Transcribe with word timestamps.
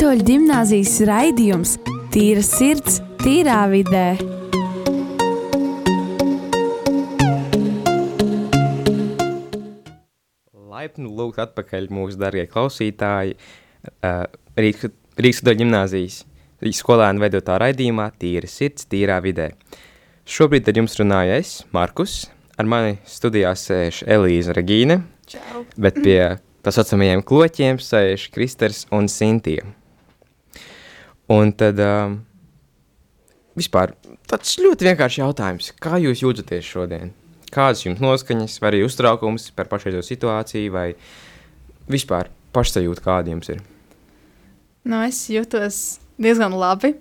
Katoļu 0.00 0.24
gimnāzijas 0.24 0.94
raidījums 1.04 1.74
Tīra 2.08 2.40
sirds, 2.40 2.94
tīrā 3.20 3.58
vidē. 3.68 4.14
Laipni 10.56 11.04
lūgt 11.04 11.42
atpakaļ 11.44 11.90
mūsu 11.92 12.16
darbie 12.16 12.46
klausītāji 12.48 13.34
uh, 13.36 14.24
Rīgas 14.56 14.88
Katoļu 15.20 15.58
gimnāzijas 15.58 16.16
skolēnu 16.78 17.20
veidotā 17.20 17.58
raidījumā 17.60 18.06
Tīra 18.16 18.48
sirds, 18.48 18.88
tīrā 18.88 19.18
vidē. 19.20 19.50
Šobrīd 20.24 20.70
ar 20.72 20.80
jums 20.80 20.96
runāju 20.96 21.34
es, 21.42 21.50
Markus, 21.76 22.22
ar 22.56 22.64
mani 22.64 22.96
studijā 23.04 23.52
sēž 23.52 24.00
Elīza 24.08 24.56
Regīne, 24.56 25.02
Čau. 25.28 25.66
bet 25.76 26.00
pie 26.00 26.22
tā 26.64 26.72
saucamajiem 26.72 27.20
kloķiem 27.20 27.82
sēž 27.84 28.30
Kristers 28.32 28.86
un 28.96 29.12
Sintija. 29.12 29.68
Un 31.30 31.52
tad 31.54 31.78
um, 31.84 32.18
vispār 33.58 33.94
tāds 34.30 34.56
ļoti 34.58 34.88
vienkāršs 34.88 35.20
jautājums. 35.22 35.70
Kā 35.82 36.00
jūs 36.02 36.24
jūtaties 36.24 36.66
šodien? 36.66 37.14
Kādas 37.54 37.84
jums 37.86 38.02
noskaņas, 38.02 38.58
vai 38.62 38.72
arī 38.72 38.84
uztraukums 38.86 39.48
par 39.54 39.70
pašreizo 39.70 40.02
situāciju, 40.06 40.74
vai 40.74 40.88
vispār 41.90 42.30
pašsajūta, 42.54 43.02
kāda 43.06 43.34
jums 43.34 43.50
ir? 43.54 43.62
Nu, 44.86 45.02
es 45.06 45.24
jūtos 45.30 46.00
diezgan 46.18 46.54
labi. 46.58 46.94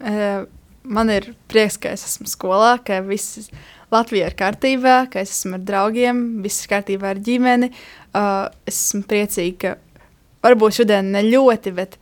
Eh, 0.00 0.48
Man 0.82 1.10
ir 1.12 1.34
prieks, 1.50 1.76
ka 1.76 1.92
es 1.92 2.06
esmu 2.06 2.28
skolā, 2.30 2.78
ka 2.80 3.02
viss 3.04 3.50
Latvijā 3.92 4.30
ir 4.30 4.36
kārtībā, 4.38 4.94
ka 5.12 5.20
es 5.20 5.34
esmu 5.34 5.58
ar 5.58 5.64
draugiem, 5.68 6.22
viss 6.44 6.64
ir 6.64 6.70
kārtībā 6.72 7.10
ar 7.12 7.20
ģimeni. 7.20 7.68
Uh, 8.16 8.48
es 8.64 8.78
esmu 8.86 9.04
priecīga, 9.10 9.74
ka 9.76 10.48
varbūt 10.48 10.80
šodien 10.80 11.12
ne 11.12 11.22
ļoti, 11.26 11.74
bet 11.76 11.98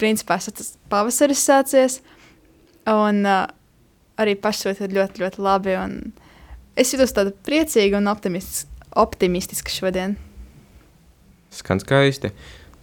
principā 0.00 0.38
tas 0.38 0.74
pavasaris 0.92 1.42
sācies. 1.46 2.00
Un 2.86 3.24
uh, 3.26 3.46
arī 4.20 4.36
pašsūta 4.38 4.86
ir 4.86 4.94
ļoti, 4.96 5.24
ļoti 5.24 5.42
labi. 5.42 5.74
Un 5.80 5.98
es 6.78 6.92
jūtos 6.94 7.14
tāda 7.16 7.34
priecīga 7.46 8.00
un 8.00 8.08
optimistiska, 8.12 8.70
optimistiska 8.96 9.72
šodien. 9.72 10.16
Skan 11.54 11.80
skaisti. 11.82 12.32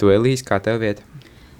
Tu, 0.01 0.09
Elīze, 0.13 0.45
kā 0.47 0.59
tev 0.63 0.81
vieta? 0.83 1.05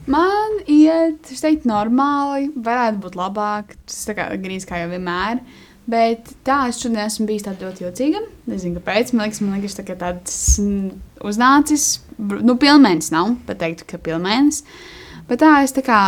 Man 0.09 0.57
iet, 0.67 1.29
es 1.31 1.43
teiktu, 1.43 1.69
normāli. 1.69 2.49
Varētu 2.59 3.03
būt 3.05 3.19
labāk. 3.19 3.77
Tas 3.87 4.01
tā 4.09 4.17
kā 4.17 4.27
grīz 4.41 4.67
kā 4.67 4.81
jau 4.81 4.89
vienmēr. 4.91 5.39
Bet 5.87 6.29
tā, 6.47 6.61
es 6.71 6.79
šodien 6.79 7.03
esmu 7.03 7.27
bijis 7.27 7.45
tāda 7.47 7.67
ļoti 7.67 7.85
jocīga. 7.85 8.23
Nezinu, 8.51 8.79
kāpēc. 8.79 9.13
Man 9.13 9.27
liekas, 9.27 9.41
man 9.43 9.55
liekas 9.57 9.77
tā 9.79 9.85
tāds 9.91 10.37
mm, 10.63 10.91
uznācis. 11.27 11.87
Nu, 12.19 12.55
pilnēns 12.59 13.11
nav, 13.15 13.33
bet 13.47 13.59
teiktu, 13.63 13.87
ka 13.89 13.99
pilnēns. 14.03 14.63
Bet 15.29 15.39
tā, 15.39 15.53
es 15.63 15.71
tā 15.75 15.83
kā 15.85 15.99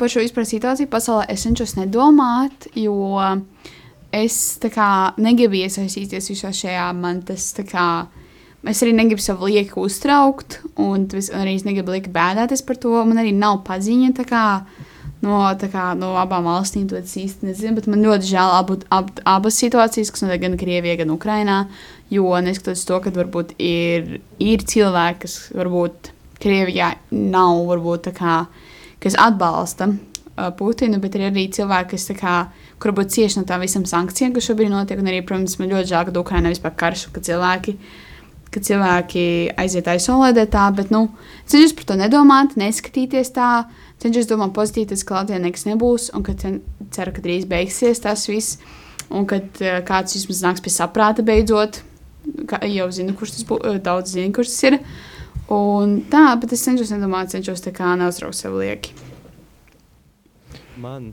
par 0.00 0.10
šo 0.10 0.22
vispār 0.24 0.46
situāciju 0.48 0.90
pasaulē 0.90 1.28
es 1.30 1.44
cenšos 1.46 1.76
nedomāt, 1.78 2.66
jo 2.74 2.96
es 4.14 4.38
tā 4.62 4.70
kā 4.74 4.88
negribu 5.22 5.58
iesaistīties 5.62 6.30
visā 6.32 6.50
šajā. 6.54 6.88
Man 6.98 7.22
tas 7.26 7.52
tā 7.56 7.66
kā. 7.68 7.86
Es 8.64 8.80
arī 8.80 8.94
negribu 8.96 9.20
savu 9.20 9.50
lieku 9.50 9.82
uztraukt, 9.84 10.62
un 10.80 11.04
un 11.04 11.40
arī 11.40 11.54
es 11.58 11.66
negribu 11.66 11.92
liekt 11.92 12.12
bēdāties 12.14 12.64
par 12.64 12.78
to. 12.80 12.94
Man 13.04 13.20
arī 13.20 13.34
nav 13.36 13.60
paziņa 13.66 14.14
tā 14.16 14.24
kā, 14.24 14.44
no, 15.20 15.42
kā, 15.60 15.84
no 16.00 16.14
abām 16.16 16.48
valstīm, 16.48 16.86
to 16.88 16.96
es 16.96 17.12
īsti 17.20 17.50
nezinu. 17.50 17.74
Bet 17.76 17.90
man 17.92 18.04
ļoti 18.06 18.30
žēl 18.30 18.56
abu, 18.56 18.78
ab, 18.88 19.12
abas 19.28 19.60
situācijas, 19.60 20.10
kas 20.14 20.24
notiek 20.24 20.46
gan 20.46 20.56
Krievijā, 20.60 20.96
gan 21.02 21.12
Ukrajinā. 21.12 21.58
Jo 22.10 22.32
neskatoties 22.40 22.86
to, 22.88 23.00
ka 23.04 23.12
varbūt 23.12 23.54
ir, 23.60 24.18
ir 24.40 24.64
cilvēki, 24.64 25.20
kas 25.26 25.38
varbūt 25.52 26.14
Krievijā 26.40 26.94
nav, 27.12 27.66
varbūt 27.68 28.08
tā 28.08 28.14
kā, 28.16 28.38
kas 29.04 29.18
atbalsta 29.20 29.90
uh, 29.92 30.50
Putinu, 30.58 30.98
bet 31.02 31.18
ir 31.18 31.28
arī 31.28 31.46
cilvēki, 31.52 31.94
kas 31.94 32.08
tā 32.10 32.16
kā, 32.18 32.38
kur 32.80 32.92
varbūt 32.92 33.14
cieši 33.14 33.40
no 33.40 33.46
tām 33.48 33.62
visām 33.64 33.84
sankcijām, 33.88 34.34
kas 34.34 34.48
šobrīd 34.48 34.72
notiek. 34.72 35.00
Un 35.00 35.12
arī, 35.12 35.22
protams, 35.26 35.58
man 35.60 35.72
ļoti 35.72 35.92
žēl, 35.92 36.08
ka 36.08 36.24
Ukrainā 36.24 36.52
vispār 36.54 36.74
karš, 36.80 37.08
ka 37.14 37.22
cilvēki 37.24 37.78
ka 38.54 38.62
cilvēki 38.62 39.24
aiziet 39.58 39.88
aizsolēdē 39.90 40.44
tā, 40.52 40.68
bet, 40.76 40.92
nu, 40.94 41.08
cenšos 41.50 41.74
par 41.74 41.88
to 41.88 41.96
nedomāt, 41.98 42.54
neskatīties 42.60 43.32
tā, 43.34 43.48
cenšos 44.02 44.28
domāt 44.30 44.54
pozitīvi, 44.56 44.98
ka 45.06 45.20
Latvijā 45.20 45.40
nekas 45.42 45.66
nebūs, 45.68 46.10
un 46.14 46.22
ka 46.26 46.36
ceru, 46.38 47.14
ka 47.14 47.24
drīz 47.24 47.48
beigsies 47.50 48.02
tas 48.04 48.28
viss, 48.30 48.60
un 49.10 49.26
kad 49.30 49.62
eh, 49.62 49.80
kāds 49.86 50.16
vismaz 50.16 50.44
nāks 50.46 50.64
pie 50.64 50.72
saprāta 50.74 51.24
beidzot, 51.26 51.80
kā, 52.50 52.62
jau 52.70 52.88
zinu, 52.94 53.16
kurš 53.18 53.36
tas 53.38 53.48
būs, 53.48 53.82
daudz 53.84 54.14
zinu, 54.16 54.32
kurš 54.36 54.54
tas 54.54 54.70
ir, 54.70 54.78
un 55.52 55.98
tā, 56.10 56.26
bet 56.40 56.54
es 56.56 56.64
cenšos 56.64 56.92
nedomāt, 56.94 57.32
cenšos 57.34 57.64
tā 57.64 57.72
kā 57.74 57.94
neuztraukt 57.98 58.38
sev 58.38 58.56
lieki. 58.60 58.94
Man, 60.80 61.12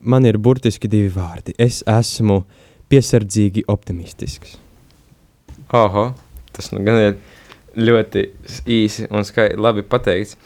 man 0.00 0.28
ir 0.28 0.38
burtiski 0.38 0.88
divi 0.90 1.10
vārdi. 1.12 1.54
Es 1.58 1.82
esmu 1.88 2.42
piesardzīgi 2.92 3.66
optimistisks. 3.68 4.58
Oho, 5.74 6.10
tas 6.54 6.70
nu 6.72 6.82
gan 6.86 7.00
ir 7.00 7.16
ļoti 7.74 8.28
īsi 8.70 9.08
un 9.10 9.26
skaidri 9.26 9.60
labi 9.60 9.84
pateikts. 9.86 10.36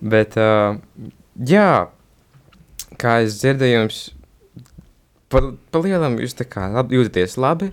Bet, 0.00 0.36
uh, 0.40 0.78
jā, 1.36 1.88
kā 3.00 3.18
es 3.24 3.38
dzirdēju, 3.40 3.80
jums 3.80 4.00
pa, 5.32 5.42
pa 5.72 5.82
lielam 5.84 6.18
jūs 6.22 6.36
tā 6.38 6.46
kā 6.48 6.68
labi, 6.72 6.98
jūtaties 6.98 7.36
labi, 7.40 7.70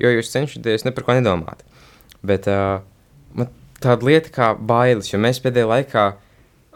jo 0.00 0.10
jūs 0.12 0.32
cenšaties 0.34 0.86
ne 0.86 0.94
par 0.96 1.06
ko 1.06 1.16
nedomāt. 1.16 1.62
Bet 2.26 2.48
uh, 2.50 2.82
man 3.36 3.50
tāda 3.82 4.06
lieta 4.08 4.32
kā 4.32 4.52
bailes, 4.56 5.10
jo 5.12 5.20
mēs 5.20 5.40
pēdējā 5.44 5.68
laikā, 5.70 6.06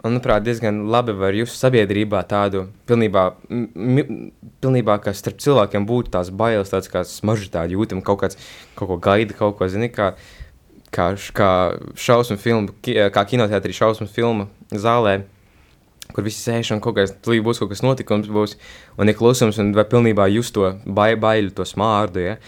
manuprāt, 0.05 0.45
diezgan 0.45 0.85
labi 0.93 1.15
var 1.17 1.37
just 1.37 1.61
sabiedrībā 1.61 2.23
tādu 2.29 2.67
pilnībā, 2.89 3.25
pilnībā 4.65 4.97
kā 5.05 5.13
starp 5.17 5.41
cilvēkiem 5.45 5.87
būtu 5.89 6.15
tās 6.15 6.31
bailes, 6.33 6.73
tāds 6.73 6.91
kā 6.93 7.05
smarža 7.07 7.51
tāda 7.57 7.77
jūtama, 7.77 8.05
kaut 8.05 8.23
kāds, 8.23 8.39
kaut 8.79 8.93
ko 8.93 9.01
gaida, 9.03 9.37
kaut 9.37 9.59
ko, 9.59 9.69
zini, 9.69 9.91
kā, 9.93 10.15
kā, 10.95 11.11
kā 11.37 11.51
šausmu 12.01 12.39
filmu, 12.41 12.77
kā 12.87 13.27
kinoteātrī 13.33 13.77
šausmu 13.77 14.09
filmu 14.11 14.49
zālē, 14.73 15.21
kur 16.15 16.27
visi 16.27 16.43
sēž 16.43 16.73
un 16.75 16.81
kaut 16.85 16.97
kāds, 16.99 17.15
tūlīt 17.25 17.45
būs 17.47 17.61
kaut 17.61 17.73
kas 17.75 17.85
notikums 17.85 18.31
būs, 18.33 18.57
un 18.99 19.13
ir 19.13 19.19
klusums, 19.19 19.61
un 19.63 19.75
vai 19.77 19.87
pilnībā 19.89 20.31
just 20.33 20.57
to 20.57 20.73
bai, 20.87 21.13
baiļu, 21.21 21.53
to 21.57 21.69
smārdu, 21.69 22.25
ja, 22.25 22.41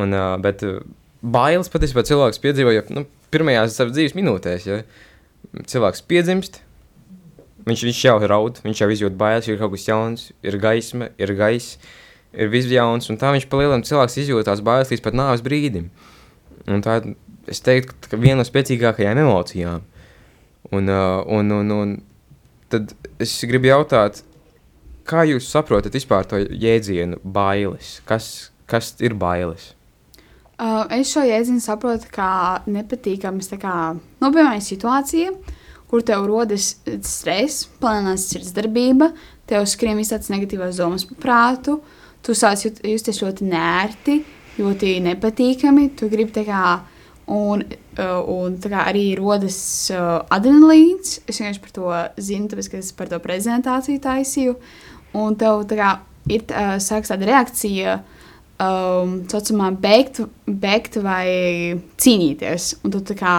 un, 0.00 0.14
uh, 0.14 0.36
bet 0.42 0.62
uh, 0.66 0.80
bailes 1.20 1.70
patiesībā 1.72 2.06
cilvēks 2.06 2.40
piedzīvo, 2.42 2.72
ja, 2.72 2.86
nu, 2.94 3.04
pirmajās 3.34 3.76
savas 3.78 3.96
dzīves 3.96 4.16
minūtēs, 4.18 4.68
ja, 4.68 4.82
cilvēks 5.66 6.04
piedzimst, 6.10 6.60
Viņš, 7.66 7.80
viņš 7.82 8.00
jau 8.04 8.18
raud, 8.30 8.58
viņš 8.62 8.80
jau 8.80 8.86
izjūt 8.94 9.14
bailes, 9.18 9.46
ir 9.50 9.56
kaut 9.58 9.72
kas 9.72 9.88
jauns, 9.88 10.28
ir 10.46 10.54
gaisma, 10.62 11.08
ir 11.18 11.32
gaiss, 11.34 11.80
ir 12.30 12.50
viss 12.52 12.70
jauns. 12.70 13.08
Un 13.10 13.18
tā 13.18 13.32
viņš 13.34 13.48
palielinām 13.50 13.82
cilvēks 13.86 14.20
izjūt 14.22 14.46
tās 14.46 14.62
bailes 14.62 14.92
līdz 14.92 15.02
pat 15.02 15.16
nāves 15.18 15.42
brīdim. 15.42 15.88
Un 16.70 16.84
tā, 16.86 17.00
es 17.50 17.62
teiktu, 17.66 17.96
ka 18.06 18.20
viena 18.22 18.38
no 18.38 18.46
spēcīgākajām 18.46 19.18
emocijām. 19.24 19.82
Un, 20.70 20.92
uh, 20.92 21.26
un, 21.26 21.50
un, 21.58 21.74
un 21.74 21.96
tad 22.70 22.94
es 23.22 23.34
gribu 23.50 23.72
jautāt, 23.72 24.22
kā 25.06 25.26
jūs 25.26 25.50
saprotat 25.50 25.98
vispār 25.98 26.30
to 26.30 26.44
jēdzienu 26.46 27.18
bailes? 27.22 27.96
Kas, 28.06 28.52
kas 28.70 28.94
ir 29.02 29.18
bailes? 29.18 29.72
Uh, 30.56 30.86
es 30.96 31.10
šo 31.12 31.20
jēdzienu 31.26 31.60
saprotu 31.60 32.08
kā 32.08 32.62
nepatīkamas, 32.64 33.50
tā 33.50 33.58
kā, 33.60 33.74
piemēram, 34.22 34.62
situācija, 34.64 35.34
kur 35.90 36.00
tev 36.06 36.24
rodas 36.30 36.70
stress, 37.04 37.66
palielinās 37.82 38.24
sirdsdarbība, 38.30 39.10
tev 39.44 39.66
skrien 39.68 40.00
visādas 40.00 40.32
negatīvās 40.32 40.80
domas 40.80 41.04
par 41.10 41.20
prātu, 41.26 41.76
tu 42.24 42.32
sāc 42.32 42.64
jut, 42.64 42.80
justies 42.88 43.20
ļoti 43.20 43.50
nērti, 43.50 44.16
ļoti 44.56 44.96
nepatīkami, 45.04 45.90
tu 45.98 46.08
gribi 46.08 46.46
kā, 46.48 46.64
un, 47.36 47.62
uh, 48.00 48.18
un 48.24 48.56
kā 48.56 48.88
arī 48.88 49.10
rodas 49.20 49.58
uh, 49.92 50.22
adrenalīns, 50.32 51.20
es 51.28 51.36
vienkārši 51.36 51.64
par 51.66 51.76
to 51.76 51.94
zinu, 52.16 52.48
tāpēc, 52.48 52.72
ka 52.72 52.80
es 52.80 52.92
par 52.96 53.12
to 53.12 53.20
prezentāciju 53.20 54.00
taisīju, 54.08 54.56
un 55.20 55.36
tev 55.36 55.68
kā 55.68 55.98
ir 56.32 56.48
uh, 56.48 56.78
sāks 56.80 57.12
tāda 57.12 57.28
reakcija, 57.28 58.00
um, 58.62 59.20
saucamā, 59.30 59.70
bēgt, 59.80 60.22
bēgt 60.46 60.98
vai 61.04 61.26
cīnīties. 62.00 62.72
Un 62.84 62.96
tā 62.96 63.16
kā, 63.18 63.34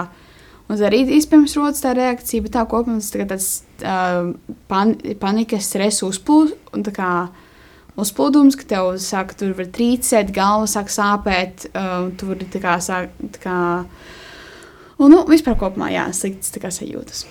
tad 0.68 0.86
arī 0.90 1.04
iespējams 1.18 1.58
rodas 1.60 1.84
tā 1.84 1.96
reakcija, 1.98 2.46
bet 2.46 2.56
tā 2.58 2.66
kopumā 2.70 3.00
tas 3.02 3.12
tā 3.14 3.28
tāds 3.32 3.50
um, 3.82 4.34
pan, 4.70 4.96
panikas, 5.22 5.70
stresa 5.72 6.08
uzplūs, 6.10 6.56
un 6.76 6.86
tā 6.88 6.94
kā 6.96 7.12
uzplūdums, 7.98 8.58
ka 8.60 8.70
tev 8.70 8.94
sāk 9.02 9.34
tur 9.40 9.56
var 9.58 9.72
trīcēt, 9.74 10.32
galva 10.36 10.70
sāk 10.70 10.94
sāpēt, 10.94 11.70
um, 11.74 12.14
tu 12.18 12.30
vari 12.30 12.48
tā 12.54 12.62
kā 12.64 12.78
sāk, 12.84 13.10
tā 13.34 13.44
kā, 13.48 13.58
un, 15.00 15.12
nu, 15.12 15.26
vispār 15.30 15.58
kopumā, 15.60 15.90
jā, 15.96 16.08
sliktas 16.14 16.54
tā 16.54 16.64
kā 16.64 16.74
sajūtas. 16.74 17.26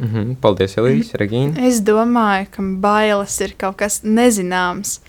Mm 0.00 0.08
-hmm. 0.08 0.36
Paldies, 0.40 0.76
Elīze, 0.76 1.16
Regīna. 1.18 1.66
Es 1.66 1.80
domāju, 1.80 2.46
ka 2.50 2.62
bailes 2.62 3.40
ir 3.40 3.52
kaut 3.58 3.76
kas 3.76 4.00
nezināms, 4.02 5.00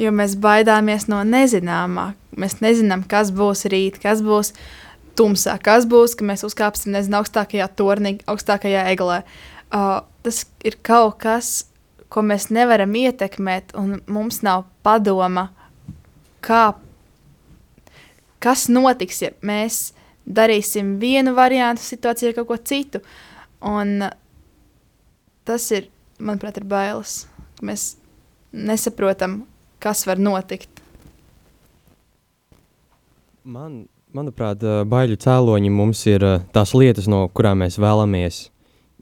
jo 0.00 0.12
mēs 0.14 0.36
baidāmies 0.40 1.08
no 1.10 1.20
nezināmā. 1.26 2.12
Mēs 2.40 2.60
nezinām, 2.64 3.04
kas 3.08 3.32
būs 3.36 3.66
rīt, 3.72 4.00
kas 4.02 4.22
būs 4.24 4.54
tumsā, 5.18 5.56
kas 5.62 5.86
būs, 5.90 6.16
ka 6.16 6.26
mēs 6.26 6.44
uzkāpsim 6.46 6.94
nezinu, 6.94 7.20
augstākajā 7.20 7.66
tornī, 7.76 8.16
augstākajā 8.30 8.86
eglē. 8.94 9.22
uh, 9.76 10.00
tas 10.22 10.44
ir 10.64 10.76
kaut 10.82 11.18
kas, 11.22 11.50
ko 12.10 12.22
mēs 12.26 12.48
nevaram 12.50 12.94
ietekmēt, 12.96 13.74
un 13.78 14.00
mums 14.10 14.40
nav 14.46 14.66
padoma, 14.84 15.48
kā, 16.44 16.74
kas 18.42 18.66
notiks, 18.72 19.22
ja 19.22 19.32
mēs 19.46 19.92
darīsim 20.26 20.96
vienu 21.02 21.34
variantu 21.36 21.84
situācijā, 21.84 22.34
kaut 22.36 22.50
ko 22.50 22.58
citu. 22.58 23.02
Un 23.66 24.08
tas 25.46 25.70
ir, 25.76 25.90
manuprāt, 26.18 26.60
ir 26.60 26.66
bailes. 26.68 27.24
Mēs 27.62 27.94
nesaprotam, 28.52 29.42
kas 29.80 30.04
var 30.08 30.20
notikt. 30.20 30.68
Man, 33.50 33.86
manuprāt, 34.14 34.62
ā, 34.62 34.82
baiļu 34.88 35.16
cēloņi 35.20 35.70
mums 35.72 36.02
ir 36.10 36.24
ā, 36.26 36.34
tās 36.54 36.74
lietas, 36.76 37.08
no 37.10 37.24
kurām 37.32 37.62
mēs 37.64 37.78
vēlamies 37.80 38.42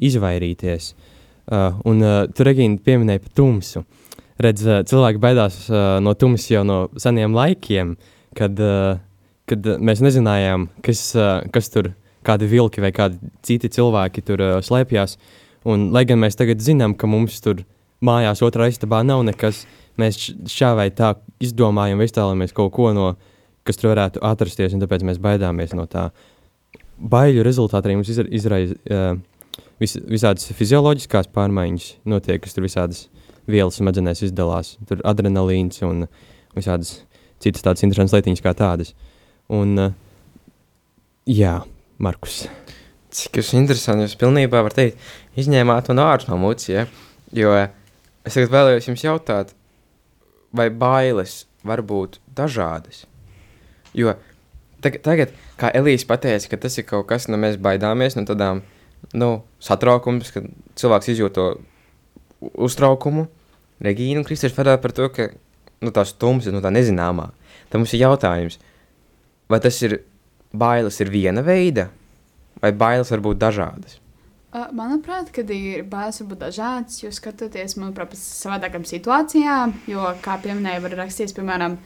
izvairīties. 0.08 0.92
Uh, 1.48 1.78
un 1.88 2.04
uh, 2.04 2.20
tu, 2.30 2.44
Regīna, 2.46 2.78
pieminēji 2.84 3.22
par 3.24 3.32
tumsu. 3.40 3.82
Redz, 4.38 4.62
uh, 4.68 4.82
cilvēki 4.86 5.20
baidās 5.22 5.62
uh, 5.72 5.96
no 6.04 6.12
tumsas 6.14 6.50
jau 6.52 6.60
no 6.68 6.76
seniem 7.00 7.34
laikiem, 7.34 7.94
kad, 8.38 8.60
uh, 8.62 9.00
kad 9.48 9.66
mēs 9.80 10.04
nezinājām, 10.04 10.68
kas, 10.84 11.02
uh, 11.16 11.40
kas 11.54 11.72
tur, 11.72 11.90
kādi 12.28 12.50
vilki 12.50 12.84
vai 12.84 12.92
kādi 12.94 13.32
citi 13.46 13.72
cilvēki 13.72 14.24
tur 14.28 14.44
uh, 14.44 14.54
slēpjas. 14.62 15.16
Un, 15.68 15.88
lai 15.96 16.04
gan 16.06 16.20
mēs 16.22 16.38
tagad 16.38 16.62
zinām, 16.62 16.94
ka 16.94 17.08
mums 17.10 17.40
tur 17.42 17.64
mājās 18.04 18.42
otrā 18.46 18.68
istabā 18.70 19.02
nav 19.06 19.24
nekas, 19.26 19.64
mēs 19.98 20.20
šā 20.50 20.72
vai 20.78 20.88
tā 20.94 21.14
izdomājam, 21.42 22.02
iztēlojamies 22.04 22.54
kaut 22.56 22.72
ko 22.76 22.92
no, 22.96 23.12
kas 23.66 23.80
tur 23.80 23.92
varētu 23.92 24.22
atrasties, 24.24 24.74
un 24.74 24.82
tāpēc 24.82 25.04
mēs 25.06 25.20
baidāmies 25.22 25.74
no 25.76 25.86
tā. 25.90 26.08
Baiļu 26.98 27.44
rezultātā 27.46 27.86
arī 27.86 27.98
mums 27.98 28.10
izra- 28.10 28.30
izraisa 28.34 28.74
uh, 28.90 29.18
vis, 29.82 29.96
visādas 30.08 30.48
fizioloģiskās 30.58 31.30
pārmaiņas, 31.34 31.90
notiek, 32.10 32.40
kas 32.42 32.56
tur 32.56 32.66
visādas 32.66 33.06
vielas 33.48 33.78
smadzenēs 33.78 34.24
izdalās. 34.28 34.76
Tur 34.88 35.02
adrenalīns 35.06 35.82
un 35.86 36.06
visādas 36.56 37.00
citas 37.42 37.64
tādas 37.66 37.84
interesantas 37.86 38.16
lietiņas 38.18 38.44
kā 38.44 38.54
tādas. 38.58 38.94
Un, 39.54 39.74
uh, 39.78 39.94
jā, 41.26 41.60
Markus. 42.02 42.46
Cik 43.14 43.40
jūs 43.40 43.54
interesanti, 43.56 44.04
jūs 44.04 44.18
pilnībā 44.20 44.60
varat 44.60 44.76
teikt, 44.78 45.06
izņēmāt 45.40 45.88
man 45.92 46.02
ārā 46.04 46.28
no 46.28 46.40
mucas, 46.42 46.68
ja? 46.68 46.84
jo 47.32 47.54
es 48.26 48.36
tagad 48.36 48.54
vēlējos 48.54 48.88
jums 48.90 49.04
jautāt, 49.04 49.54
vai 50.54 50.68
bailes 50.70 51.42
var 51.66 51.82
būt 51.84 52.18
dažādas? 52.34 53.04
Jo 53.96 54.14
tagad, 54.84 55.02
tagad 55.04 55.34
kā 55.58 55.70
Elīze 55.74 56.06
pateica, 56.08 56.52
ka 56.52 56.60
tas 56.64 56.78
ir 56.78 56.86
kaut 56.88 57.08
kas, 57.10 57.28
no 57.30 57.38
mēs 57.40 57.58
baidāmies 57.62 58.16
no 58.18 58.24
tādām, 58.28 58.62
nu, 59.14 59.30
satraukums, 59.64 60.32
kad 60.34 60.46
cilvēks 60.78 61.12
izjūt 61.14 61.36
to 61.38 61.48
uztraukumu. 62.54 63.26
Regīna 63.82 64.22
un 64.22 64.26
Kristers 64.26 64.56
vadā 64.56 64.76
par 64.82 64.94
to, 64.94 65.08
ka, 65.14 65.30
nu, 65.84 65.92
tā 65.94 66.04
stums 66.08 66.48
ir, 66.48 66.54
nu, 66.54 66.62
tā 66.64 66.72
nezināmā. 66.74 67.30
Tad 67.68 67.82
mums 67.82 67.94
ir 67.94 68.04
jautājums, 68.06 68.58
vai 69.50 69.60
tas 69.62 69.78
ir, 69.86 70.00
bailes 70.50 70.98
ir 71.02 71.12
viena 71.12 71.44
veida, 71.46 71.88
vai 72.62 72.72
bailes 72.74 73.10
var 73.14 73.22
būt 73.24 73.40
dažādas? 73.42 73.98
Uh, 74.58 74.70
Manuprāt, 74.74 75.28
kad 75.34 75.50
ir 75.52 75.84
bailes, 75.86 76.18
var 76.22 76.28
būt 76.32 76.40
dažādas, 76.46 76.98
jo 77.02 77.10
skatoties, 77.14 77.76
manuprāt, 77.78 78.10
pēc 78.14 78.22
savādākām 78.24 78.84
situācijām, 78.88 79.74
jo, 79.90 80.02
kā 80.24 80.38
pieminēja, 80.42 80.80
var 80.82 80.94
rakstīties, 81.02 81.34
piemēram, 81.36 81.76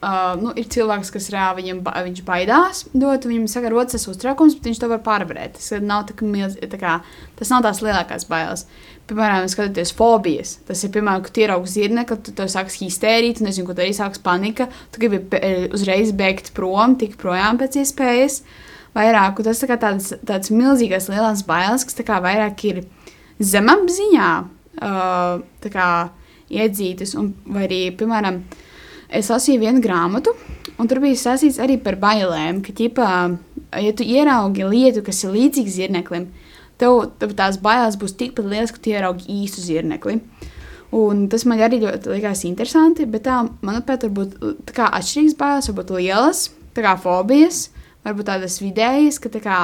uh, 0.00 0.32
nu, 0.40 0.54
ir 0.58 0.66
cilvēks, 0.72 1.12
kas 1.14 1.28
reāli 1.34 1.62
viņam, 1.62 1.82
ba 1.86 1.94
viņš 2.06 2.22
baidās 2.26 2.80
dot, 2.94 3.28
viņam 3.28 3.46
saka, 3.52 3.70
rodas 3.74 3.94
tas 3.94 4.08
uztraukums, 4.10 4.56
bet 4.58 4.70
viņš 4.70 4.80
to 4.82 4.90
var 4.90 5.02
pārvarēt. 5.06 5.58
Tas 5.58 5.84
nav 5.84 6.06
tā, 6.08 6.16
milz, 6.24 6.56
tā 6.72 6.80
kā, 6.80 6.94
tas 7.38 7.52
nav 7.54 7.66
tās 7.66 7.82
lielākās 7.84 8.26
bailes. 8.30 8.64
Piemēram, 9.08 9.46
skatoties 9.52 9.92
fobijas, 9.96 10.56
tas 10.68 10.82
ir, 10.84 10.94
piemēram, 10.96 11.22
kad 11.28 11.42
ieraugs 11.44 11.76
zirnekli, 11.76 12.18
tu 12.24 12.34
to 12.40 12.48
sāks 12.50 12.80
histērīt, 12.80 13.38
tu 13.38 13.46
nezini, 13.46 13.68
ko 13.68 13.76
darīt, 13.78 14.00
sāks 14.00 14.20
panika, 14.24 14.66
tu 14.94 15.04
gribi 15.04 15.22
pe- 15.32 15.44
uzreiz 15.76 16.10
bēgt 16.16 16.50
prom, 16.56 16.98
tik 17.00 17.14
projām 17.20 17.60
pēc 17.60 17.78
iespējas 17.84 18.42
vairāk. 18.42 18.66
Un 18.94 19.44
Tas 19.44 19.60
tā 19.62 19.68
kā 19.70 19.76
tādas, 19.80 20.12
tādas 20.24 20.50
milzīgas, 20.50 21.08
lielas 21.12 21.44
bailes, 21.46 21.84
kas 21.84 21.98
vairāk 22.24 22.64
ir 22.64 22.84
zemapziņā 23.38 24.30
uh, 24.42 25.42
kā 25.72 25.90
iedzītas. 26.50 27.14
Un, 27.18 27.32
vai 27.46 27.66
arī, 27.68 27.80
piemēram, 27.96 28.42
es 29.08 29.30
lasīju 29.30 29.62
vienu 29.62 29.82
grāmatu, 29.84 30.34
un 30.78 30.90
tur 30.90 31.02
bija 31.04 31.18
sasīts 31.20 31.60
arī 31.62 31.78
par 31.82 31.98
bailēm, 32.00 32.62
ka, 32.64 32.74
ķipā, 32.76 33.12
ja 33.84 33.94
tu 33.96 34.06
ieraugi 34.06 34.68
lietu, 34.68 35.04
kas 35.06 35.24
ir 35.24 35.34
līdzīga 35.36 35.74
zirneklim, 35.74 36.28
tev, 36.80 37.10
tev 37.20 37.34
tās 37.38 37.60
bailes 37.62 37.98
būs 38.00 38.16
tikpat 38.18 38.48
lielas, 38.48 38.74
ka 38.74 38.82
tu 38.82 38.94
ieraugi 38.94 39.28
īstu 39.42 39.64
zirnekli. 39.64 40.20
Un 40.98 41.26
tas 41.28 41.44
man 41.44 41.60
arī 41.60 41.82
ļoti 41.82 42.14
likās 42.14 42.46
interesanti, 42.48 43.04
bet 43.04 43.26
tā, 43.26 43.42
manuprāt, 43.60 44.06
varbūt 44.06 44.38
tā 44.70 44.76
kā 44.78 44.86
atšķirīgas 44.96 45.36
bailes, 45.36 45.68
varbūt 45.68 45.90
lielas, 45.98 46.46
tā 46.72 46.84
kā 46.86 46.94
fobijas, 47.02 47.66
varbūt 48.08 48.28
tādas 48.30 48.58
vidējas, 48.62 49.20
ka 49.22 49.30
tā 49.32 49.42
kā, 49.44 49.58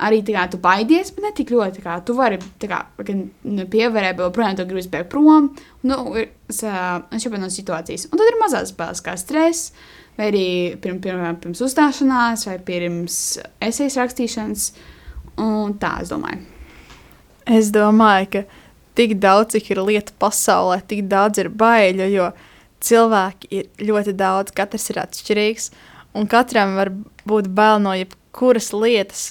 arī 0.00 0.20
tā 0.26 0.34
kā, 0.36 0.46
tu 0.52 0.60
baidies, 0.62 1.12
bet 1.14 1.26
ne 1.26 1.32
tik 1.36 1.52
ļoti. 1.54 1.84
Kā, 1.84 1.98
tu 2.06 2.16
vari 2.18 2.40
kā, 2.62 2.82
gan, 3.06 3.24
nu, 3.46 3.66
pievērēt, 3.70 4.18
bet 4.18 4.28
joprojām 4.28 4.58
tu 4.58 4.68
gribi 4.70 4.92
bēgt 4.92 5.10
prom. 5.12 5.50
Nu, 5.86 5.98
ir, 6.20 6.30
jau 6.50 7.34
no 7.36 7.50
situācijas. 7.52 8.08
Un 8.10 8.20
tad 8.20 8.30
ir 8.30 8.38
mazās 8.40 8.72
bailes, 8.76 9.02
kā 9.04 9.16
stress, 9.20 9.74
vai 10.18 10.30
arī 10.32 10.46
pirms, 10.80 11.02
pirms, 11.04 11.42
pirms 11.44 11.66
uzstāšanās, 11.66 12.46
vai 12.48 12.56
pirms 12.64 13.20
esejas 13.68 13.98
rakstīšanas. 14.00 14.70
Un 15.40 15.76
tā, 15.80 15.98
es 16.04 16.10
domāju. 16.12 16.42
Es 17.50 17.70
domāju, 17.74 18.28
ka 18.34 18.42
tik 18.98 19.16
daudz, 19.22 19.54
cik 19.54 19.72
ir 19.72 19.80
lietu 19.86 20.14
pasaulē, 20.20 20.80
tik 20.86 21.06
daudz 21.10 21.40
ir 21.40 21.48
baiļu, 21.60 22.08
jo 22.12 22.28
cilvēki 22.84 23.50
ir 23.54 23.86
ļoti 23.88 24.14
daudz, 24.16 24.52
katrs 24.56 24.90
ir 24.92 25.00
atšķirīgs, 25.02 25.70
un 26.14 26.28
katram 26.30 26.76
var 26.78 26.92
būt 27.28 27.50
bail 27.54 27.80
no 27.82 27.94
jebkuras 27.96 28.72
lietas. 28.74 29.28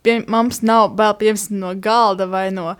Pie, 0.00 0.20
mums 0.30 0.62
nav 0.64 0.94
bail 0.96 1.16
piemēram 1.20 1.60
no 1.60 1.74
galda 1.76 2.26
vai 2.30 2.48
no 2.54 2.74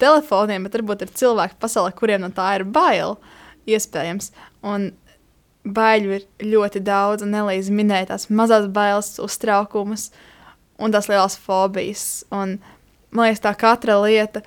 telefoniem, 0.00 0.66
bet 0.66 0.76
varbūt 0.76 1.06
ir 1.06 1.16
cilvēki 1.16 1.58
pasaulē, 1.60 1.94
kuriem 1.96 2.26
no 2.26 2.30
tā 2.34 2.52
ir 2.58 2.66
bail. 2.68 3.16
Iespējams. 3.66 4.30
Un 4.66 4.92
baiļu 5.66 6.12
ir 6.14 6.26
ļoti 6.46 6.82
daudz, 6.86 7.24
un 7.26 7.34
Elīze 7.34 7.74
minēja 7.74 8.12
tās 8.12 8.28
mazās 8.30 8.68
bailes, 8.70 9.16
uztraukumus 9.22 10.10
un 10.78 10.94
tās 10.94 11.08
lielās 11.10 11.38
fobijas. 11.40 12.06
Un, 12.30 12.58
man 13.10 13.26
liekas, 13.26 13.42
tā 13.42 13.54
katra 13.58 13.98
lieta, 14.04 14.44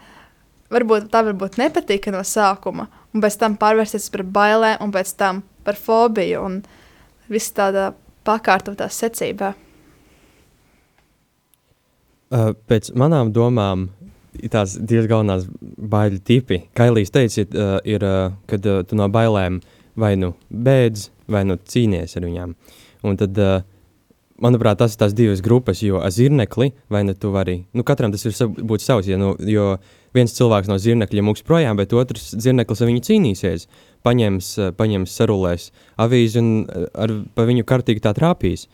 varbūt 0.72 1.10
tā 1.12 1.24
varbūt 1.28 1.60
nepatika 1.60 2.14
no 2.16 2.24
sākuma, 2.24 2.88
un 3.14 3.24
pēc 3.24 3.40
tam 3.42 3.58
pārvērsties 3.60 4.10
par 4.14 4.26
bailēm, 4.38 4.78
un 4.86 4.94
pēc 4.96 5.16
tam 5.20 5.44
par 5.68 5.80
fobiju, 5.80 6.46
un 6.46 6.62
viss 7.30 7.54
tādā 7.58 7.92
pakārtotā 8.30 8.90
secībā. 8.94 9.54
Uh, 12.30 12.52
pēc 12.70 12.92
manām 12.94 13.32
domām, 13.34 13.88
tās 14.54 14.76
divas 14.78 15.10
galvenās 15.10 15.48
baiļu 15.60 16.22
tipi. 16.26 16.62
Kā 16.78 16.90
Elīze 16.92 17.16
teica, 17.16 17.42
ir, 17.42 17.56
uh, 17.58 17.74
ir 17.90 18.06
uh, 18.06 18.36
kad 18.50 18.66
uh, 18.70 18.84
tu 18.86 19.00
no 19.00 19.10
bailēm 19.10 19.58
vai 20.00 20.14
nu 20.20 20.36
bēdz, 20.54 21.10
vai 21.34 21.44
nu 21.50 21.58
cīnies 21.58 22.14
ar 22.18 22.28
viņām. 22.28 22.54
Un 23.10 23.18
tad, 23.18 23.42
uh, 23.42 23.64
manuprāt, 24.44 24.78
tas 24.84 24.94
ir 24.94 25.02
tās 25.02 25.16
divas 25.18 25.42
grupas, 25.42 25.82
jo 25.82 26.04
zirnekli 26.14 26.70
vai 26.94 27.02
nu 27.08 27.18
tu 27.18 27.34
vari, 27.34 27.64
nu 27.74 27.86
katram 27.88 28.14
tas 28.14 28.28
ir 28.30 28.38
būt 28.62 28.86
savs, 28.86 29.10
ja, 29.10 29.18
nu, 29.20 29.34
jo 29.50 29.74
viens 30.16 30.34
cilvēks 30.38 30.70
no 30.70 30.78
zirnekļa 30.82 31.26
mūks 31.26 31.44
projām, 31.48 31.82
bet 31.82 31.98
otrs 31.98 32.32
zirneklis 32.38 32.82
ar 32.82 32.92
viņu 32.92 33.06
cīnīsies, 33.10 33.66
uh, 33.66 33.89
paņems 34.06 35.12
sarulēs 35.16 35.70
avīzi 36.00 36.42
un 36.42 36.50
uh, 36.64 36.88
ar, 36.94 37.14
pa 37.36 37.46
viņu 37.50 37.68
kartīgi 37.68 38.04
tā 38.06 38.14
trāpīs. 38.18 38.68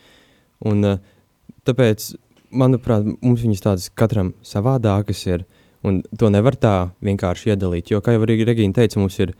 Un 0.65 0.85
uh, 0.85 1.01
tāpēc 1.67 2.13
manuprāt, 2.55 3.07
mums 3.21 3.43
viņas 3.43 3.65
tādas 3.65 3.89
katram 3.97 4.33
savādākas 4.45 5.25
ir, 5.27 5.45
un 5.85 6.01
to 6.17 6.29
nevar 6.33 6.57
tā 6.57 6.75
vienkārši 7.05 7.51
iedalīt, 7.53 7.91
jo, 7.91 8.01
kā 8.01 8.15
jau 8.15 8.23
arī 8.25 8.39
Regīna 8.47 8.79
teica, 8.79 8.99
mums 9.01 9.17
ir 9.21 9.35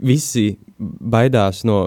visi 0.00 0.54
baidās 0.80 1.64
no, 1.68 1.80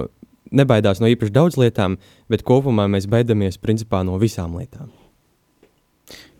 nebaidās 0.53 1.01
no 1.01 1.09
īpaši 1.09 1.33
daudz 1.33 1.57
lietām, 1.61 1.97
bet 2.29 2.45
kopumā 2.45 2.85
mēs 2.91 3.07
baidamies 3.09 3.61
principā 3.61 4.03
no 4.05 4.19
visām 4.21 4.57
lietām. 4.59 4.91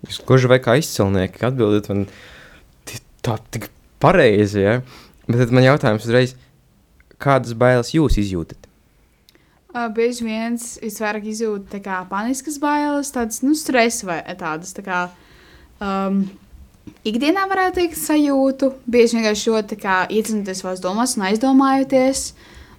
Jūs 0.03 0.19
gluži 0.27 0.49
vai 0.51 0.59
kā 0.61 0.75
izcilnieki 0.81 1.45
atbildat 1.47 1.89
man 1.89 2.05
tā 3.23 3.37
tik 3.55 3.69
pareizi, 4.03 4.59
ja? 4.65 4.79
Bet 5.29 5.39
tad 5.39 5.53
man 5.55 5.63
jautājums 5.63 6.03
uzreiz, 6.03 6.35
kādas 7.23 7.55
bailes 7.57 7.93
jūs 7.95 8.19
izjūtat? 8.21 8.69
Uh, 9.73 9.87
bieži 9.89 10.27
vien 10.27 10.53
es 10.53 10.99
vairāk 11.01 11.25
izjūtu 11.31 11.79
kā 11.81 12.03
paniskas 12.05 12.59
bailes, 12.61 13.09
tādas 13.15 13.41
nu, 13.41 13.55
stresa 13.57 14.05
vai 14.05 14.17
tādas. 14.37 14.75
Tā 14.77 14.83
kā, 14.85 14.99
um, 15.81 16.19
ikdienā 17.09 17.47
varētu 17.49 17.79
teikt, 17.79 17.97
sajūtu. 17.97 18.69
Bieži 18.85 19.17
vienkārši 19.17 19.55
ļoti 19.55 19.79
iedzinoties 20.13 20.61
savās 20.61 20.83
domās 20.83 21.15
un 21.17 21.25
aizdomājoties. 21.31 22.27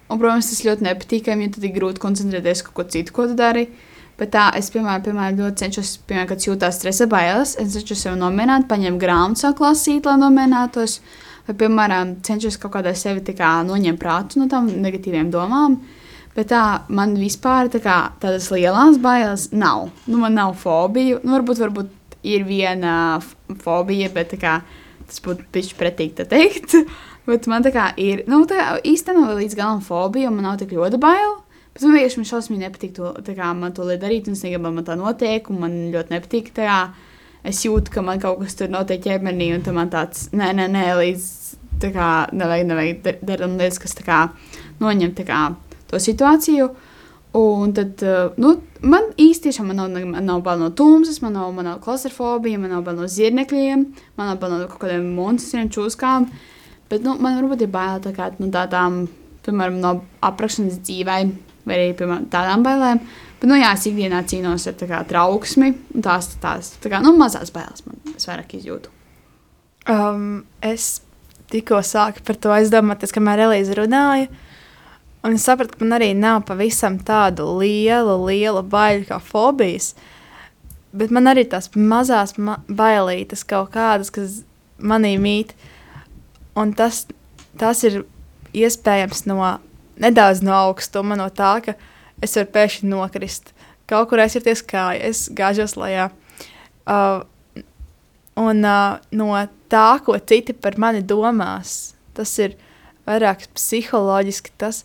Un, 0.04 0.20
protams, 0.20 0.52
tas 0.52 0.62
ļoti 0.68 0.86
nepatīkami, 0.86 1.48
jo 1.48 1.56
tad 1.56 1.66
ir 1.66 1.74
grūti 1.74 2.02
koncentrēties 2.02 2.60
uz 2.60 2.64
kaut 2.68 2.76
ko 2.78 2.86
citu, 2.94 3.16
ko 3.16 3.26
tu 3.26 3.34
dari. 3.38 3.66
Bet 4.14 4.30
tā, 4.36 4.46
es, 4.54 4.68
piemēram, 4.70 5.02
piemēram 5.02 5.40
ļoti 5.40 5.64
cenšos, 5.64 5.94
piemēram, 6.06 6.28
kad 6.30 6.44
jūtos 6.46 6.76
stresa 6.78 7.08
bailes, 7.10 7.56
es 7.58 7.74
cenšos 7.74 8.04
sev 8.06 8.18
nomierināt, 8.20 8.68
paņemt 8.70 9.00
grāmatu, 9.02 9.42
sāku 9.42 9.66
lasīt, 9.66 10.06
lai 10.06 10.14
nomierinātos. 10.20 11.00
Vai, 11.44 11.56
piemēram, 11.60 12.16
cenšos 12.24 12.56
kaut 12.60 12.72
kādā 12.78 12.94
sevi 12.96 13.20
kā, 13.36 13.58
noņemt 13.68 14.00
prātu 14.00 14.40
no 14.40 14.48
tām 14.48 14.70
negatīvām 14.80 15.28
domām. 15.32 15.76
Bet 16.34 16.48
tā, 16.50 16.62
man 16.90 17.12
vispār 17.18 17.68
tā 17.70 17.78
kā, 17.84 17.98
tādas 18.22 18.48
lielas 18.50 18.96
bailes 19.02 19.50
nav. 19.54 19.90
Nu, 20.08 20.18
man 20.22 20.34
nav 20.34 20.56
fobiju. 20.58 21.20
Nu, 21.22 21.36
varbūt, 21.36 21.60
varbūt 21.62 21.92
ir 22.26 22.46
viena 22.48 23.20
fobija, 23.62 24.08
bet 24.14 24.34
kā, 24.40 24.58
tas 25.06 25.20
būtu 25.22 25.46
bijis 25.54 25.74
pretīgi 25.78 26.22
te 26.22 26.28
teikt. 26.30 26.78
Bet 27.24 27.46
man 27.48 27.64
tā 27.64 27.70
kā 27.72 27.86
ir, 27.96 28.18
nu, 28.28 28.42
tā 28.44 28.56
kā 28.58 28.64
īstenībā 28.84 29.30
nav 29.30 29.38
līdz 29.38 29.54
galam 29.56 29.78
fobija, 29.80 30.28
un 30.28 30.34
man 30.36 30.44
nav 30.44 30.58
tik 30.60 30.74
ļoti 30.76 30.98
bail. 31.00 31.38
Bet 31.72 31.86
man 31.86 31.94
vienkārši 31.96 32.24
šausmīgi 32.28 32.60
nepatīk 32.60 32.92
to, 32.98 33.14
kā, 33.30 33.46
man 33.56 33.72
to 33.72 33.86
darīt, 33.88 34.28
un 34.28 34.36
es 34.36 34.42
negribu, 34.44 34.68
man 34.74 34.84
tā 34.84 34.96
notiek, 35.00 35.48
un 35.48 35.62
man 35.62 35.78
ļoti 35.94 36.12
nepatīk. 36.12 36.50
Tā, 36.52 36.82
es 37.44 37.60
jūtu, 37.66 37.92
ka 37.92 38.02
man 38.04 38.22
kaut 38.22 38.40
kas 38.42 38.56
tur 38.58 38.72
notiek 38.72 39.02
ķermenī, 39.04 39.52
un 39.56 39.76
man 39.76 39.92
tāds, 39.92 40.28
nē, 40.32 40.52
nē, 40.56 40.68
nē 40.72 40.86
līdz 41.00 41.28
tā 41.82 41.90
kā 41.94 42.08
nevajag, 42.32 42.66
nevajag 42.70 43.06
darīt 43.26 43.56
lietas, 43.58 43.80
kas 43.82 43.96
tā 43.98 44.06
kā 44.06 44.18
noņem 44.82 45.14
tā 45.18 45.26
kā 45.28 45.44
to 45.90 46.00
situāciju. 46.00 46.70
Un 47.34 47.72
tad, 47.74 47.98
nu, 48.38 48.52
man 48.86 49.08
īstenībā 49.18 49.64
man 49.66 49.80
nav, 49.80 49.96
man 50.06 50.28
nav 50.28 50.42
bail 50.46 50.60
no 50.60 50.68
tumsas, 50.70 51.18
man 51.22 51.34
nav, 51.34 51.48
man 51.56 51.66
nav 51.66 51.80
klaustrofobija, 51.82 52.60
man 52.62 52.70
nav 52.76 52.84
bail 52.86 53.00
no 53.00 53.08
zirnekļiem, 53.10 53.82
man 54.14 54.30
nav 54.30 54.38
bail 54.38 54.54
no 54.54 54.68
kaut 54.70 54.84
kādiem 54.84 55.08
monstriem, 55.16 55.66
čūskām. 55.74 56.28
Bet 56.92 57.02
nu, 57.02 57.16
man 57.18 57.40
varbūt 57.40 57.66
ir 57.66 57.72
bail 57.74 57.98
tā 58.04 58.14
kā, 58.14 58.30
no 58.38 58.52
tādām, 58.54 59.08
piemēram, 59.42 59.80
no 59.82 59.96
aprakšanas 60.22 60.78
dzīvē, 60.86 61.18
vai 61.66 61.80
arī 61.80 61.90
piemēram, 61.98 62.30
tādām 62.30 62.62
bailēm. 62.66 63.02
Bet, 63.44 63.50
nu, 63.50 63.58
jā, 63.60 63.74
es 63.76 63.82
ikdienā 63.84 64.22
cīnos 64.24 64.64
ar 64.70 64.76
kā, 64.88 65.02
trauksmi, 65.04 65.66
tās 66.00 66.30
tās 66.40 66.70
tā 66.80 66.88
kā, 66.88 67.02
nu, 67.04 67.10
mazās 67.20 67.50
bailes 67.52 67.84
man 67.84 67.98
vairāk 68.16 68.54
izjūtu. 68.56 68.88
Um, 69.92 70.46
es 70.64 71.02
tikko 71.52 71.82
sāku 71.84 72.24
par 72.24 72.38
to 72.40 72.54
aizdomāties, 72.56 73.12
kamēr 73.12 73.42
Elīze 73.44 73.76
runāja. 73.76 74.30
Un 75.28 75.36
es 75.36 75.44
sapratu, 75.44 75.76
ka 75.76 75.84
man 75.84 75.98
arī 75.98 76.14
nav 76.16 76.46
pavisam 76.48 76.96
tādu 77.04 77.50
lielu, 77.60 78.16
lielu 78.30 78.64
baiļu 78.64 79.10
kā 79.12 79.20
fobijas. 79.20 79.92
Bet 80.96 81.12
man 81.12 81.28
arī 81.28 81.44
tās 81.44 81.68
mazās 81.76 82.38
ma 82.40 82.62
bailītes 82.64 83.44
kaut 83.44 83.74
kādas, 83.76 84.08
kas 84.08 84.40
manī 84.80 85.18
mīt. 85.20 85.52
Un 86.56 86.72
tas, 86.72 87.04
tas 87.60 87.84
ir 87.84 88.06
iespējams 88.56 89.26
no 89.28 89.58
nedaudz 90.00 90.40
no 90.40 90.56
augstuma, 90.64 91.20
no 91.20 91.28
tā, 91.28 91.58
ka 91.60 91.76
es 92.24 92.36
varu 92.38 92.50
pēkšņi 92.54 92.90
nokrist. 92.90 93.52
Kaut 93.90 94.08
kur 94.10 94.22
aizsirties 94.24 94.64
kāja, 94.64 95.02
es 95.10 95.26
gāžos 95.36 95.76
lejā. 95.76 96.08
Uh, 96.88 97.24
un 98.40 98.64
uh, 98.64 98.96
no 99.12 99.28
tā, 99.72 99.88
ko 100.04 100.16
citi 100.18 100.56
par 100.56 100.78
mani 100.80 101.04
domās, 101.04 101.94
tas 102.16 102.32
ir 102.40 102.56
vairāk 103.08 103.46
psiholoģiski. 103.56 104.54
Tas, 104.60 104.82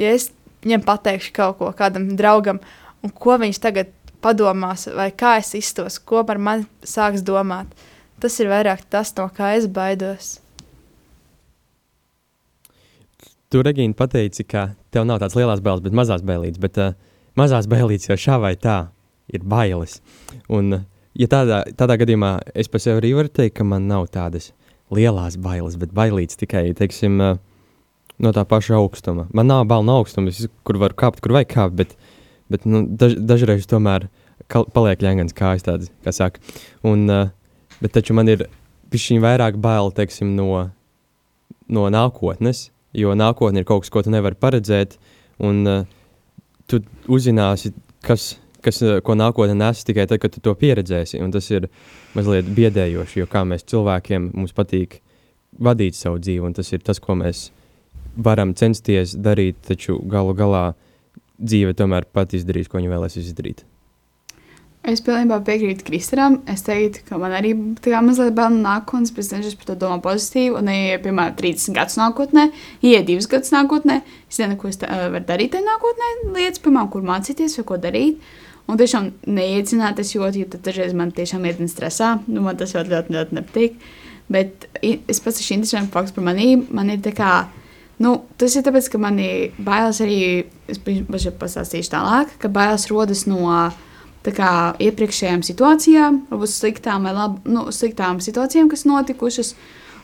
ja 0.00 0.14
es 0.16 0.30
viņam 0.64 0.84
pateikšu 0.86 1.34
kaut 1.36 1.60
ko 1.60 1.70
kādam 1.76 2.10
draugam, 2.18 2.62
un 3.04 3.14
ko 3.14 3.38
viņš 3.40 3.62
tagad 3.62 3.92
padomās, 4.24 4.88
vai 4.96 5.10
kā 5.14 5.36
es 5.42 5.54
iztos, 5.58 6.00
ko 6.00 6.24
par 6.26 6.40
mani 6.42 6.66
sāks 6.82 7.22
domāt, 7.26 7.70
tas 8.22 8.40
ir 8.42 8.50
vairāk 8.50 8.82
tas, 8.90 9.14
no 9.18 9.28
kā 9.34 9.54
es 9.58 9.68
baidos. 9.70 10.38
Tu, 13.48 13.62
Regīna, 13.64 13.96
pateici, 13.96 14.44
ka 14.44 14.74
tev 14.92 15.06
nav 15.08 15.22
tādas 15.22 15.32
lielas 15.38 15.62
bailes, 15.64 15.80
bet 15.80 15.94
mazās 15.96 16.20
bailītes. 16.20 16.60
Bet 16.60 16.76
uh, 16.84 16.92
mazās 17.38 17.64
bailītes 17.70 18.10
jau 18.10 18.18
šā 18.20 18.36
vai 18.42 18.52
tā 18.60 18.90
ir 19.32 19.40
bailes. 19.40 20.02
Un, 20.52 20.82
ja 21.16 21.28
tādā, 21.32 21.62
tādā 21.78 21.96
gadījumā 22.02 22.34
es 22.52 22.68
par 22.68 22.84
sevi 22.84 23.00
arī 23.00 23.14
varu 23.16 23.32
teikt, 23.32 23.56
ka 23.56 23.64
man 23.64 23.88
nav 23.88 24.10
tādas 24.12 24.50
lielas 24.92 25.40
bailes, 25.40 25.80
bet 25.80 25.96
bailītes 25.96 26.36
tikai, 26.42 26.66
teiksim, 26.76 27.16
uh, 27.24 27.40
no 28.20 28.36
tā 28.36 28.44
paša 28.52 28.76
augstuma. 28.82 29.30
Man 29.32 29.48
nav 29.48 29.64
bail 29.72 29.88
no 29.88 29.96
augstuma, 30.02 30.34
kur 30.68 30.82
var 30.84 30.92
kāpt, 30.92 31.24
kur 31.24 31.38
vajag 31.40 31.52
kāpt, 31.56 31.80
bet, 31.80 31.98
bet 32.52 32.68
nu, 32.68 32.84
daž, 33.00 33.16
dažreiz 33.16 33.64
tomēr 33.72 34.10
paliek 34.76 35.00
ļaungans 35.00 35.36
kājas 35.36 35.64
tādas, 35.64 35.92
kā 36.04 36.12
saka. 36.12 36.44
Un, 36.84 37.08
uh, 37.08 37.30
bet 37.80 37.96
taču 37.96 38.12
man 38.12 38.28
ir 38.28 38.50
pišķiņ 38.92 39.24
vairāk 39.24 39.56
bail, 39.56 39.88
teiksim, 39.96 40.36
no, 40.36 40.66
no 41.72 41.92
nākotnes, 41.96 42.68
jo 42.98 43.14
nākotnē 43.18 43.62
ir 43.62 43.68
kaut 43.68 43.84
kas, 43.84 43.92
ko 43.94 44.02
tu 44.04 44.12
nevari 44.14 44.38
paredzēt, 44.38 44.98
un 45.44 45.62
uh, 45.68 45.86
tu 46.70 46.80
uzzināsi, 47.10 47.72
kas, 48.06 48.30
kas, 48.64 48.80
uh, 48.84 48.98
ko 49.04 49.16
nākotnē 49.18 49.56
nes 49.58 49.84
tikai 49.86 50.08
tad, 50.10 50.20
kad 50.22 50.34
tu 50.34 50.42
to 50.44 50.54
pieredzēsi. 50.58 51.22
Un 51.24 51.34
tas 51.34 51.50
ir 51.52 51.68
mazliet 52.18 52.50
biedējoši, 52.56 53.22
jo 53.22 53.30
kā 53.30 53.44
mēs 53.48 53.66
cilvēkiem 53.70 54.32
mums 54.34 54.56
patīk 54.56 55.00
vadīt 55.58 55.96
savu 55.98 56.20
dzīvi, 56.22 56.44
un 56.50 56.58
tas 56.58 56.72
ir 56.72 56.84
tas, 56.84 57.00
ko 57.02 57.18
mēs 57.18 57.48
varam 58.18 58.54
censties 58.58 59.14
darīt, 59.16 59.60
taču 59.66 59.98
galu 60.10 60.34
galā 60.36 60.66
dzīve 61.38 61.74
tomēr 61.78 62.06
pat 62.12 62.34
izdarīs, 62.34 62.70
ko 62.70 62.80
viņa 62.80 62.94
vēlēs 62.94 63.18
izdarīt. 63.22 63.64
Es 64.86 65.00
pilnībā 65.04 65.40
piekrītu 65.44 65.84
Kristēnam. 65.84 66.38
Es 66.48 66.62
teiktu, 66.64 67.02
ka 67.08 67.18
man 67.20 67.34
arī 67.34 67.50
tā 67.82 67.98
mazliet 68.04 68.36
bail 68.36 68.54
no 68.54 68.62
nākotnes, 68.62 69.10
bet 69.12 69.24
es 69.24 69.30
cenšos 69.32 69.56
par 69.58 69.72
to 69.72 69.74
domāt 69.80 70.04
pozitīvi. 70.04 70.54
Un, 70.60 70.70
ja, 70.70 71.00
piemēram, 71.02 71.34
30 71.36 71.74
gadus 71.76 71.98
nākotnē, 71.98 72.44
ja 72.86 73.00
2 73.04 73.26
gadus 73.32 73.50
nākotnē, 73.52 73.98
es 74.30 74.38
nezinu, 74.38 74.58
ko 74.60 74.70
es 74.70 74.78
varu 74.84 75.24
darīt 75.26 75.52
tajā 75.56 75.66
nākotnē, 75.66 76.10
lietas, 76.36 76.62
piemēram, 76.64 76.90
kur 76.94 77.04
mācīties 77.08 77.58
vai 77.58 77.64
ko 77.68 77.80
darīt. 77.82 78.30
Un 78.68 78.76
tiešām 78.76 79.10
neiedzināt, 79.26 79.98
es 79.98 80.12
jūtu, 80.14 80.42
jo 80.42 80.48
tad 80.52 80.62
dažreiz 80.68 80.94
man 80.96 81.10
tiešām 81.16 81.44
iedina 81.48 81.72
stresā. 81.72 82.14
Nu, 82.28 82.42
man 82.44 82.56
tas 82.60 82.74
ļoti, 82.76 82.92
ļoti, 82.92 83.14
ļoti 83.16 83.36
nepatīk. 83.38 83.78
Bet 84.28 84.68
es 84.84 85.22
pats 85.24 85.40
esmu 85.40 85.58
interesants 85.58 85.92
fakts 85.92 86.14
par 86.14 86.26
manīm. 86.26 86.66
Man 86.76 86.92
ir 86.92 87.00
tā 87.04 87.14
kā, 87.16 87.32
nu, 88.04 88.14
tas 88.40 88.56
ir 88.60 88.66
tāpēc, 88.68 88.90
ka 88.92 89.00
man 89.00 89.18
ir 89.24 89.56
bailes 89.64 90.02
arī, 90.04 90.20
es 90.68 90.80
pastāstīšu 90.84 91.94
tālāk, 91.96 92.36
ka 92.42 92.52
bailes 92.52 92.86
rodas 92.92 93.24
no 93.28 93.48
kā, 94.36 94.52
iepriekšējām 94.82 95.42
situācijām, 95.46 96.22
varbūt 96.30 96.52
sliktām 96.52 97.08
vai 97.08 97.14
lab, 97.16 97.38
nu, 97.48 97.68
sliktām 97.74 98.22
situācijām, 98.24 98.70
kas 98.72 98.86
notikušas. 98.88 99.54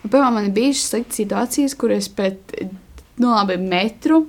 Un, 0.03 0.11
piemēram, 0.11 0.39
man 0.39 0.49
ir 0.49 0.57
bijušas 0.57 0.91
sliktas 0.93 1.21
situācijas, 1.21 1.77
kur 1.81 1.95
es 1.95 2.11
pēc 2.13 2.57
nu, 3.21 3.31
labi, 3.31 3.59
metru 3.61 4.25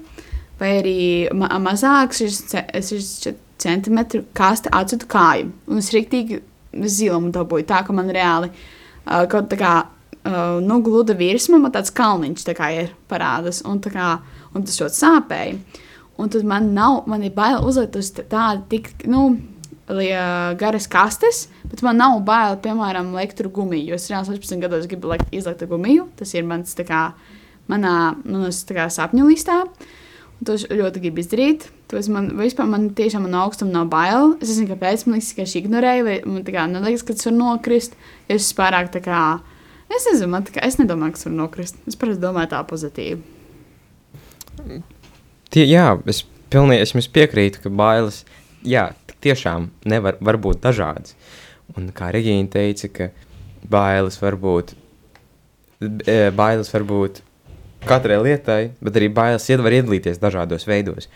vai 0.59 0.77
arī 0.79 0.99
ma 1.35 1.49
mazāk, 1.59 2.15
6 2.15 3.33
centimetru 3.61 4.23
kāstu 4.35 4.71
atsutu 4.75 5.07
kāju. 5.11 5.49
Un 5.69 5.81
es 5.81 5.91
rīktīgi 5.95 6.41
zilumu 6.91 7.31
dabūju 7.35 7.67
tā, 7.69 7.81
ka 7.87 7.95
man 7.95 8.11
reāli 8.13 8.51
uh, 8.51 9.25
kaut 9.31 9.49
tā 9.51 9.59
kā 9.59 9.73
uh, 9.85 10.59
nu, 10.63 10.79
gluda 10.85 11.15
virsma, 11.17 11.59
man 11.61 11.73
tāds 11.75 11.93
kalniņš 11.95 12.47
tā 12.47 12.55
kā 12.57 12.71
ir 12.75 12.93
parādas, 13.11 13.63
un, 13.67 13.81
kā, 13.81 14.15
un 14.53 14.67
tas 14.67 14.79
ļoti 14.81 15.01
sāpēja. 15.01 15.83
Un 16.15 16.31
tad 16.31 16.45
man 16.47 16.69
nav, 16.75 17.01
man 17.11 17.25
ir 17.27 17.33
bail 17.35 17.59
uzlikt 17.67 17.97
uz 17.99 18.13
tādu 18.15 18.63
tik, 18.71 18.93
nu, 19.11 19.33
garas 19.87 20.87
kastes, 20.87 21.47
bet 21.69 21.83
man 21.85 21.97
nav 21.97 22.17
bail, 22.25 22.57
piemēram, 22.57 23.13
likt 23.13 23.37
tur 23.37 23.51
gumiju. 23.53 23.91
Jo 23.91 23.99
es 23.99 24.09
reāli 24.09 24.33
16 24.33 24.61
gados 24.61 24.87
gribu 24.89 25.11
likt, 25.11 25.29
izlikt 25.31 25.65
gumiju. 25.69 26.07
Tas 26.17 26.33
ir 26.33 26.43
mans, 26.43 26.73
kā, 26.75 27.13
manā 27.69 28.15
manas, 28.23 28.63
kā, 28.65 28.89
sapņu 28.89 29.27
listā. 29.29 29.61
Un 30.35 30.47
to 30.47 30.57
es 30.57 30.65
ļoti 30.67 31.03
gribu 31.03 31.21
izdarīt. 31.21 31.69
Tas 31.91 32.09
man 32.09 32.31
vispār 32.39 32.67
man 32.67 32.89
tiešām 32.97 33.27
no 33.29 33.43
augstuma 33.45 33.71
nav 33.71 33.91
bail. 33.93 34.33
Es 34.41 34.49
nezinu, 34.49 34.73
kāpēc 34.73 35.05
man 35.05 35.19
liekas, 35.19 35.33
ka 35.37 35.45
es 35.45 35.55
ignorēju, 35.61 36.07
vai 36.07 36.17
man 36.25 36.43
kā 36.47 36.65
neliekas, 36.71 37.05
ka 37.05 37.13
tas 37.13 37.29
var 37.29 37.37
nokrist. 37.37 37.95
Es 38.31 38.49
pārāk 38.57 38.89
tā 38.95 39.03
kā, 39.05 39.21
es 39.93 40.09
nezinu, 40.09 40.31
man 40.33 40.49
kā, 40.49 40.65
es 40.65 40.79
nedomāju, 40.81 41.13
ka 41.13 41.21
tas 41.21 41.29
var 41.29 41.37
nokrist. 41.37 41.79
Es 41.85 41.99
parasti 41.99 42.25
domāju 42.25 42.51
tā 42.55 42.65
pozitīvi. 42.67 43.21
Tie, 45.53 45.63
jā, 45.69 45.91
es 46.09 46.25
pilnīgi 46.51 46.83
es 46.83 47.11
piekrītu, 47.13 47.61
ka 47.63 47.71
bailes, 47.71 48.23
jā, 48.65 48.89
tiešām 49.25 49.69
nevar 49.89 50.19
var 50.21 50.39
būt 50.41 50.63
dažādas. 50.63 51.15
Un 51.75 51.89
kā 51.95 52.11
Regīna 52.13 52.49
teica, 52.53 52.89
ka 52.93 53.09
bailes 53.69 54.19
var 54.21 54.37
būt, 54.37 54.75
e, 55.81 56.19
bailes 56.35 56.69
var 56.73 56.85
būt 56.85 57.23
katrai 57.85 58.19
lietai, 58.21 58.61
bet 58.81 58.97
arī 58.97 59.09
bailes 59.13 59.49
var 59.49 59.77
iedalīties 59.79 60.21
dažādos 60.21 60.67
veidos. 60.69 61.09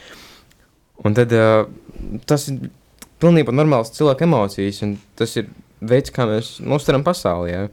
Un 1.05 1.15
tad 1.15 1.31
uh, 1.31 1.63
tas 2.27 2.49
ir 2.51 2.69
pilnībā 3.21 3.53
normāls 3.55 3.93
cilvēka 3.95 4.25
emocijas, 4.27 4.81
un 4.83 4.97
tas 5.19 5.35
ir 5.39 5.47
veids, 5.79 6.11
kā 6.11 6.27
mēs 6.27 6.57
uztveram 6.59 7.05
pasauli. 7.07 7.53
Ja? 7.53 7.67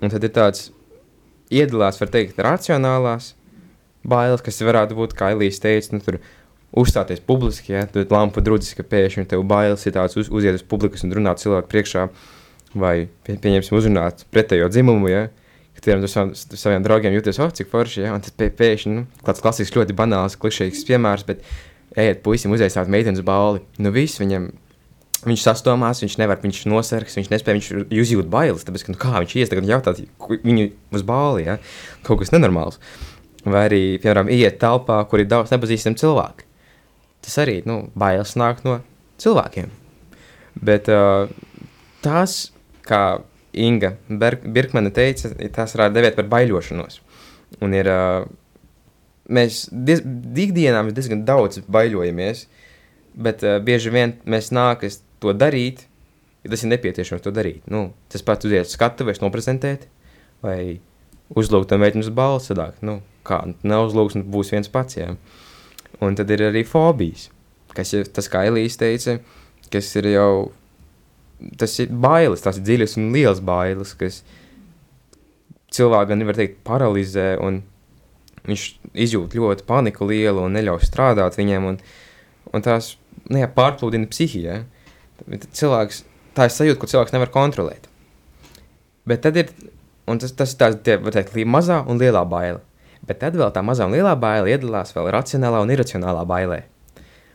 Un 0.00 0.12
tad 0.12 0.24
ir 0.24 0.32
tāds 0.36 0.68
iedalās, 1.52 2.00
var 2.00 2.12
teikt, 2.12 2.40
racionālās 2.40 3.34
bailes, 4.06 4.44
kas 4.44 4.60
varētu 4.64 4.96
būt, 4.96 5.16
kā 5.16 5.32
Elīze 5.34 5.62
teica, 5.64 5.94
nu, 5.94 6.04
tur 6.04 6.20
uzstāties 6.70 7.22
publiski, 7.26 7.74
ja 7.74 7.86
tu 7.90 8.04
lampu 8.10 8.42
drudzis, 8.44 8.76
ka 8.78 8.86
pēkšņi 8.86 9.26
tev 9.32 9.42
bailes 9.48 9.86
ir 9.86 9.96
tāds 9.96 10.16
uz, 10.20 10.30
uziet 10.30 10.60
uz 10.60 10.66
publikas 10.66 11.02
un 11.06 11.14
runāt 11.16 11.42
cilvēku 11.42 11.70
priekšā, 11.70 12.06
vai 12.78 12.94
pie, 13.26 13.36
pieņemsim 13.42 13.78
uzrunāt 13.78 14.24
pretējo 14.30 14.70
dzimumu, 14.70 15.10
ja, 15.10 15.26
ka 15.74 15.84
tiem 15.86 16.06
saviem, 16.06 16.32
saviem 16.36 16.86
draugiem 16.86 17.16
jūties, 17.16 17.40
oh, 17.42 17.50
cik 17.54 17.70
forši, 17.72 18.04
ja, 18.06 18.14
un 18.14 18.22
tad 18.22 18.36
pē, 18.38 18.52
pēkšņi, 18.60 18.94
nu, 18.94 19.06
kāds 19.26 19.42
klasisks 19.42 19.76
ļoti 19.76 19.96
banāls, 19.98 20.38
klišīgs 20.38 20.86
piemērs, 20.86 21.26
bet 21.26 21.42
ejiet 21.98 22.22
puisim 22.22 22.54
uzaicināt 22.54 22.90
meitenes 22.92 23.24
balli, 23.26 23.64
nu 23.82 23.90
viss 23.94 24.22
viņam 24.22 24.52
viņš 25.26 25.42
sastomās, 25.44 26.00
viņš 26.00 26.16
nevar, 26.20 26.38
viņš 26.40 26.62
nosargs, 26.70 27.16
viņš 27.18 27.30
nespēja, 27.32 27.58
viņš 27.58 27.90
izjūt 27.92 28.28
bailes, 28.32 28.62
tāpēc, 28.64 28.86
ka, 28.86 28.94
nu, 28.94 29.00
kā 29.00 29.14
viņš 29.18 29.34
ies 29.36 29.50
tagad 29.52 29.68
jautāt 29.68 30.00
viņu 30.30 30.70
uz 30.96 31.04
bāli, 31.04 31.44
ja? 31.48 31.58
kaut 32.06 32.22
kas 32.22 32.32
nenormāls. 32.32 32.80
Vai 33.44 33.66
arī, 33.68 33.82
piemēram, 34.00 34.30
iet 34.32 34.58
telpā, 34.60 35.00
kur 35.08 35.20
ir 35.20 35.28
daudz 35.28 35.52
nepazīstami 35.52 36.00
cilvēki. 36.00 36.49
Tas 37.24 37.36
arī, 37.42 37.60
nu, 37.68 37.82
bailes 37.98 38.36
nāk 38.40 38.62
no 38.64 38.78
cilvēkiem. 39.20 39.70
Bet 40.64 40.88
uh, 40.92 41.30
tās, 42.04 42.50
kā 42.86 43.20
Inga 43.50 43.94
Birkmane 44.08 44.92
teica, 44.94 45.32
tās 45.54 45.74
varētu 45.76 45.96
devēt 45.96 46.18
par 46.18 46.28
baiļošanos. 46.30 47.00
Un 47.64 47.74
ir, 47.76 47.90
uh, 47.90 48.24
mēs 49.30 49.66
diez, 49.72 50.02
ikdienā 50.46 50.82
mēs 50.86 50.96
diezgan 50.96 51.24
daudz 51.28 51.62
baiļojamies, 51.70 52.44
bet 53.14 53.44
uh, 53.46 53.58
bieži 53.64 53.92
vien 53.94 54.16
mēs 54.24 54.52
nākas 54.54 55.00
to 55.22 55.34
darīt, 55.36 55.84
ja 56.44 56.52
tas 56.52 56.64
ir 56.64 56.72
nepieciešams 56.72 57.24
to 57.24 57.34
darīt. 57.34 57.66
Nu, 57.70 57.90
tas 58.12 58.24
pats 58.26 58.48
uziet 58.48 58.70
skatu, 58.70 59.06
vai 59.08 59.16
noprezentēt, 59.20 59.86
vai 60.44 60.80
uzlūgt 61.36 61.70
tam 61.70 61.84
uz 61.84 62.10
balvu 62.14 62.42
sadāk. 62.44 62.80
Nu, 62.86 63.00
kā, 63.26 63.42
neuzlūgs, 63.62 64.16
un 64.18 64.26
būs 64.30 64.52
viens 64.54 64.70
pats, 64.72 64.98
jā. 64.98 65.12
Un 66.00 66.16
tad 66.16 66.30
ir 66.32 66.46
arī 66.46 66.62
fobijas, 66.66 67.28
kas 67.76 67.92
ir 67.96 68.08
tas, 68.14 68.28
kā 68.30 68.44
Elīze 68.48 68.78
teica, 68.80 69.18
kas 69.72 69.90
ir 69.98 70.10
jau, 70.14 70.52
tas 71.60 71.74
ir 71.82 71.90
bailes, 71.90 72.44
tās 72.44 72.60
ir 72.60 72.66
dziļas 72.68 72.96
un 73.00 73.10
lielas 73.14 73.42
bailes, 73.44 73.92
kas 73.98 74.22
cilvēku 75.74 76.12
gan 76.12 76.22
nevar 76.22 76.38
teikt 76.38 76.62
paralizē, 76.66 77.34
un 77.42 77.60
viņš 78.48 78.66
izjūt 79.06 79.36
ļoti 79.36 79.66
paniku 79.68 80.08
lielu 80.08 80.46
un 80.46 80.56
neļauj 80.56 80.86
strādāt 80.88 81.36
viņiem, 81.38 81.68
un, 81.72 81.78
un 82.54 82.64
tās 82.64 82.94
ne, 83.28 83.44
pārplūdina 83.56 84.08
psihijā. 84.10 84.62
Cilvēks, 85.28 86.04
tā 86.36 86.48
ir 86.48 86.54
sajūta, 86.54 86.80
ko 86.80 86.88
cilvēks 86.90 87.14
nevar 87.14 87.32
kontrolēt. 87.34 87.90
Bet 89.08 89.22
tad 89.26 89.36
ir, 89.40 89.52
un 90.08 90.20
tas, 90.22 90.32
tas 90.36 90.54
ir 90.54 90.60
tās, 90.60 90.80
tie, 90.86 90.96
var 91.02 91.14
teikt, 91.16 91.36
mazā 91.44 91.82
un 91.88 92.00
lielā 92.00 92.24
baila. 92.28 92.62
Bet 93.10 93.18
tad 93.24 93.34
vēl 93.34 93.50
tā 93.50 93.64
mazā 93.66 93.88
un 93.88 93.96
lielā 93.96 94.12
baila 94.22 94.46
iedalās 94.46 94.94
vēl 94.94 95.08
racionālā 95.16 95.64
un 95.64 95.72
iracionālā 95.74 96.20
bailē. 96.30 96.60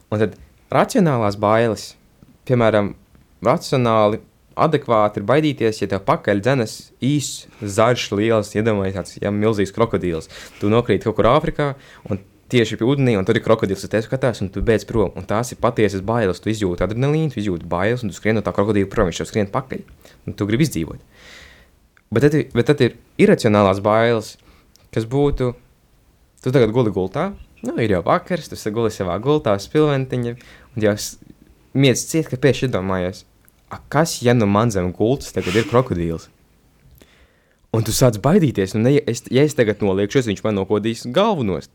Un 0.07 0.21
tad 0.21 0.37
racionālās 0.71 1.35
bailes, 1.35 1.89
piemēram, 2.47 2.93
racionāli, 3.43 4.21
adekvāti 4.55 5.19
ir 5.19 5.25
baidīties, 5.27 5.81
ja 5.81 5.89
tev 5.91 6.05
pakaļ 6.07 6.39
dzenas 6.45 6.75
īsts, 7.03 7.49
zaļš, 7.75 8.05
liels, 8.15 8.53
iedomājies 8.55 8.95
tāds 8.95 9.17
ja, 9.19 9.33
milzīgs 9.35 9.75
krokodils. 9.75 10.31
Tu 10.61 10.71
nokrīt 10.71 11.03
kaut 11.03 11.17
kur 11.17 11.27
Āfrikā, 11.33 11.73
un 12.07 12.21
tieši 12.53 12.79
pie 12.79 12.87
ūdenī, 12.87 13.17
un 13.19 13.27
tur 13.27 13.35
ir 13.35 13.43
krokodils, 13.43 13.83
tev 13.91 14.05
skatās, 14.05 14.39
un 14.45 14.53
tu 14.55 14.63
beidz 14.63 14.87
prom. 14.87 15.11
Un 15.19 15.27
tās 15.27 15.51
ir 15.51 15.59
patiesas 15.59 16.05
bailes. 16.07 16.39
Tu 16.39 16.53
izjūti 16.53 16.87
adrenalīnu, 16.87 17.33
tu 17.33 17.41
izjūti 17.43 17.67
bailes, 17.67 18.05
un 18.05 18.13
tu 18.13 18.15
skrien 18.15 18.39
no 18.39 18.45
tā 18.45 18.55
krokodila 18.55 18.87
prom, 18.91 19.11
viņš 19.11 19.25
jau 19.25 19.27
skrien 19.33 19.51
pakaļ. 19.51 19.83
Un 20.29 20.39
tu 20.39 20.47
gribi 20.47 20.63
izdzīvot. 20.69 21.03
Bet 22.15 22.29
tad, 22.29 22.39
bet 22.55 22.71
tad 22.71 22.83
ir 22.85 22.95
iracionālās 23.27 23.83
bailes, 23.83 24.35
kas 24.95 25.07
būtu, 25.09 25.51
tu 26.45 26.53
tagad 26.53 26.69
guli 26.75 26.93
gultā, 26.93 27.31
nu, 27.65 27.73
ir 27.81 27.95
jau 27.95 28.03
vakars, 28.05 28.51
tu 28.51 28.73
guli 28.73 28.93
savā 28.93 29.17
gultā, 29.23 29.55
spilventiņa, 29.61 30.35
un 30.75 30.85
jau 30.85 30.93
miedz 31.73 32.05
ciet, 32.05 32.29
ka 32.29 32.37
pēkšņi 32.37 32.69
iedomājies, 32.69 33.25
"A, 33.73 33.81
kas, 33.89 34.21
ja 34.21 34.33
nu 34.33 34.45
man 34.45 34.69
zem 34.71 34.93
gultas 34.93 35.33
tagad 35.33 35.55
ir 35.55 35.65
krokodils? 35.65 36.29
Un 37.75 37.83
tu 37.83 37.91
sāc 37.91 38.19
baidīties, 38.23 38.75
un 38.75 38.85
ne, 38.85 38.93
ja 38.95 39.01
es, 39.07 39.23
ja 39.31 39.43
es 39.43 39.55
tagad 39.57 39.81
noliekšos, 39.83 40.29
viņš 40.29 40.43
man 40.45 40.55
nokodīs 40.55 41.03
galvu 41.11 41.43
nost. 41.43 41.71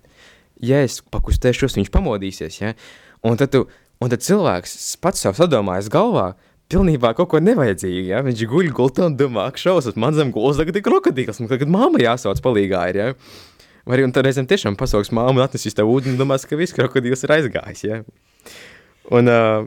Ja 0.61 0.81
es 0.85 1.01
pakustēšos, 1.01 1.77
viņš 1.77 1.91
pamodīsies, 1.93 2.61
ja? 2.61 2.75
Un 3.23 3.37
tad, 3.37 3.51
tu, 3.53 3.67
un 4.01 4.09
tad 4.09 4.25
cilvēks 4.25 4.97
pats 5.01 5.21
sev 5.21 5.37
sadomājas 5.37 5.91
galvā, 5.93 6.35
pilnībā 6.73 7.13
kaut 7.19 7.29
ko 7.35 7.41
nevajadzīgu, 7.43 8.07
ja? 8.15 8.23
Viņš 8.25 8.47
guļ 8.49 8.73
gultā 8.77 9.11
un 9.11 9.17
domā, 9.19 9.49
ak, 9.51 9.61
šausmas, 9.61 9.99
man 10.01 10.17
zem 10.17 10.33
gultas 10.33 10.63
tagad 10.63 10.79
ir 10.79 10.87
krokodils, 10.87 11.41
un 11.43 11.51
tagad 11.51 11.69
māma 11.69 12.01
jāsauc 12.01 12.41
palīgā 12.45 12.87
ir, 12.93 12.97
ja? 12.97 13.13
Arī 13.91 14.05
un 14.07 14.13
tad 14.15 14.27
reizēm 14.27 14.47
tiešām 14.51 14.77
pasauks 14.79 15.11
māmu 15.15 15.41
un 15.41 15.45
atnesīs 15.45 15.75
tev 15.75 15.91
ūdeni 15.91 16.15
un 16.15 16.21
domās, 16.21 16.47
ka 16.47 16.59
viss 16.59 16.75
krokodils 16.77 17.25
ir 17.27 17.35
aizgājis, 17.35 17.83
ja? 17.89 18.01
Un, 19.11 19.31
uh, 19.31 19.67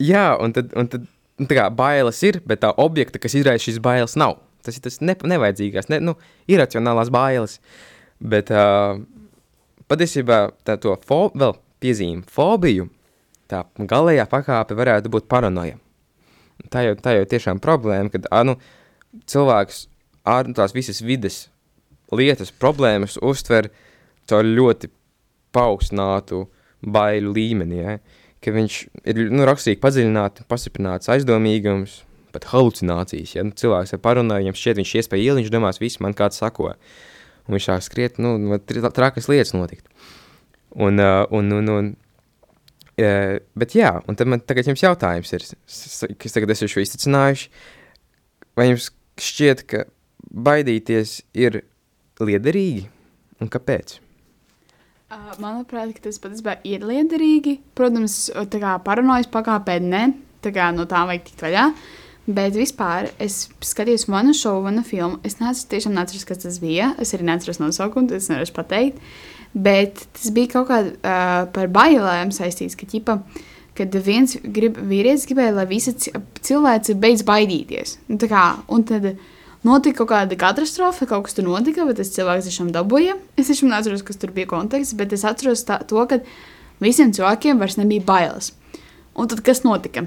jā, 0.00 0.30
un 0.40 0.54
tad, 0.56 0.72
un 0.78 0.88
tad 0.92 1.04
nu, 1.36 1.48
tā 1.48 1.58
kā 1.58 1.66
bailes 1.76 2.22
ir, 2.24 2.40
bet 2.48 2.62
tā 2.64 2.72
objekta, 2.80 3.20
kas 3.20 3.36
izraisa 3.36 3.66
šīs 3.66 3.80
bailes, 3.84 4.16
nav. 4.20 4.38
Tas 4.64 4.78
ir 4.78 4.86
tas 4.86 4.98
ne, 5.04 5.14
nevajadzīgās, 5.34 5.90
ne, 5.92 6.00
nu, 6.02 6.16
iracionālās 6.50 7.12
bailes. 7.14 7.58
Bet 8.18 8.50
uh, 8.54 9.02
patiesībā 9.90 10.40
tā 10.66 10.78
to 10.80 10.96
fo, 11.06 11.26
vēl 11.36 11.58
piezīme, 11.84 12.24
fobiju, 12.32 12.88
tā 13.50 13.66
galējā 13.76 14.24
pakāpe 14.30 14.78
varētu 14.78 15.12
būt 15.12 15.28
paranoja. 15.30 15.76
Tā 16.72 16.86
jau, 16.86 16.96
tā 16.98 17.12
jau 17.18 17.28
tiešām 17.28 17.60
problēma, 17.62 18.10
kad 18.14 18.26
ā, 18.32 18.40
nu, 18.48 18.56
cilvēks 19.28 19.84
ar 20.26 20.48
tās 20.56 20.74
visas 20.74 21.02
vides 21.04 21.44
lietas, 22.14 22.52
problēmas 22.54 23.18
uztver 23.22 23.70
caur 24.28 24.46
ļoti 24.46 24.90
paaugstinātu 25.56 26.44
baiļu 26.86 27.32
līmeni, 27.34 27.80
ja? 27.80 27.98
ka 28.44 28.52
viņš 28.54 28.78
ir 29.10 29.20
nu, 29.32 29.46
rakstīgi 29.48 29.80
padziļināti, 29.82 30.44
pastiprināts 30.50 31.10
aizdomīgums, 31.10 32.02
pat 32.36 32.48
halucinācijas. 32.52 33.36
Ja? 33.38 33.44
Nu, 33.46 33.54
cilvēks 33.56 33.96
ar 33.96 34.02
paranoju, 34.04 34.44
viņam 34.44 34.58
šķiet, 34.60 34.80
viņš 34.80 34.94
ies 35.00 35.10
pa 35.10 35.20
ielu, 35.20 35.40
viņš 35.40 35.52
domās, 35.54 35.80
viss 35.82 36.02
man 36.04 36.14
kāds 36.16 36.42
sako. 36.42 36.74
Un 37.46 37.56
viņš 37.56 37.68
sāk 37.70 37.86
skriet, 37.86 38.20
nu, 38.22 38.36
nu, 38.42 38.58
tra- 38.62 38.92
trakas 38.94 39.30
lietas 39.30 39.54
notikt. 39.56 39.86
Un, 40.76 41.00
uh, 41.00 41.24
un, 41.34 41.48
un, 41.56 41.70
un, 41.72 41.90
uh, 43.00 43.36
bet 43.56 43.76
jā, 43.78 43.94
un 44.06 44.18
tad 44.18 44.28
man 44.28 44.42
tagad 44.44 44.68
jums 44.68 44.82
jautājums 44.84 45.32
ir, 45.32 45.46
kas 46.20 46.36
tagad 46.36 46.52
esmu 46.52 46.68
šo 46.68 46.82
izticinājuši, 46.84 47.48
vai 48.58 48.68
jums 48.68 48.90
šķiet, 49.22 49.64
ka 49.70 49.86
baidīties 50.26 51.20
ir 51.38 51.62
liederīgi 52.20 52.86
un 53.42 53.50
kāpēc? 53.52 53.98
Uh, 55.06 55.36
Manuprāt, 55.38 56.00
tas 56.02 56.18
patiesībā 56.18 56.56
ir 56.66 56.82
liederīgi. 56.82 57.60
Protams, 57.78 58.26
tā 58.50 58.58
kā 58.62 58.72
paranojas 58.82 59.28
pakāpē, 59.30 59.78
ne. 59.82 60.08
Tā 60.42 60.50
kā 60.54 60.72
no 60.74 60.86
tā 60.90 61.04
vajag 61.06 61.28
tikt 61.28 61.44
vaļā. 61.46 61.66
Bet 62.26 62.56
vispār 62.58 63.12
es 63.22 63.44
skatījos 63.62 64.08
manu 64.10 64.32
šovu, 64.34 64.64
manu 64.66 64.82
filmu. 64.86 65.20
Es 65.22 65.38
neatceros, 65.38 65.68
tiešām 65.70 65.94
neatceros, 65.94 66.24
kas 66.26 66.42
tas 66.42 66.58
bija. 66.62 66.90
Es 66.98 67.14
arī 67.14 67.28
neatceros 67.28 67.60
nosaukumu, 67.62 68.10
tas 68.10 68.26
nevaru 68.32 68.56
pateikt. 68.56 68.98
Bet 69.54 70.02
tas 70.16 70.32
bija 70.34 70.56
kaut 70.56 70.66
kā 70.72 70.80
uh, 70.90 71.44
par 71.54 71.70
bailēm 71.72 72.32
saistīts, 72.34 72.74
ka 72.76 72.88
ķipa, 72.90 73.20
kad 73.78 73.94
viens 74.02 74.34
grib, 74.42 74.80
vīrietis 74.90 75.28
gribēja, 75.30 75.54
lai 75.60 75.68
visi 75.70 75.94
ci- 76.02 76.12
cilvēci 76.48 76.98
beidz 76.98 77.22
baidīties. 77.28 77.94
Tā 78.10 78.28
kā, 78.32 78.42
un 78.74 78.84
tad 78.90 79.12
notika 79.64 80.02
kaut 80.02 80.10
kāda 80.12 80.36
katastrofa, 80.40 81.08
kaut 81.08 81.26
kas 81.26 81.38
tur 81.38 81.46
notika, 81.48 81.86
bet 81.88 82.00
tas 82.00 82.12
cilvēks 82.14 82.50
tiešām 82.50 82.74
dabūja. 82.74 83.16
Es 83.38 83.50
tiešām 83.50 83.72
neatceros, 83.72 84.04
kas 84.06 84.20
tur 84.20 84.34
bija 84.36 84.50
konteksts, 84.50 84.96
bet 84.98 85.14
es 85.16 85.24
atceros 85.28 85.64
tā, 85.68 85.80
to, 85.88 86.02
ka 86.10 86.20
visiem 86.82 87.14
cilvēkiem 87.16 87.62
vairs 87.62 87.78
nebija 87.80 88.04
bailes. 88.06 88.52
Un 89.16 89.30
tad 89.32 89.40
kas 89.46 89.64
notika? 89.64 90.04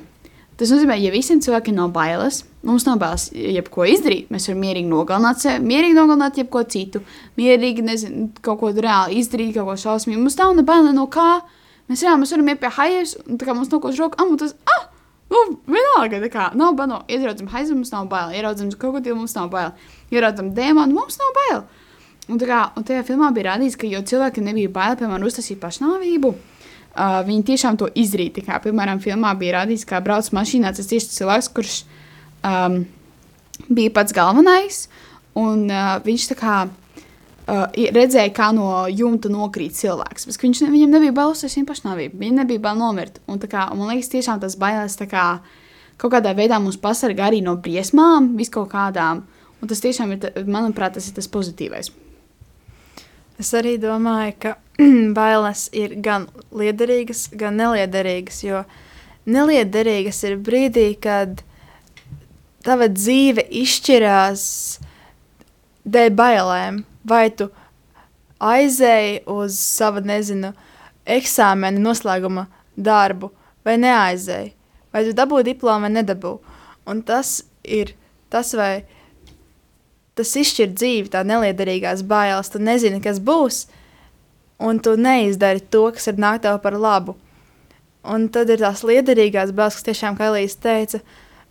Tas 0.60 0.74
nozīmē, 0.74 0.98
ja 1.00 1.12
visiem 1.14 1.40
cilvēkiem 1.40 1.78
nav 1.78 1.94
bailes, 1.96 2.42
mums 2.68 2.84
nav 2.84 2.98
bailes 3.00 3.30
jebko 3.32 3.86
izdarīt. 3.88 4.28
Mēs 4.34 4.50
varam 4.50 4.60
mierīgi 4.66 4.90
nogalināt 4.92 5.40
sevi, 5.40 5.64
mierīgi 5.70 5.96
nogalināt 5.96 6.40
jebko 6.42 6.66
citu, 6.68 7.00
mierīgi 7.40 7.86
nezinu, 7.88 8.28
kaut 8.44 8.60
ko 8.60 8.74
reāli 8.76 9.22
izdarīt, 9.22 9.54
kaut 9.56 9.70
ko 9.70 9.78
šausmīgu. 9.80 10.20
Mums 10.20 10.36
nav 10.42 10.58
ne 10.58 10.66
baila 10.68 10.92
no 10.92 11.08
kā. 11.08 11.30
Mēs, 11.88 12.04
jā, 12.04 12.12
mēs 12.20 12.36
varam 12.36 12.52
iet 12.52 12.60
pie 12.60 12.74
haijas, 12.76 13.16
un 13.24 13.40
tā 13.40 13.48
kā 13.48 13.56
mums 13.56 13.72
nokož 13.72 14.04
roka, 14.04 14.20
ah, 14.20 14.28
un 14.28 14.36
tas, 14.38 14.52
ah, 14.68 14.90
nu, 15.30 15.42
vienalga, 15.70 16.22
tā 16.24 16.30
kā 16.34 16.48
nav 16.58 16.76
baila. 16.80 17.04
Ieraudzam 17.12 17.50
haizu, 17.52 17.78
mums 17.78 17.94
nav 17.94 18.08
baila. 18.12 18.36
Ieraudzam 18.38 18.72
krokodilu, 18.74 19.18
mums 19.20 19.36
nav 19.38 19.50
baila. 19.54 19.76
Ieraudzam 20.14 20.52
dēmonu, 20.58 20.96
mums 20.98 21.20
nav 21.22 21.34
baila. 21.38 21.64
Un, 22.30 22.38
kā, 22.38 22.62
un 22.78 22.86
tajā 22.86 23.02
filmā 23.08 23.32
bija 23.34 23.56
rādīts, 23.56 23.78
ka, 23.80 23.88
jo 23.90 24.04
cilvēkiem 24.06 24.46
nebija 24.46 24.70
bail, 24.74 24.98
piemēram, 25.00 25.26
uztaisīt 25.26 25.58
pašnāvību, 25.62 26.30
uh, 26.36 27.22
viņi 27.26 27.46
tiešām 27.48 27.80
to 27.82 27.90
izdarīja. 27.98 28.44
Kā, 28.46 28.60
piemēram, 28.62 29.02
filmā 29.02 29.34
bija 29.40 29.62
rādīts, 29.62 29.88
kā 29.90 30.02
brauc 30.06 30.30
mašīnā 30.38 30.74
tas 30.78 30.92
tieši 30.92 31.16
cilvēks, 31.16 31.50
kurš 31.58 31.80
um, 32.46 32.84
bija 33.66 33.96
pats 33.98 34.14
galvenais, 34.14 34.84
un 35.38 35.66
uh, 35.74 35.96
viņš 36.06 36.28
tā 36.34 36.38
kā 36.38 36.60
uh, 37.50 37.64
redzēja, 37.96 38.32
kā 38.36 38.52
no 38.56 38.86
jumta 38.92 39.32
nokrīt 39.34 39.78
cilvēks. 39.78 40.28
Bet 40.30 40.44
viņš, 40.44 40.62
viņam 40.70 40.94
nebija 40.96 41.16
bail 41.18 41.34
uztaisīt 41.34 41.68
pašnāvību, 41.70 42.20
viņam 42.22 42.44
nebija 42.44 42.64
bail 42.68 42.80
nomirt. 42.80 43.20
Un, 43.28 43.42
kā, 43.42 43.66
man 43.74 43.92
liekas, 43.92 44.12
tiešām 44.14 44.42
tas 44.44 44.58
bailes 44.60 44.98
tā 45.00 45.10
kā 45.10 45.26
kaut 46.00 46.14
kādā 46.16 46.36
veidā 46.38 46.62
mūs 46.64 46.80
pasargā 46.80 47.28
arī 47.28 47.42
no 47.44 47.58
briesmām, 47.60 48.36
vis 48.40 48.54
kaut 48.54 48.72
kādām. 48.72 49.26
Un 49.60 49.72
tas 49.72 49.82
tiešām 49.84 50.14
ir, 50.16 50.30
manuprāt, 50.48 50.96
tas 50.96 51.10
ir 51.10 51.18
tas 51.18 51.28
pozitīvais. 51.32 51.92
Es 53.40 53.54
arī 53.56 53.78
domāju, 53.80 54.36
ka 54.44 54.56
bailes 55.18 55.68
ir 55.76 55.96
gan 56.04 56.28
liederīgas, 56.56 57.30
gan 57.40 57.60
neliederīgas. 57.60 58.44
Jo 58.44 58.64
neliederīgas 59.30 60.24
ir 60.28 60.40
brīdī, 60.44 60.92
kad 61.00 61.44
tava 62.66 62.90
dzīve 62.92 63.46
izšķirās 63.62 64.44
dēļ 65.88 66.14
bailēm. 66.20 66.84
Vai 67.10 67.30
tu 67.34 67.50
aizēji 68.40 69.24
uz 69.30 69.58
savu, 69.60 70.04
nezinu, 70.06 70.54
eksāmena 71.10 71.82
noslēguma 71.82 72.48
darbu, 72.78 73.32
vai 73.66 73.78
neaizēji. 73.82 74.54
vai 74.94 75.04
tu 75.06 75.14
dabū 75.14 75.44
diplomu 75.46 75.86
vai 75.86 75.92
nedabū. 75.94 76.40
Un 76.90 77.04
tas 77.06 77.44
ir 77.64 77.94
tas, 78.30 78.54
vai 78.58 78.86
tas 80.18 80.36
izšķir 80.36 80.74
dzīvi, 80.74 81.12
tā 81.14 81.24
neliederīgās 81.24 82.02
bailes. 82.04 82.50
Tu 82.50 82.60
nezini, 82.60 83.02
kas 83.04 83.20
būs, 83.20 83.68
un 84.60 84.80
tu 84.80 84.96
neizdari 84.98 85.62
to, 85.62 85.92
kas 85.94 86.10
ir 86.12 86.18
nāk 86.18 86.42
tev 86.42 86.58
par 86.64 86.74
labu. 86.74 87.16
Un 88.04 88.30
tad 88.34 88.50
ir 88.50 88.64
tās 88.64 88.82
liederīgās 88.88 89.54
bailes, 89.56 89.78
kas 89.78 89.88
tiešām, 89.92 90.18
kā 90.18 90.32
Elīze 90.32 90.58
teica, 90.64 91.04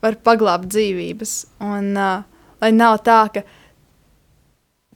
var 0.03 0.19
paglābt 0.25 0.67
dzīvības. 0.73 1.35
Un 1.63 1.95
uh, 1.95 2.27
lai 2.63 2.73
nav 2.75 2.99
tā, 3.07 3.21
ka 3.33 3.45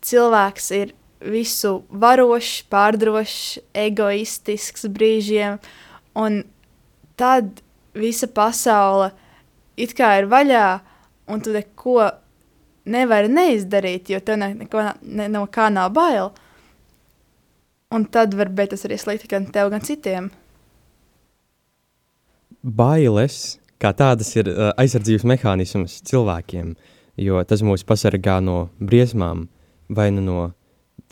cilvēks 0.03 0.71
ir 0.77 0.95
visu 1.23 1.83
varošs, 1.89 2.65
pārdrošs, 2.73 3.61
egoistisks 3.79 4.89
brīžiem, 4.91 5.61
un 6.19 6.43
tad 7.19 7.63
visa 7.95 8.27
pasaule 8.27 9.13
it 9.77 9.95
kā 9.97 10.17
ir 10.21 10.29
vaļā, 10.31 10.67
un 11.31 11.43
tu 11.45 11.55
neko 11.55 12.11
nevari 12.93 13.31
neizdarīt, 13.31 14.11
jo 14.11 14.21
tev 14.25 14.41
ne, 14.43 14.53
neko, 14.65 14.85
ne, 15.03 15.29
no 15.31 15.47
kā 15.53 15.69
nav 15.73 15.93
bail. 15.95 16.33
Un 17.93 18.07
tad 18.09 18.35
var 18.35 18.49
būt 18.49 18.73
tas 18.73 18.87
arī 18.89 18.97
slikti 18.99 19.29
gan 19.31 19.47
tev, 19.53 19.71
gan 19.73 19.85
citiem. 19.85 20.31
Bailes 22.63 23.59
kā 23.83 23.91
tādas 23.97 24.31
ir 24.39 24.49
uh, 24.51 24.71
aizsardzības 24.81 25.27
mehānisms 25.29 25.99
cilvēkiem, 26.09 26.73
jo 27.21 27.43
tas 27.49 27.65
mūs 27.67 27.85
pasargā 27.87 28.39
no 28.45 28.69
briesmām, 28.79 29.49
vai 29.95 30.11
nu 30.15 30.25
no 30.25 30.41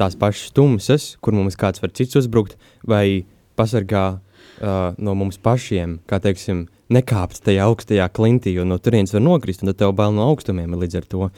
tās 0.01 0.16
pašas 0.16 0.55
tumsas, 0.57 1.14
kur 1.21 1.37
mums 1.37 1.59
kāds 1.61 1.83
var 1.83 1.93
cits 1.97 2.16
uzbrukt, 2.21 2.57
vai 2.88 3.27
pasargā 3.59 4.05
uh, 4.16 4.97
no 4.97 5.14
mums 5.19 5.38
pašiem, 5.43 5.99
kā 6.09 6.21
teiksim, 6.23 6.66
nekāpt 6.90 7.43
tajā 7.45 7.69
augstajā 7.69 8.09
klintī, 8.16 8.55
jo 8.57 8.64
no 8.66 8.81
turienes 8.83 9.14
var 9.14 9.23
nokrist, 9.23 9.62
un 9.62 9.71
tad 9.71 9.81
tev 9.83 9.95
bail 9.99 10.14
no 10.16 10.27
augstumiem 10.31 10.79
līdz 10.81 11.01
ar 11.03 11.09
to. 11.12 11.31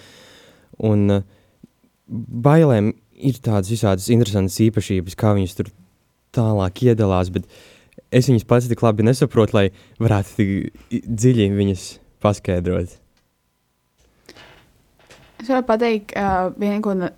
Un 0.92 1.18
uh, 1.18 1.26
bailēm 2.09 2.92
ir 3.22 3.38
tādas 3.42 3.70
visādas 3.72 4.09
interesantas 4.14 4.59
īpašības, 4.64 5.18
kā 5.18 5.35
viņas 5.37 5.59
tur 5.59 5.70
tālāk 6.35 6.85
iedalās, 6.87 7.31
bet 7.35 7.48
es 8.14 8.31
viņas 8.31 8.48
pats 8.48 8.70
tik 8.70 8.83
labi 8.85 9.07
nesaprotu, 9.07 9.59
lai 9.59 9.66
varētu 10.02 10.38
tik 10.38 11.07
dziļi 11.07 11.52
viņas 11.59 11.87
paskaidrot. 12.24 13.01
Es 15.42 15.48
varu 15.50 15.64
pateikt, 15.66 16.12
uh, 16.14 16.52
viena, 16.55 16.78
ko 16.85 16.92
uh, 16.94 17.09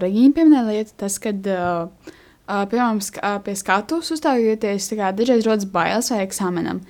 Regīna 0.00 0.32
pieminēja, 0.32 0.64
lieta, 0.70 0.94
tas, 1.02 1.18
kad, 1.20 1.44
uh, 1.52 2.14
uh, 2.48 2.62
piemēram, 2.70 3.02
sk 3.04 3.20
uh, 3.20 3.34
pie 3.44 3.52
skatuves 3.60 4.08
uzstājoties, 4.14 4.86
kā, 4.96 5.10
dažreiz 5.12 5.44
rodas 5.44 5.68
bailes 5.68 6.08
vai 6.14 6.22
eksāmenam. 6.24 6.80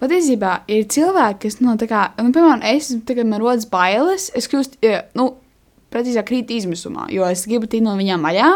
Patiesībā 0.00 0.62
ir 0.72 0.88
cilvēki, 0.88 1.42
kas, 1.44 1.58
nu, 1.60 1.76
kā, 1.84 2.06
nu, 2.16 2.32
piemēram, 2.32 2.64
es, 2.72 2.88
tagad 3.04 3.28
man 3.28 3.44
rodas 3.44 3.68
bailes, 3.68 4.30
es 4.32 4.48
kļūstu, 4.48 4.80
ja, 4.86 5.02
nu, 5.18 5.34
precīzāk 5.92 6.30
krīt 6.30 6.56
izmisumā, 6.56 7.10
jo 7.12 7.28
es 7.28 7.44
gribu 7.50 7.68
tikt 7.68 7.84
no 7.84 7.98
viņām 8.00 8.24
vaļā, 8.24 8.48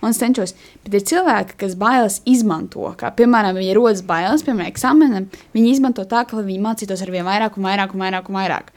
un 0.00 0.10
es 0.10 0.18
cenšos, 0.18 0.56
bet 0.82 0.98
ir 0.98 1.08
cilvēki, 1.12 1.60
kas 1.62 1.78
bailes 1.78 2.20
izmanto, 2.26 2.90
kā, 2.98 3.14
piemēram, 3.14 3.54
viņi 3.60 3.78
rodas 3.78 4.02
bailes, 4.02 4.42
piemēram, 4.42 4.72
eksāmenam, 4.72 5.30
viņi 5.54 5.74
izmanto 5.76 6.10
tā, 6.10 6.26
ka 6.26 6.42
viņi 6.42 6.62
mācītos 6.66 7.06
ar 7.06 7.14
vien 7.14 7.28
vairāk 7.28 7.60
un 7.60 7.70
vairāk 7.70 7.94
un 7.94 8.08
vairāk 8.08 8.32
un 8.32 8.40
vairāk. 8.42 8.72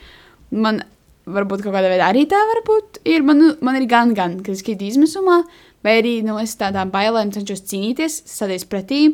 Man 0.53 0.83
varbūt 1.25 1.63
kaut 1.63 1.75
kādā 1.75 1.91
veidā 1.91 2.09
arī 2.11 2.25
tā 2.29 2.39
var 2.49 2.61
būt. 2.67 3.01
Ir, 3.09 3.23
man, 3.25 3.39
nu, 3.39 3.51
man 3.63 3.77
ir 3.79 3.87
gan, 3.89 4.13
gan, 4.17 4.39
kad 4.43 4.55
es 4.55 4.63
krītu 4.65 4.87
izmisumā, 4.89 5.41
vai 5.85 5.97
arī 6.01 6.17
nu, 6.25 6.37
es 6.41 6.55
tādām 6.59 6.91
bailēm 6.93 7.33
cenšos 7.35 7.63
cīnīties, 7.69 8.23
stāties 8.29 8.65
pretī, 8.69 9.05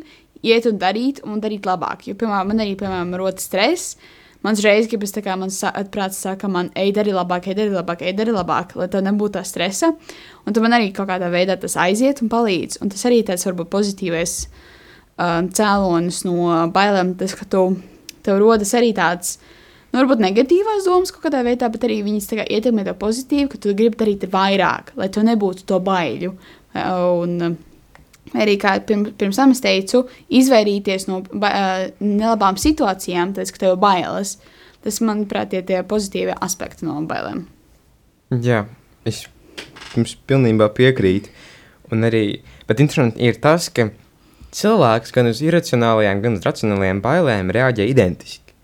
iet 0.46 0.66
un 0.70 0.80
darīt, 0.80 1.22
un 1.26 1.42
darīt 1.42 1.68
labāk. 1.68 2.08
Jo, 2.08 2.16
piemēram, 2.18 2.50
man 2.52 2.64
arī, 2.64 2.74
piemēram, 2.80 3.14
rodas 3.20 3.46
stress. 3.46 3.94
Mans 4.40 4.62
reizes 4.64 4.88
gribas, 4.88 5.12
kā 5.20 5.34
mans 5.36 5.58
prāts 5.92 6.16
saka, 6.24 6.48
man, 6.48 6.70
ej, 6.72 6.94
dari 6.96 7.12
labāk, 7.12 7.50
ej, 7.50 7.58
dari 7.58 7.74
labāk, 7.74 8.06
ej, 8.08 8.14
dari 8.16 8.32
labāk, 8.32 8.72
lai 8.80 8.88
tev 8.88 9.04
nebūtu 9.04 9.36
tā 9.36 9.42
stresa. 9.44 9.90
Un 10.46 10.56
tad 10.56 10.64
man 10.64 10.78
arī 10.78 10.88
kaut 10.96 11.10
kādā 11.10 11.28
veidā 11.28 11.58
tas 11.60 11.76
aiziet 11.76 12.22
un 12.24 12.30
palīdz. 12.32 12.80
Un 12.80 12.88
tas 12.94 13.04
arī 13.04 13.20
tāds 13.28 13.44
varbūt 13.44 13.68
pozitīvais 13.68 14.38
um, 15.20 15.50
cēlonis 15.52 16.22
no 16.24 16.64
bailēm, 16.72 17.18
tas, 17.20 17.36
ka 17.36 17.44
tu, 17.52 17.66
tev 18.24 18.40
rodas 18.40 18.72
arī 18.78 18.94
tāds 18.96 19.36
nu, 19.90 19.98
varbūt 19.98 20.22
negatīvās 20.22 20.86
domas 20.86 21.12
kaut 21.14 21.26
kādā 21.26 21.42
veidā, 21.46 21.70
bet 21.72 21.86
arī 21.88 22.00
viņas 22.06 22.30
ietekmē 22.44 22.86
to 22.86 22.94
pozitīvi, 23.00 23.48
ka 23.52 23.60
tu 23.62 23.74
gribi 23.76 23.98
darīt 24.00 24.28
vairāk, 24.30 24.94
lai 25.00 25.10
tu 25.12 25.24
nebūtu 25.26 25.66
to 25.68 25.82
baiļu. 25.84 26.36
Un, 26.74 27.58
Arī 28.30 28.54
kā 28.62 28.76
pirms, 28.86 29.14
pirms 29.18 29.38
tam 29.40 29.50
es 29.50 29.62
teicu, 29.64 30.04
izvairīties 30.38 31.08
no 31.08 31.16
ba 31.32 31.50
nelabām 31.98 32.58
situācijām, 32.60 33.32
tas, 33.34 33.50
ka 33.50 33.64
tev 33.64 33.72
ir 33.74 33.80
bailes. 33.82 34.36
Tas, 34.84 35.00
manuprāt, 35.04 35.56
ir 35.56 35.64
tie 35.66 35.80
pozitīvie 35.84 36.36
aspekti 36.40 36.86
no 36.86 37.00
bailēm. 37.08 37.42
Jā, 38.44 38.62
es 39.08 39.24
jums 39.96 40.14
pilnībā 40.30 40.70
piekrītu. 40.76 41.32
Un 41.90 42.06
arī, 42.06 42.22
bet 42.68 42.80
interesanti 42.80 43.26
ir 43.26 43.40
tas, 43.42 43.66
ka 43.74 43.88
cilvēks 44.54 45.12
gan 45.16 45.28
uz 45.32 45.42
iracionālajām, 45.44 46.22
gan 46.22 46.38
uz 46.38 46.46
racionālajām 46.46 47.02
bailēm 47.04 47.50
reaģē 47.54 47.88
identiski. 47.90 48.54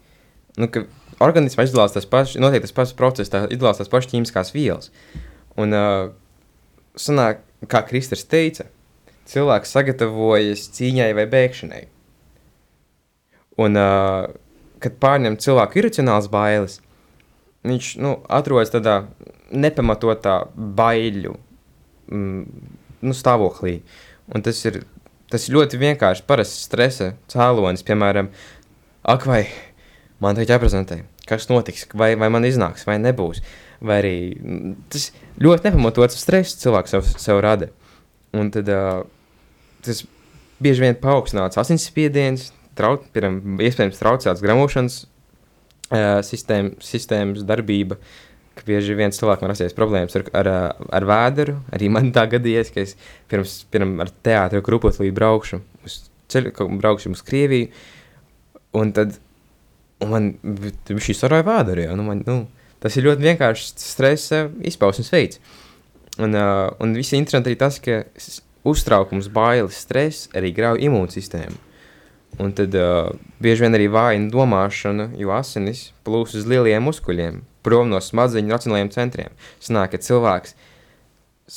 Nu, 0.57 0.71
ka 0.73 0.87
organismā 1.23 1.67
izdalās 1.67 1.95
tas 1.97 2.09
pats, 2.09 2.37
notiek 2.41 2.65
tas 2.65 2.75
pats 2.77 2.95
process, 2.97 3.33
tā 3.33 3.45
izdalās 3.53 3.81
tas 3.81 3.91
pats 3.93 4.09
ķīmiskās 4.11 4.53
vielas. 4.55 4.91
Un, 5.57 5.73
uh, 5.77 6.09
sanāk, 7.01 7.43
kā 7.71 7.83
Kristers 7.89 8.27
teica, 8.29 8.69
cilvēks 9.31 9.73
sagatavojas 9.75 10.67
cīņai 10.77 11.13
vai 11.17 11.29
bēgšanai. 11.33 11.85
Un, 13.65 13.79
uh, 13.81 14.27
kad 14.85 14.99
pārņem 15.01 15.39
cilvēku 15.41 15.81
iracionāls 15.81 16.29
bailes, 16.33 16.81
viņš 17.67 17.95
nu, 18.05 18.17
atrodas 18.29 18.73
tādā 18.75 19.01
nepamatotā 19.51 20.41
baiļu 20.55 21.33
mm, 22.13 22.43
nu, 23.07 23.17
stāvoklī. 23.17 23.81
Un 24.35 24.45
tas 24.47 24.61
ir, 24.69 24.83
tas 25.33 25.47
ir 25.47 25.57
ļoti 25.57 25.81
vienkārši 25.81 26.27
parasts 26.29 26.67
stresa 26.69 27.15
cēlonis, 27.33 27.85
piemēram, 27.87 28.31
ak 29.07 29.27
vai 29.31 29.43
man 30.23 30.37
tagad 30.37 30.57
jāprezentē, 30.57 31.01
kas 31.29 31.49
notiks, 31.51 31.87
vai, 31.97 32.15
vai 32.19 32.29
man 32.33 32.47
iznāks, 32.49 32.87
vai 32.89 32.99
nebūs. 33.03 33.43
Vai 33.85 33.99
arī 34.01 34.17
mm, 34.35 34.77
tas 34.93 35.11
ļoti 35.43 35.69
nepamatots 35.69 36.19
stress 36.21 36.57
cilvēks 36.63 36.97
sev, 36.97 37.09
sev 37.21 37.41
rada. 37.45 37.69
Un 38.37 38.49
tad 38.55 38.71
uh, 38.73 39.03
tas 39.85 40.05
bieži 40.63 40.87
vien 40.87 40.97
paaugstināts 41.01 41.61
asinsspiediens, 41.61 42.51
trau, 42.77 42.97
piram, 43.13 43.41
iespējams 43.61 44.01
traucēts 44.01 44.45
gramošanas 44.45 45.03
uh, 45.05 46.23
sistēma, 46.27 46.77
sistēmas 46.85 47.45
darbība, 47.49 48.01
bieži 48.67 48.97
vien 48.97 49.13
cilvēkam 49.13 49.47
var 49.47 49.53
rasties 49.53 49.77
problēmas 49.77 50.17
ar, 50.17 50.25
ar, 50.41 50.49
ar 50.97 51.07
vēderu. 51.09 51.59
Arī 51.77 51.91
man 51.93 52.09
tā 52.17 52.25
gadījies, 52.33 52.73
ka 52.73 52.83
es 52.87 52.97
pirms, 53.31 53.59
pirms 53.73 54.01
ar 54.07 54.13
teātru 54.25 54.65
grupu 54.65 54.91
līdz 54.95 55.15
braukšu 55.17 55.61
uz 55.85 55.99
ceļu, 56.33 56.55
braukšu 56.81 57.13
uz 57.13 57.23
Krieviju, 57.27 57.69
un 58.81 58.93
tad 58.97 59.19
Un 60.05 60.13
man 60.13 60.33
šī 60.89 61.17
sarāja 61.17 61.47
vēdā. 61.47 61.87
Nu, 61.97 62.05
man, 62.07 62.23
nu, 62.27 62.43
tas 62.83 62.97
ir 62.99 63.07
ļoti 63.09 63.25
vienkāršs 63.31 63.73
stresa 63.81 64.47
izpausmes 64.67 65.13
veids. 65.13 65.41
Un, 66.21 66.37
uh, 66.37 66.69
un 66.81 66.97
viss 66.97 67.15
interesanti 67.17 67.53
arī 67.53 67.61
tas, 67.61 67.79
ka 67.83 68.03
uztraukums, 68.67 69.31
bailes, 69.33 69.79
stress 69.85 70.31
arī 70.37 70.53
grauj 70.57 70.85
imūnsistēmu. 70.89 71.59
Un 72.43 72.53
tad 72.57 72.75
uh, 72.77 73.13
bieži 73.41 73.65
vien 73.65 73.77
arī 73.77 73.89
vājina 73.93 74.29
domāšana, 74.33 75.11
jo 75.17 75.33
asinis 75.33 75.91
plūs 76.05 76.35
uz 76.37 76.49
lieliem 76.49 76.85
muskuļiem, 76.85 77.41
prom 77.65 77.89
no 77.93 78.01
smadzeņu 78.03 78.53
racionālajiem 78.53 78.93
centriem. 78.93 79.37
Sanāk, 79.63 79.95
ka 79.95 80.03
cilvēks 80.05 80.57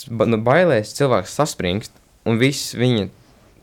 nu, 0.08 0.39
bailēs, 0.45 0.95
cilvēks 0.95 1.36
saspringst, 1.36 1.95
un 2.30 2.39
viss 2.39 2.75
viņa 2.80 3.10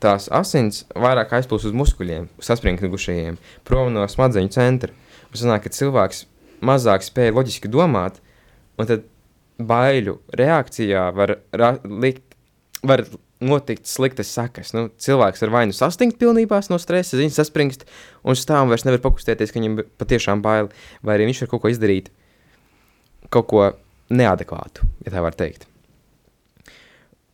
tās 0.02 0.28
asins 0.34 0.84
vairāk 0.94 1.34
aizplūst 1.38 1.68
uz 1.70 1.76
muskuļiem, 1.76 2.28
saspringtušajiem, 2.42 3.36
prom 3.66 3.92
no 3.94 4.06
smadzeņu 4.10 4.52
centra. 4.54 4.94
Un 5.30 5.40
sanāk, 5.40 5.66
ka 5.66 5.74
cilvēks 5.74 6.24
mazāk 6.64 7.04
spēja 7.04 7.34
loģiski 7.36 7.70
domāt, 7.72 8.20
un 8.80 8.88
tad 8.88 9.06
baiļu 9.56 10.18
reakcijā 10.36 11.08
var, 11.16 11.38
likt, 11.84 12.36
var 12.86 13.04
notikt 13.40 13.88
sliktas 13.88 14.30
sekas. 14.32 14.72
Nu, 14.76 14.88
cilvēks 15.02 15.44
ar 15.44 15.52
vainu 15.52 15.76
sastingt 15.76 16.18
pilnībā 16.20 16.60
no 16.72 16.80
stresa, 16.80 17.18
ziņas 17.18 17.40
saspringst, 17.42 17.86
un 18.24 18.38
stāv 18.38 18.64
un 18.64 18.72
vairs 18.72 18.86
nevar 18.88 19.02
pakustēties, 19.04 19.52
ka 19.52 19.60
viņam 19.60 19.80
patiešām 20.00 20.44
bail, 20.44 20.70
vai 21.04 21.16
arī 21.16 21.30
viņš 21.30 21.44
var 21.44 21.52
kaut 21.52 21.64
ko 21.64 21.72
izdarīt, 21.72 22.12
kaut 23.32 23.48
ko 23.52 23.70
neadekvātu, 24.12 24.86
ja 25.04 25.12
tā 25.12 25.24
var 25.24 25.36
teikt. 25.36 25.68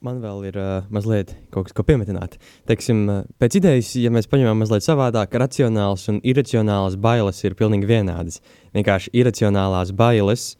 Man 0.02 0.18
vēl 0.18 0.48
ir 0.48 0.56
uh, 0.58 0.86
mazliet 0.90 1.30
kaut 1.54 1.68
kas, 1.68 1.74
ko 1.78 1.84
piemetināt. 1.86 2.34
Teiksim, 2.66 3.04
pēc 3.38 3.60
idejas, 3.60 3.92
ja 4.02 4.10
mēs 4.10 4.26
paņemam 4.30 4.58
mazliet 4.64 4.82
savādāk, 4.82 5.36
racionāls 5.38 6.08
un 6.10 6.18
iracionāls 6.26 6.96
bailes 6.98 7.38
ir 7.46 7.54
pilnīgi 7.58 7.86
vienādas. 7.86 8.40
Vienkārši 8.74 9.12
iracionālās 9.22 9.94
bailes 9.94 10.56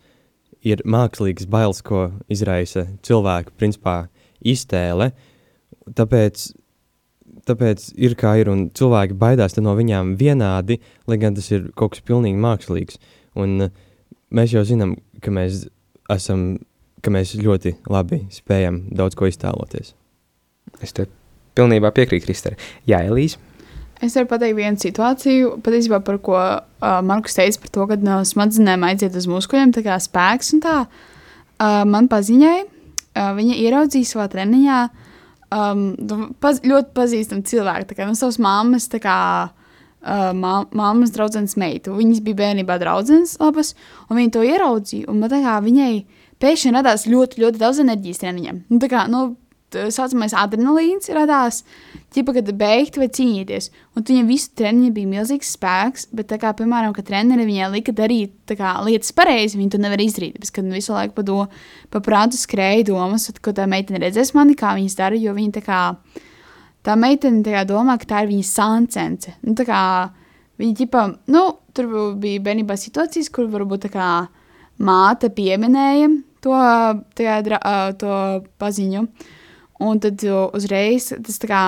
ir 0.62 0.84
mākslīgas 0.86 1.50
bailes, 1.50 1.82
ko 1.82 2.12
izraisa 2.30 2.86
cilvēku 3.02 3.56
principā 3.58 3.96
iztēle. 4.46 5.10
Tāpēc 5.90 6.52
tāpēc 7.48 7.88
ir 7.98 8.14
kā 8.18 8.36
ir, 8.38 8.50
un 8.52 8.68
cilvēki 8.70 9.18
baidās 9.18 9.58
no 9.58 9.74
viņām 9.74 10.14
vienādi, 10.20 10.78
lai 11.10 11.18
gan 11.18 11.34
tas 11.34 11.50
ir 11.50 11.72
kaut 11.74 11.96
kas 11.96 12.06
pilnīgi 12.06 12.38
mākslīgs. 12.38 13.00
Un 13.42 13.66
uh, 13.66 13.72
mēs 14.30 14.54
jau 14.54 14.62
zinām, 14.68 14.94
ka 15.18 15.34
mēs 15.34 15.64
esam, 16.12 16.60
ka 17.02 17.12
mēs 17.14 17.34
ļoti 17.38 17.76
labi 17.90 18.22
spējam 18.32 18.84
daudz 18.94 19.18
ko 19.18 19.28
iztēloties. 19.30 19.94
Es 20.82 20.94
te 20.96 21.08
pilnībā 21.58 21.92
piekrītu 21.94 22.28
Kristērai. 22.28 22.60
Jā, 22.88 23.02
Elīze. 23.08 23.40
Es 24.02 24.16
varu 24.18 24.26
pateikt 24.32 24.56
vienu 24.58 24.80
situāciju, 24.82 25.56
patiesībā 25.62 26.00
par 26.02 26.18
ko 26.26 26.34
uh, 26.34 26.98
Markus 27.06 27.36
teica, 27.38 27.60
par 27.62 27.70
to, 27.76 27.86
ka 27.86 27.98
no 28.02 28.18
smadzenēm 28.26 28.82
aiziet 28.88 29.14
uz 29.18 29.28
muskuļiem, 29.30 29.74
tā 29.76 29.84
kā 29.86 29.98
spēks 30.02 30.56
un 30.56 30.62
tā. 30.64 30.76
Uh, 31.62 31.84
man 31.86 32.08
paziņai, 32.10 32.56
uh, 32.66 33.30
viņa 33.38 33.58
ieraudzīja 33.62 34.10
savā 34.10 34.26
treniņā 34.32 34.78
um, 35.54 35.84
paz, 36.42 36.58
ļoti 36.66 36.90
pazīstamu 36.96 37.46
cilvēku, 37.46 37.92
tā 37.92 37.98
kā 38.00 38.08
no 38.08 38.18
savas 38.18 38.40
mammas, 38.42 38.88
tā 38.90 38.98
kā 39.04 39.18
uh, 39.46 40.32
mammas 40.34 41.14
draudzenes 41.14 41.54
meitu. 41.60 41.94
Viņas 41.94 42.24
bija 42.26 42.40
bērnībā 42.42 42.80
draudzenes 42.82 43.36
labas, 43.38 43.76
un 44.08 44.18
viņa 44.18 44.34
to 44.34 44.42
ieraudzīja, 44.48 45.06
un 45.12 45.22
tā 45.30 45.38
kā 45.44 45.60
viņai 45.62 45.94
pēkšņi 46.42 46.74
radās 46.74 47.06
ļoti, 47.10 47.40
ļoti 47.42 47.62
daudz 47.62 47.80
enerģijas 47.84 48.20
treniņiem. 48.22 48.64
Nu, 48.72 48.80
tā 48.82 48.90
kā, 48.92 49.06
nu, 49.10 49.24
tā 49.72 49.86
saucamais 49.92 50.34
adrenalīns 50.36 51.10
radās, 51.14 51.62
ķipa, 52.12 52.34
kad 52.38 52.50
beigti 52.58 53.00
vai 53.00 53.08
cīnīties. 53.12 53.68
Un 53.96 54.06
viņam 54.08 54.30
visu 54.30 54.50
treniņu 54.58 54.90
bija 54.96 55.10
milzīgs 55.10 55.52
spēks, 55.56 56.08
bet, 56.16 56.28
tā 56.32 56.38
kā, 56.42 56.52
piemēram, 56.58 56.94
kad 56.96 57.08
treneri 57.08 57.46
viņai 57.48 57.70
lika 57.76 57.94
darīt 57.96 58.54
kā, 58.58 58.74
lietas 58.86 59.14
pareizi, 59.16 59.58
viņi 59.60 59.74
to 59.74 59.80
nevar 59.82 60.02
izdarīt. 60.02 60.36
Tāpēc, 60.36 60.52
kad 60.58 60.72
visu 60.72 60.96
laiku 60.96 61.16
pa, 61.18 61.26
do, 61.26 61.38
pa 61.92 62.02
prātu 62.04 62.40
skrēja 62.40 62.88
domas, 62.92 63.30
ko 63.42 63.54
tā 63.56 63.68
meitene 63.70 64.02
redzēs 64.02 64.34
mani, 64.36 64.56
kā 64.58 64.74
viņas 64.78 64.98
dara, 64.98 65.18
jo 65.18 65.34
viņa 65.36 65.56
tā 65.58 65.64
kā, 65.66 65.80
tā 66.86 66.98
meitene 66.98 67.44
tā 67.46 67.56
kā 67.56 67.64
domā, 67.68 67.96
ka 68.00 68.10
tā 68.14 68.24
ir 68.26 68.32
viņas 68.34 68.52
sancence. 68.58 69.36
Nu, 69.46 69.56
tā 69.58 69.66
kā, 69.68 69.80
viņa 70.60 70.78
ķipa, 70.82 71.06
nu, 71.32 71.46
tur 71.72 71.88
bija 72.20 72.44
bērnībā 72.44 72.76
situācijas, 72.78 73.32
kur 73.32 73.48
varbūt 73.52 73.88
tā 73.88 73.94
kā 73.94 74.10
māte 74.82 75.30
pieminēja 75.32 76.10
to, 76.44 76.56
tajā, 77.18 77.38
to 78.00 78.16
paziņu. 78.62 79.06
Un 79.82 79.98
tad 79.98 80.22
uzreiz 80.54 81.08
tas 81.26 81.40
tā 81.42 81.48
kā 81.50 81.62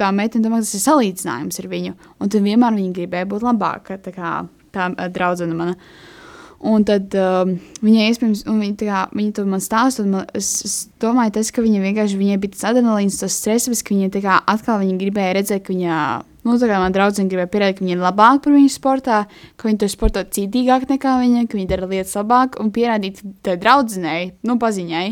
tā 0.00 0.08
meitene 0.16 0.46
domā, 0.46 0.62
tas 0.64 0.72
ir 0.78 0.84
salīdzinājums 0.84 1.60
ar 1.60 1.68
viņu. 1.68 1.96
Un 2.22 2.32
tad 2.32 2.44
vienmēr 2.46 2.78
viņa 2.78 2.94
gribēja 2.96 3.28
būt 3.28 3.44
labāka, 3.44 3.98
tā 4.00 4.14
kā 4.14 4.36
tā 4.74 4.88
draudzene 5.12 5.56
mana. 5.58 5.76
Un 6.64 6.84
tad 6.88 7.12
um, 7.20 7.50
viņa 7.84 8.04
iespējams, 8.08 8.42
un 8.48 8.60
viņa, 8.62 8.76
kā, 8.80 9.00
viņa 9.12 9.32
to 9.36 9.42
man 9.48 9.60
stāsta, 9.60 10.00
un 10.00 10.14
man, 10.14 10.28
es, 10.38 10.48
es 10.64 10.76
domāju, 11.02 11.34
tas, 11.36 11.50
ka 11.52 11.60
viņa 11.60 11.82
vienkārši, 11.82 12.16
viņai 12.16 12.38
bija 12.40 12.54
tas 12.54 12.64
adrenalīns, 12.70 13.18
tas 13.20 13.36
stress, 13.36 13.82
ka 13.84 13.92
viņa 13.92 14.22
kā 14.24 14.38
atkal 14.48 14.80
viņa 14.80 14.96
gribēja 15.02 15.34
redzēt, 15.36 15.64
ka 15.66 15.74
viņa, 15.74 15.98
nu, 16.48 16.56
tā 16.62 16.70
kā 16.70 16.78
man 16.80 16.96
draudzene 16.96 17.28
gribēja 17.28 17.52
pierādīt, 17.52 17.76
ka 17.76 17.84
viņa 17.84 17.98
ir 17.98 18.04
labāka 18.06 18.46
par 18.46 18.56
viņu 18.56 18.72
sportā, 18.72 19.18
ka 19.60 19.68
viņa 19.68 19.82
to 19.82 19.90
sporto 19.92 20.24
cītīgāk 20.24 20.88
nekā 20.94 21.18
viņa, 21.20 21.44
ka 21.50 21.60
viņa 21.60 21.70
dara 21.74 21.90
lietas 21.90 22.16
labāk, 22.16 22.56
un 22.64 22.72
pierādīt 22.72 23.20
tai 23.44 23.58
draudzenei, 23.60 24.30
nu, 24.48 24.56
paziņai, 24.62 25.06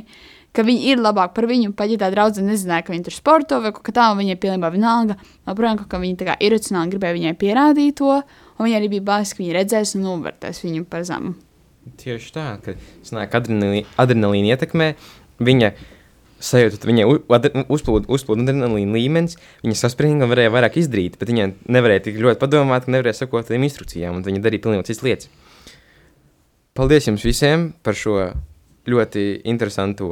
ka 0.57 0.65
viņi 0.67 0.93
ir 0.93 1.01
labāki 1.03 1.37
par 1.37 1.49
viņu. 1.51 1.73
Pat 1.77 1.93
ja 1.93 1.99
tā 2.01 2.11
draudzene 2.13 2.53
nezināja, 2.53 2.87
ka 2.87 2.95
viņi 2.95 3.07
tur 3.09 3.17
sporto 3.17 3.61
vai 3.65 3.73
kaut 3.75 3.85
kā 3.87 3.95
tādu, 3.97 4.21
viņai 4.21 4.39
pilnībā 4.41 4.73
vienalga. 4.75 5.17
Joprojām, 5.49 5.81
ka 5.89 6.03
viņi 6.03 6.19
tā 6.21 6.29
kā 6.29 6.37
iracionāli 6.45 6.93
gribēja 6.93 7.19
viņai 7.19 7.33
pierādīt 7.41 7.99
to, 8.03 8.19
un 8.59 8.69
viņi 8.69 8.79
arī 8.79 8.93
bija 8.97 9.07
baisi, 9.13 9.37
ka 9.37 9.45
viņi 9.45 9.57
redzēs 9.59 9.97
un 9.99 10.07
novērtēs 10.09 10.63
viņu 10.67 10.85
par 10.93 11.07
zemu. 11.09 11.35
Tieši 11.99 12.31
tā, 12.35 12.47
ka 12.63 12.77
sanāk, 13.03 13.35
adrenalīna, 13.35 13.89
adrenalīna 13.99 14.55
ietekmē 14.55 14.93
viņa 15.43 15.73
sajūta, 16.43 16.87
viņai 16.87 17.07
uzplūda 17.71 18.11
uzplūd 18.13 18.45
adrenalīna 18.45 18.95
līmenis, 18.99 19.39
viņa 19.65 19.79
saspringta 19.79 20.27
un 20.27 20.31
varēja 20.31 20.53
vairāk 20.55 20.79
izdarīt, 20.83 21.19
bet 21.19 21.31
viņa 21.31 21.49
nevarēja 21.75 22.07
tik 22.07 22.21
ļoti 22.23 22.43
padomāt, 22.43 22.89
nevarēja 22.91 23.23
sakot 23.23 23.49
tādām 23.49 23.67
instrukcijām, 23.67 24.19
un 24.19 24.27
viņa 24.27 24.43
darīja 24.45 24.65
pilnīgi 24.67 24.89
citas 24.91 25.05
lietas. 25.07 25.31
Paldies 26.79 27.07
jums 27.11 27.27
visiem 27.27 27.71
par 27.85 27.99
šo 27.99 28.31
ļoti 28.89 29.43
interesantu, 29.49 30.11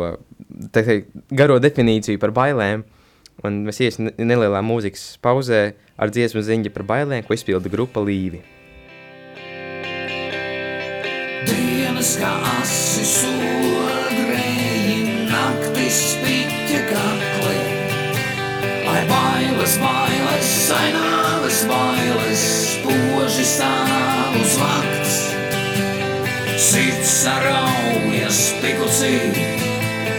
teikt, 0.75 1.11
garo 1.35 1.59
definīciju 1.63 2.21
par 2.23 2.35
bailēm. 2.37 2.85
Un 3.41 3.63
mēs 3.65 3.81
iesim 3.81 4.11
nelielā 4.21 4.61
mūzikas 4.61 5.17
pauzē 5.25 5.73
ar 5.97 6.13
dziesmu 6.13 6.43
ziņu 6.45 6.73
par 6.75 6.85
bailēm, 6.91 7.25
ko 7.25 7.33
izpilda 7.37 7.73
grupa 7.73 8.03
Līvi. 8.05 8.43
Dienas 11.49 12.13
kā 12.21 12.33
asi 12.61 13.07
sodrēji, 13.09 14.99
naktis 15.33 16.03
piķa 16.21 16.85
kakli. 16.93 17.59
Ai 18.93 19.03
bailes, 19.09 19.75
bailes, 19.81 20.55
saināles, 20.69 21.65
bailes, 21.71 22.49
spoži 22.77 23.53
stāv 23.57 24.41
uz 24.45 24.59
vakts. 24.61 25.00
Sirds 26.61 27.09
saraujas 27.23 28.41
pikucī 28.61 29.15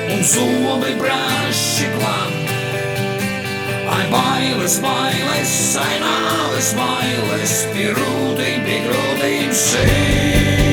un 0.09 0.23
zobi 0.25 0.95
brāši 0.97 1.91
klāt. 1.93 2.55
Ai 3.93 4.07
bailes, 4.09 4.79
bailes, 4.81 5.53
saināles, 5.75 6.73
bailes, 6.79 7.55
pie 7.75 7.91
rūtīm, 7.93 8.65
pie 8.65 8.81
grūtīm 8.89 9.55
šeit. 9.67 10.70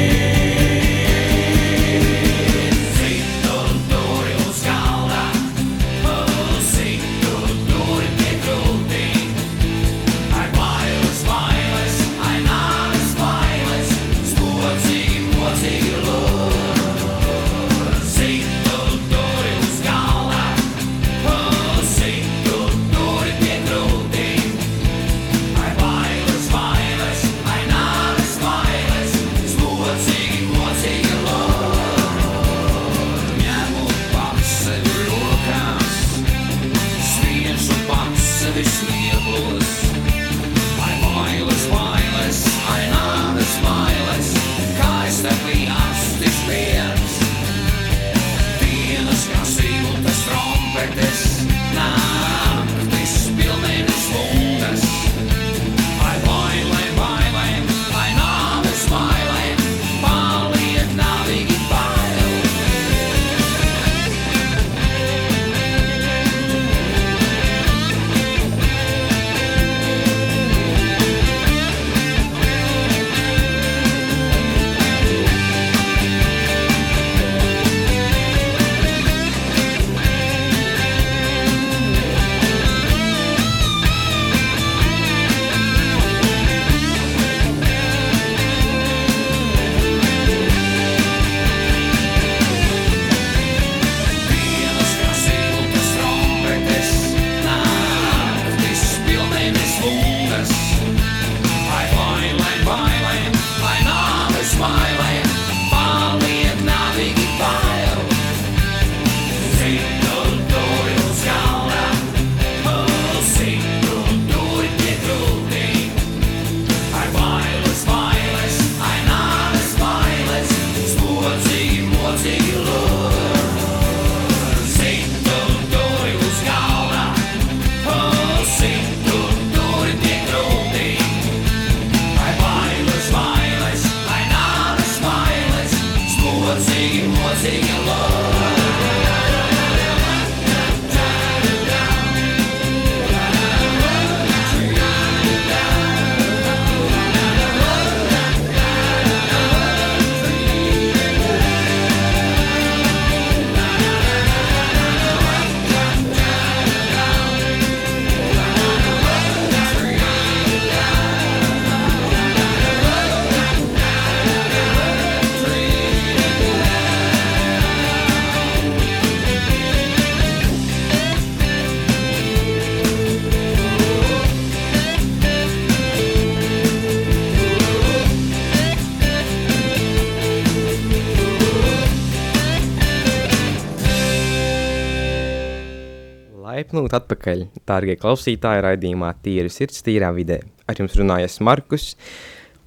Laipni 186.59 186.81
atpakaļ, 186.91 187.43
dārgie 187.71 187.95
klausītāji, 188.01 188.63
raidījumā 188.65 189.13
Tīra 189.23 189.51
sirds, 189.53 189.79
tīrā 189.87 190.09
vidē. 190.17 190.41
Ar 190.67 190.81
jums 190.81 190.97
runājas 190.99 191.37
Markus, 191.47 191.93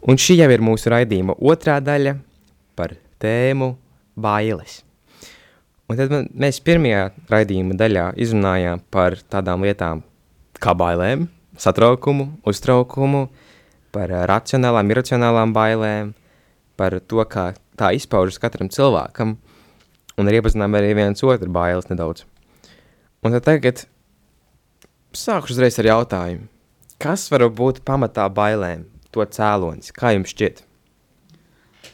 un 0.08 0.16
šī 0.16 0.38
jau 0.38 0.48
ir 0.54 0.64
mūsu 0.64 0.94
raidījuma 0.94 1.36
otrā 1.36 1.76
daļa 1.84 2.14
par 2.80 2.94
tēmu 3.20 3.74
bailes. 4.16 4.78
Un 5.92 6.00
tad 6.00 6.16
man, 6.16 6.32
mēs 6.32 6.62
pirmajā 6.64 7.10
raidījuma 7.34 7.76
daļā 7.84 8.08
izrunājām 8.24 8.86
par 8.96 9.20
tādām 9.28 9.68
lietām 9.68 10.06
kā 10.64 10.72
bailēm, 10.72 11.28
satraukumu, 11.60 12.30
uztraukumu, 12.48 13.26
par 13.92 14.16
racionālām, 14.32 14.96
iracionālām 14.96 15.52
bailēm, 15.58 16.16
par 16.80 16.96
to, 17.04 17.28
kā 17.28 17.50
tā 17.76 17.92
izpaužas 18.00 18.40
katram 18.40 18.72
cilvēkam, 18.72 19.36
un 20.16 20.32
arī 20.32 20.40
iepazinām 20.40 20.80
arī 20.80 20.96
viens 20.96 21.28
otru 21.28 21.52
bailes 21.52 21.92
nedaudz. 21.92 22.31
Un 23.22 23.36
tad 23.36 23.46
tagad 23.46 23.84
sākšu 25.14 25.54
uzreiz 25.54 25.76
ar 25.78 25.86
jautājumu. 25.92 26.48
Kas 27.02 27.28
var 27.30 27.44
būt 27.54 27.84
pamatā 27.86 28.24
bailēm, 28.34 28.88
to 29.14 29.22
cēlonis? 29.22 29.92
Kā 29.94 30.16
jums 30.16 30.34
šķiet? 30.34 30.64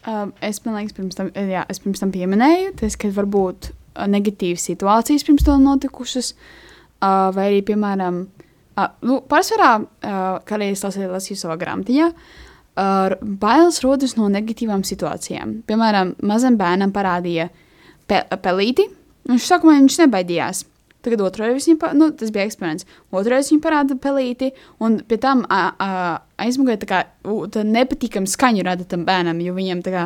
Um, 0.07 0.31
es, 0.39 0.61
tam, 0.63 1.31
jā, 1.35 1.65
es 1.67 1.81
pirms 1.83 1.99
tam 1.99 2.13
pieminēju, 2.15 2.77
tas, 2.79 2.95
ka 2.99 3.11
varbūt 3.11 3.67
uh, 3.73 4.05
negatīvas 4.07 4.69
situācijas 4.69 5.27
pirms 5.27 5.43
tam 5.43 5.65
notikušas, 5.67 6.31
uh, 6.31 7.27
vai 7.35 7.49
arī, 7.49 7.59
piemēram, 7.67 8.21
uh, 8.23 8.87
nu, 9.03 9.19
pārsvarā, 9.27 9.73
uh, 9.83 10.53
arī 10.55 10.71
es 10.77 10.85
lasīju, 10.87 11.11
lasīju 11.11 11.41
savā 11.43 11.59
grāmatiņā, 11.59 12.07
uh, 12.13 13.17
bailes 13.43 13.81
rodas 13.83 14.15
no 14.15 14.31
negatīvām 14.31 14.87
situācijām. 14.87 15.57
Piemēram, 15.67 16.15
mazam 16.23 16.55
bērnam 16.55 16.95
parādīja 16.95 17.51
pe 18.07 18.23
pelīti, 18.47 18.87
un 19.27 19.35
viņš 19.35 19.51
sākumā 19.51 19.75
viņš 19.81 20.01
nebaidījās. 20.05 20.65
Tagad 21.07 21.21
otrreiz 21.23 21.69
viņa, 21.69 21.93
nu, 21.95 22.09
tas 22.19 22.33
bija 22.35 22.43
eksperiments. 22.49 22.83
Otrreiz 23.15 23.47
viņa 23.53 23.63
parāda 23.63 23.95
pelīti, 24.03 24.49
un 24.83 24.99
pie 25.07 25.15
tam 25.23 25.45
aizmugurē 25.47 26.75
tā 26.81 26.89
kā 26.89 26.99
tā 27.53 27.63
nepatīkama 27.63 28.27
skaņa 28.27 28.65
rada 28.67 28.87
tam 28.91 29.05
bērnam, 29.07 29.39
jo 29.39 29.55
viņam 29.55 29.85
tā 29.85 29.93
kā 29.93 30.03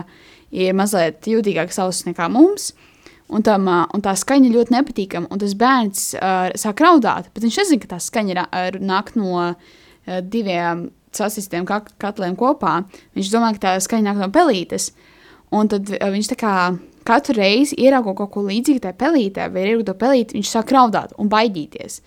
ir 0.53 0.75
mazliet 0.77 1.25
jūtīgāks 1.31 1.81
ausis 1.81 2.05
nekā 2.05 2.29
mums. 2.29 2.71
Un, 3.31 3.41
tam, 3.47 3.63
un 3.65 4.03
tā 4.03 4.11
skaņa 4.19 4.49
ļoti 4.51 4.75
nepatīkama. 4.75 5.29
Un 5.31 5.39
tas 5.39 5.53
bērns 5.55 6.01
uh, 6.19 6.49
sāk 6.59 6.83
raudāt, 6.83 7.29
bet 7.31 7.45
viņš 7.45 7.59
nezina, 7.61 7.81
ka 7.81 7.93
tā 7.93 7.99
skaņa 8.03 8.43
ar- 8.51 8.79
nāk 8.83 9.13
no 9.15 9.31
uh, 9.39 9.55
diviem 10.19 10.89
sasistiem 11.15 11.63
katliem 11.65 12.35
kopā. 12.39 12.81
Viņš 13.15 13.31
domā, 13.31 13.53
ka 13.55 13.63
tā 13.63 13.75
skaņa 13.87 14.09
nāk 14.09 14.19
no 14.19 14.27
pelītes. 14.35 14.91
Un 15.55 15.71
tad 15.71 15.87
uh, 15.95 16.09
viņš 16.11 16.33
tā 16.33 16.37
kā 16.43 16.55
katru 17.07 17.37
reizi 17.37 17.77
ieraugot 17.81 18.17
kaut 18.19 18.33
ko 18.35 18.45
līdzīgu 18.47 18.83
tajā 18.83 18.97
pelītē, 18.99 19.47
vai 19.53 19.65
ieraugot 19.65 19.91
to 19.91 19.97
pelīti, 20.01 20.37
viņš 20.37 20.53
sāk 20.53 20.73
raudāt 20.75 21.15
un 21.21 21.31
baidīties. 21.31 22.01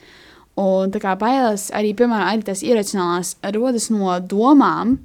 Un 0.61 0.93
tā 0.95 1.01
kā 1.03 1.17
bailes 1.19 1.67
arī, 1.75 1.93
piemēram, 1.99 2.29
arī 2.31 2.47
tas 2.47 2.63
iracionālās 2.63 3.35
rodas 3.57 3.89
no 3.91 4.15
domām 4.23 4.99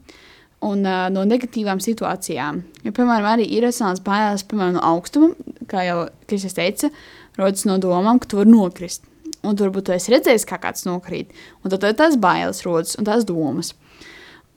un 0.66 0.84
uh, 0.86 1.08
no 1.14 1.24
negatīvām 1.26 1.82
situācijām. 1.82 2.62
Jo, 2.84 2.94
piemēram, 2.94 3.32
arī 3.34 3.48
iracionālās 3.58 4.04
bailes, 4.06 4.46
piemēram, 4.46 4.78
no 4.78 4.84
augstuma, 4.92 5.32
kā 5.72 5.86
jau 5.88 6.04
Kristis 6.30 6.58
teica, 6.58 6.92
rodas 7.40 7.66
no 7.66 7.80
domām, 7.82 8.20
ka 8.22 8.30
tu 8.30 8.42
vari 8.42 8.54
nokrist. 8.54 9.08
Un 9.40 9.56
tur 9.56 9.70
varbūt 9.70 9.88
tu 9.88 9.96
esi 9.96 10.12
redzējis, 10.12 10.46
kā 10.46 10.60
kāds 10.60 10.84
nokrīt. 10.86 11.32
Un 11.64 11.72
tad 11.72 11.88
tas 11.98 12.18
bailes 12.20 12.60
rodas 12.66 12.98
un 13.00 13.08
tās 13.08 13.24
domas. 13.28 13.72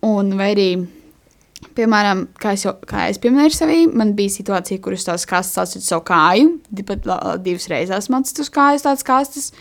Un 0.02 0.34
vai 0.36 0.50
arī, 0.56 0.70
piemēram, 1.76 2.26
kā 2.40 2.54
es, 2.56 2.64
jau, 2.66 2.74
kā 2.88 3.06
es 3.10 3.20
pieminēju 3.22 3.54
sevī, 3.56 3.78
man 3.88 4.14
bija 4.18 4.34
situācija, 4.34 4.80
kur 4.82 4.96
es 4.96 5.06
tās 5.06 5.26
kastes 5.28 5.60
atsitu 5.62 5.86
savu 5.86 6.04
kāju, 6.08 6.56
pat 6.88 7.06
divas 7.44 7.68
reizes 7.72 7.94
esmu 8.02 8.20
atsitu 8.20 8.44
uz 8.44 8.50
kājas 8.52 8.86
tādas 8.86 9.06
kastes. 9.06 9.52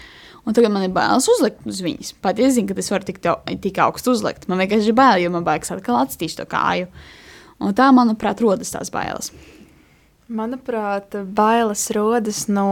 Un 0.41 0.55
tagad 0.57 0.73
man 0.73 0.87
ir 0.87 0.93
bailes 0.93 1.27
uzlikt 1.29 1.65
uz 1.69 1.83
viņas. 1.85 2.15
Pat 2.23 2.39
es 2.41 2.55
zinu, 2.55 2.71
ka 2.71 2.77
tas 2.79 2.89
var 2.89 3.03
tik, 3.05 3.19
tik 3.61 3.79
augstu 3.83 4.15
uzlikt. 4.15 4.47
Man 4.49 4.63
vienkārši 4.63 4.89
ir 4.89 4.97
bail, 4.97 5.21
jo 5.21 5.33
man 5.33 5.45
baigs 5.45 5.69
atkal 5.69 5.99
atstīt 5.99 6.33
to 6.39 6.47
kāju. 6.49 6.87
Un 7.61 7.75
tā, 7.77 7.91
manuprāt, 7.93 8.41
rodas 8.41 8.73
tās 8.73 8.89
bailes. 8.89 9.29
Manuprāt, 10.31 11.13
bailes 11.37 11.83
rodas 11.93 12.47
no 12.49 12.71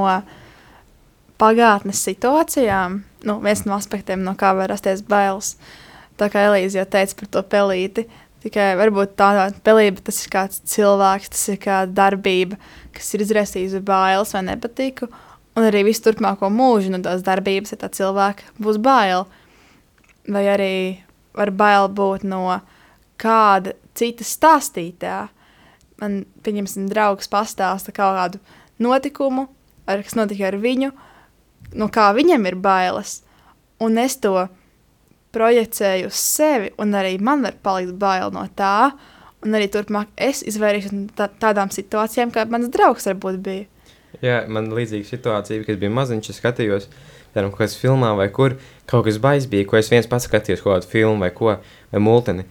pagātnes 1.40 2.02
situācijām. 2.08 3.04
Nu, 3.28 3.38
viens 3.44 3.62
no 3.68 3.78
aspektiem, 3.78 4.26
no 4.26 4.34
kā 4.40 4.56
var 4.58 4.74
rasties 4.74 5.06
bailes. 5.06 5.54
Tā 6.18 6.32
kā 6.34 6.48
Elīze 6.50 6.82
jau 6.82 6.88
teica 6.90 7.22
par 7.22 7.32
to 7.36 7.46
pelīti. 7.54 8.08
Tikai 8.44 8.70
varbūt 8.80 9.18
tā 9.20 9.50
pelība 9.66 10.04
tas 10.08 10.22
ir 10.24 10.32
kāds 10.32 10.62
cilvēks, 10.72 11.32
tas 11.34 11.42
ir 11.52 11.58
kāda 11.60 11.92
darbība, 11.92 12.60
kas 12.96 13.12
ir 13.14 13.26
izraisījusi 13.26 13.82
bailes 13.84 14.32
vai 14.36 14.46
nepatiku. 14.48 15.10
Un 15.60 15.68
arī 15.68 15.84
visu 15.90 16.06
turpmāko 16.06 16.48
mūžu 16.54 16.94
no 16.94 17.02
tās 17.04 17.26
darbības, 17.26 17.74
ja 17.74 17.82
tā 17.82 17.90
cilvēka 17.92 18.54
būs 18.64 18.80
bail. 18.80 19.26
Vai 20.30 20.46
arī 20.48 20.74
var 21.36 21.52
bail 21.52 21.90
būt 21.92 22.24
no 22.28 22.62
kāda 23.20 23.76
cita 23.98 24.24
stāstītā 24.24 25.18
man, 26.02 26.24
pieņemsim, 26.44 26.88
draugs 26.92 27.30
pastāsta 27.32 27.94
kaut 27.96 28.18
kādu 28.18 28.42
notikumu, 28.82 29.48
ar, 29.90 30.04
kas 30.06 30.18
notika 30.18 30.50
ar 30.50 30.60
viņu, 30.62 30.92
no 31.80 31.90
kā 31.92 32.10
viņam 32.16 32.48
ir 32.50 32.58
bailes, 32.60 33.20
un 33.84 34.00
es 34.02 34.18
to 34.24 34.48
projicēju 35.36 36.10
uz 36.10 36.20
sevi, 36.20 36.72
un 36.82 36.96
arī 36.98 37.18
man 37.22 37.46
var 37.46 37.58
palikt 37.64 37.98
bail 38.02 38.32
no 38.34 38.46
tā, 38.58 38.92
un 39.46 39.56
arī 39.56 39.70
turpmāk 39.72 40.12
es 40.18 40.42
izvairīšos 40.48 40.96
no 40.96 41.06
tā, 41.16 41.30
tādām 41.42 41.72
situācijām, 41.74 42.34
kā 42.34 42.46
mans 42.50 42.72
draugs 42.74 43.08
varbūt 43.10 43.40
bija. 43.46 43.68
Jā, 44.26 44.42
man 44.50 44.72
līdzīga 44.74 45.08
situācija, 45.08 45.64
kad 45.68 45.80
bija 45.80 45.94
maziņš, 45.94 46.32
es 46.34 46.40
skatījos, 46.42 46.88
piemēram, 47.34 47.52
kaut 47.54 47.62
kādas 47.62 47.78
filmā 47.80 48.14
vai 48.18 48.28
kur, 48.34 48.58
kaut 48.90 49.06
kas 49.06 49.20
baigs 49.22 49.48
bija, 49.52 49.68
ko 49.70 49.78
es 49.80 49.92
viens 49.94 50.10
pats 50.10 50.26
skatījos, 50.28 50.64
kaut 50.66 50.80
kādu 50.80 50.90
filmu 50.92 51.24
vai 51.24 51.30
ko, 51.36 51.56
vai 51.94 52.02
multeni. 52.04 52.48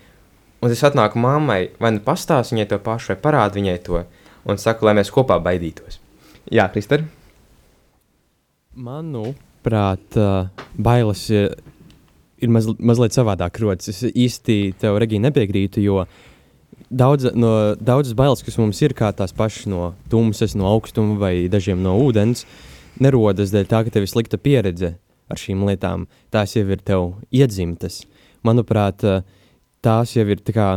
Un 0.62 0.74
es 0.74 0.82
atnāku 0.86 1.20
mammai, 1.22 1.68
vai 1.82 1.92
nu 1.94 2.02
pastāstu 2.02 2.54
viņai 2.54 2.68
to 2.70 2.78
pašu, 2.82 3.12
vai 3.12 3.18
parādu 3.26 3.58
viņai 3.60 3.76
to, 3.86 4.04
un 4.48 4.58
saku, 4.58 4.86
lai 4.88 4.96
mēs 4.98 5.12
kopā 5.14 5.36
baidītos. 5.42 6.00
Jā, 6.54 6.70
Krister? 6.72 7.04
Manuprāt, 8.79 10.16
bailes 10.79 11.26
ir, 12.38 12.50
maz, 12.52 12.68
mazliet 12.78 13.16
savādāk 13.16 13.60
rodas. 13.62 13.90
Es 13.92 14.02
īsti 14.08 14.58
tev, 14.80 14.98
Regīna, 15.02 15.28
nepiekrītu, 15.28 15.82
jo 15.84 16.04
daudz, 16.90 17.30
no, 17.36 17.52
daudzas 17.80 18.16
bailes, 18.18 18.44
kas 18.46 18.58
mums 18.60 18.80
ir, 18.84 18.94
kā 18.96 19.10
tās 19.16 19.34
pašas 19.36 19.68
no 19.70 19.92
tumsas, 20.10 20.56
no 20.58 20.68
augstuma 20.70 21.18
vai 21.20 21.34
dažiem 21.52 21.82
no 21.84 21.96
ūdens, 22.02 22.46
nerodas 23.02 23.52
dēļ 23.54 23.68
tā, 23.70 23.84
ka 23.84 23.94
tev 23.94 24.06
ir 24.06 24.12
slikta 24.12 24.40
pieredze 24.40 24.94
ar 25.28 25.40
šīm 25.40 25.66
lietām. 25.68 26.06
Tās 26.32 26.56
jau 26.56 26.64
ir 26.66 26.80
tev 26.84 27.12
iedzimtas. 27.34 28.02
Manuprāt, 28.46 29.04
tās 29.84 30.16
jau 30.16 30.26
ir 30.30 30.40
tā 30.44 30.54
kā, 30.56 30.68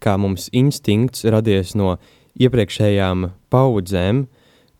kā 0.00 0.16
mums 0.20 0.48
instinkts 0.56 1.26
radies 1.26 1.74
no 1.78 1.96
iepriekšējām 2.40 3.30
paudzēm, 3.52 4.26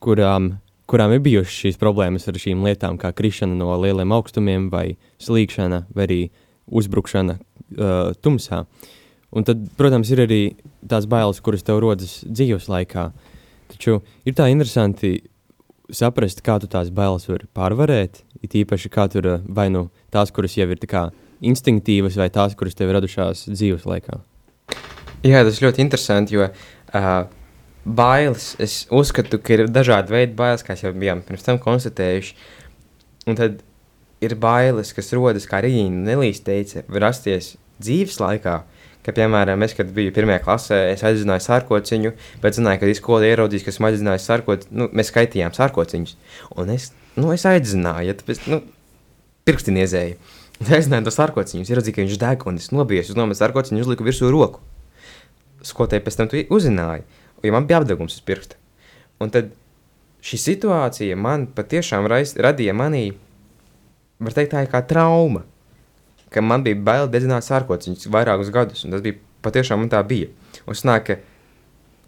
kurām, 0.01 0.55
kurām 0.91 1.15
ir 1.15 1.23
bijušas 1.25 1.59
šīs 1.65 1.79
problēmas 1.81 2.27
ar 2.31 2.39
šīm 2.41 2.65
lietām, 2.67 2.99
kā 3.01 3.13
krišana 3.17 3.57
no 3.59 3.73
lieliem 3.81 4.13
augstumiem, 4.17 4.69
vai 4.73 4.97
slīkšana, 5.23 5.85
vai 5.95 6.07
arī 6.09 6.21
uzbrukšana 6.71 7.37
uh, 7.39 8.11
tumsā. 8.23 8.65
Un 9.31 9.47
tad, 9.47 9.63
protams, 9.79 10.11
ir 10.11 10.25
arī 10.25 10.41
tās 10.91 11.07
bailes, 11.11 11.39
kuras 11.45 11.63
tev 11.67 11.79
rodas 11.85 12.19
dzīves 12.27 12.67
laikā. 12.71 13.11
Taču 13.71 14.01
ir 14.27 14.35
tā 14.35 14.49
interesanti 14.51 15.21
saprast, 15.95 16.43
kā 16.47 16.59
tu 16.63 16.71
tās 16.71 16.91
bailes 16.95 17.29
vari 17.31 17.47
pārvarēt. 17.55 18.25
It 18.43 18.57
īpaši 18.59 18.91
kā 18.91 19.07
tur 19.13 19.37
uh, 19.37 19.43
vai 19.47 19.69
nu 19.71 19.89
tās, 20.11 20.35
kuras 20.35 20.59
jau 20.59 20.67
ir 20.71 20.87
kā 20.91 21.09
instinktīvas, 21.41 22.19
vai 22.21 22.31
tās, 22.35 22.57
kuras 22.59 22.77
tev 22.77 22.91
ir 22.91 22.99
radušās 22.99 23.47
dzīves 23.53 23.87
laikā. 23.89 24.19
Jā, 25.27 25.45
tas 25.45 25.61
ļoti 25.63 25.85
interesanti, 25.85 26.39
jo 26.39 26.47
uh, 26.49 27.13
bailes, 27.85 28.55
es 28.61 28.85
uzskatu, 28.93 29.41
ka 29.43 29.57
ir 29.57 29.67
dažādi 29.73 30.15
veidi 30.15 30.37
bailes, 30.39 30.65
kā 30.67 30.77
jau 30.79 30.93
bijām 30.97 31.23
pirms 31.27 31.47
tam 31.47 31.61
konstatējuši. 31.63 32.37
Un 33.31 33.39
tad 33.39 33.63
ir 34.25 34.37
bailes, 34.41 34.93
kas 34.97 35.13
rodas, 35.17 35.49
kā 35.49 35.63
Rīna 35.65 36.05
Nelīs 36.11 36.43
teica, 36.45 36.85
rasties 36.89 37.55
dzīves 37.81 38.21
laikā. 38.21 38.61
Ka, 39.01 39.15
piemēram, 39.17 39.63
es, 39.65 39.73
kad 39.73 39.89
biju 39.97 40.13
pirmajā 40.13 40.43
klasē, 40.45 40.79
es 40.93 41.01
aizdzināju 41.09 41.41
sārkociņu, 41.47 42.11
bet 42.43 42.59
zināju, 42.59 42.83
ka 42.83 42.91
skola 42.99 43.31
ieraudzīs, 43.31 43.63
ka 43.65 43.73
esmu 43.73 43.89
aizzinājis 43.89 44.27
sārkociņu, 44.29 44.77
nu, 44.77 44.89
mēs 44.93 45.09
skaitījām 45.09 45.55
sārkociņus. 45.57 46.13
Un 46.61 46.75
es, 46.75 46.91
nu, 47.17 47.31
es 47.33 47.47
aizdzināju, 47.49 48.11
ja 48.11 48.17
tāpēc, 48.19 48.43
nu, 48.53 48.61
pirksti 49.49 49.73
niezēju. 49.79 50.19
Es 50.61 50.75
aizdzināju 50.77 51.09
to 51.09 51.15
sārkociņu, 51.17 51.65
ieraudzīju, 51.65 51.97
ka 51.97 52.05
viņš 52.05 52.21
deg, 52.21 52.45
un 52.51 52.61
es 52.61 52.69
nobijos 52.77 53.09
uz 53.09 53.17
nomas 53.17 53.41
sārkociņu, 53.41 53.81
uzliku 53.87 54.05
virsū 54.05 54.29
roku. 54.29 54.61
Skolotāji 55.65 56.05
pēc 56.05 56.21
tam 56.21 56.29
to 56.29 56.45
uzzināja, 56.53 57.09
jo 57.43 57.55
man 57.55 57.67
bija 57.69 57.81
apdegums 57.81 58.19
uz 58.19 58.25
pirksta. 58.27 58.59
Un 59.21 59.33
tad 59.33 59.51
šī 60.25 60.39
situācija 60.41 61.17
man 61.17 61.47
patiešām 61.57 62.09
rais, 62.11 62.35
radīja 62.37 62.75
manī, 62.77 63.11
var 64.21 64.37
teikt, 64.37 64.53
tā 64.55 64.65
kā 64.69 64.83
trauma, 64.87 65.45
ka 66.31 66.43
man 66.45 66.65
bija 66.65 66.79
bail 66.79 67.11
dedzināt 67.11 67.47
sārkociņus 67.47 68.09
vairākus 68.13 68.53
gadus, 68.55 68.85
un 68.85 68.95
tas 68.95 69.05
bija 69.05 69.19
patiešām 69.45 69.83
man 69.83 69.93
tā 69.93 70.01
bija. 70.07 70.31
Un 70.69 70.77
sanāk, 70.77 71.09
ka 71.09 71.19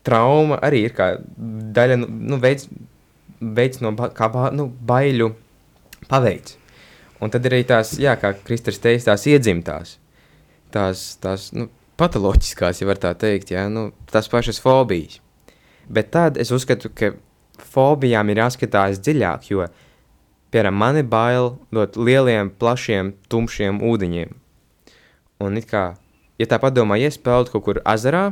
trauma 0.07 0.59
arī 0.63 0.87
ir 0.87 0.97
kā 0.97 1.15
daļa, 1.77 1.99
nu, 2.03 2.11
nu 2.33 2.41
veids, 2.43 2.69
veids 3.41 3.83
no 3.83 3.95
ba, 3.99 4.11
kā 4.15 4.29
ba, 4.33 4.51
nu, 4.55 4.69
baiļu 4.69 5.33
paveids. 6.11 6.59
un 7.23 7.31
tad 7.31 7.47
arī 7.47 7.63
tās, 7.67 7.95
jā, 8.03 8.17
kā 8.19 8.33
Kristers 8.43 8.81
teica, 8.83 9.13
tās 9.13 9.27
iedzimtās, 9.31 9.97
tās, 10.75 11.05
tās 11.23 11.53
nu, 11.55 11.69
patoloģiskās, 12.03 12.83
ja 12.83 12.89
var 12.89 13.01
tā 13.01 13.15
teikt, 13.19 13.55
jā, 13.55 13.69
nu, 13.71 13.91
tās 14.11 14.29
pašas 14.33 14.61
fobijas. 14.63 15.21
Bet 15.93 16.13
tad 16.15 16.39
es 16.41 16.53
uzskatu, 16.55 16.91
ka 16.95 17.15
fobijām 17.73 18.31
ir 18.33 18.43
jāskatās 18.43 19.01
dziļāk, 19.03 19.51
jo, 19.53 19.67
piemēram, 20.53 20.79
man 20.79 21.01
ir 21.01 21.09
bail 21.11 21.57
no 21.75 21.87
lieliem, 21.97 22.53
plašiem, 22.59 23.15
tumšiem 23.33 23.83
ūdeņiem. 23.87 24.39
Un 25.43 25.59
it 25.59 25.69
kā, 25.71 25.93
ja 26.39 26.49
tā 26.49 26.59
padomā, 26.63 26.99
ja 27.01 27.11
es 27.11 27.19
peldu 27.19 27.55
kaut 27.55 27.67
kur 27.67 27.83
ezerā, 27.83 28.31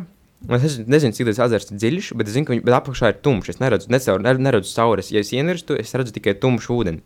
es 0.57 0.79
nezinu, 0.89 1.17
cik 1.17 1.29
tas 1.31 1.43
ezers 1.47 1.71
ir 1.71 1.81
dziļš, 1.83 2.13
bet 2.17 2.31
es 2.31 2.37
zinu, 2.37 2.49
ka 2.49 2.55
viņš 2.55 2.77
apakšā 2.79 3.13
ir 3.13 3.21
tumšs, 3.25 3.55
es 3.55 3.63
neredzu, 3.63 3.91
necaur, 3.93 4.25
neredzu 4.25 4.73
cauri, 4.73 5.05
ja 5.13 5.23
es 5.25 5.33
ienirstu, 5.37 5.77
es 5.81 5.95
redzu 5.97 6.15
tikai 6.17 6.37
tumšu 6.41 6.79
ūdeni. 6.79 7.03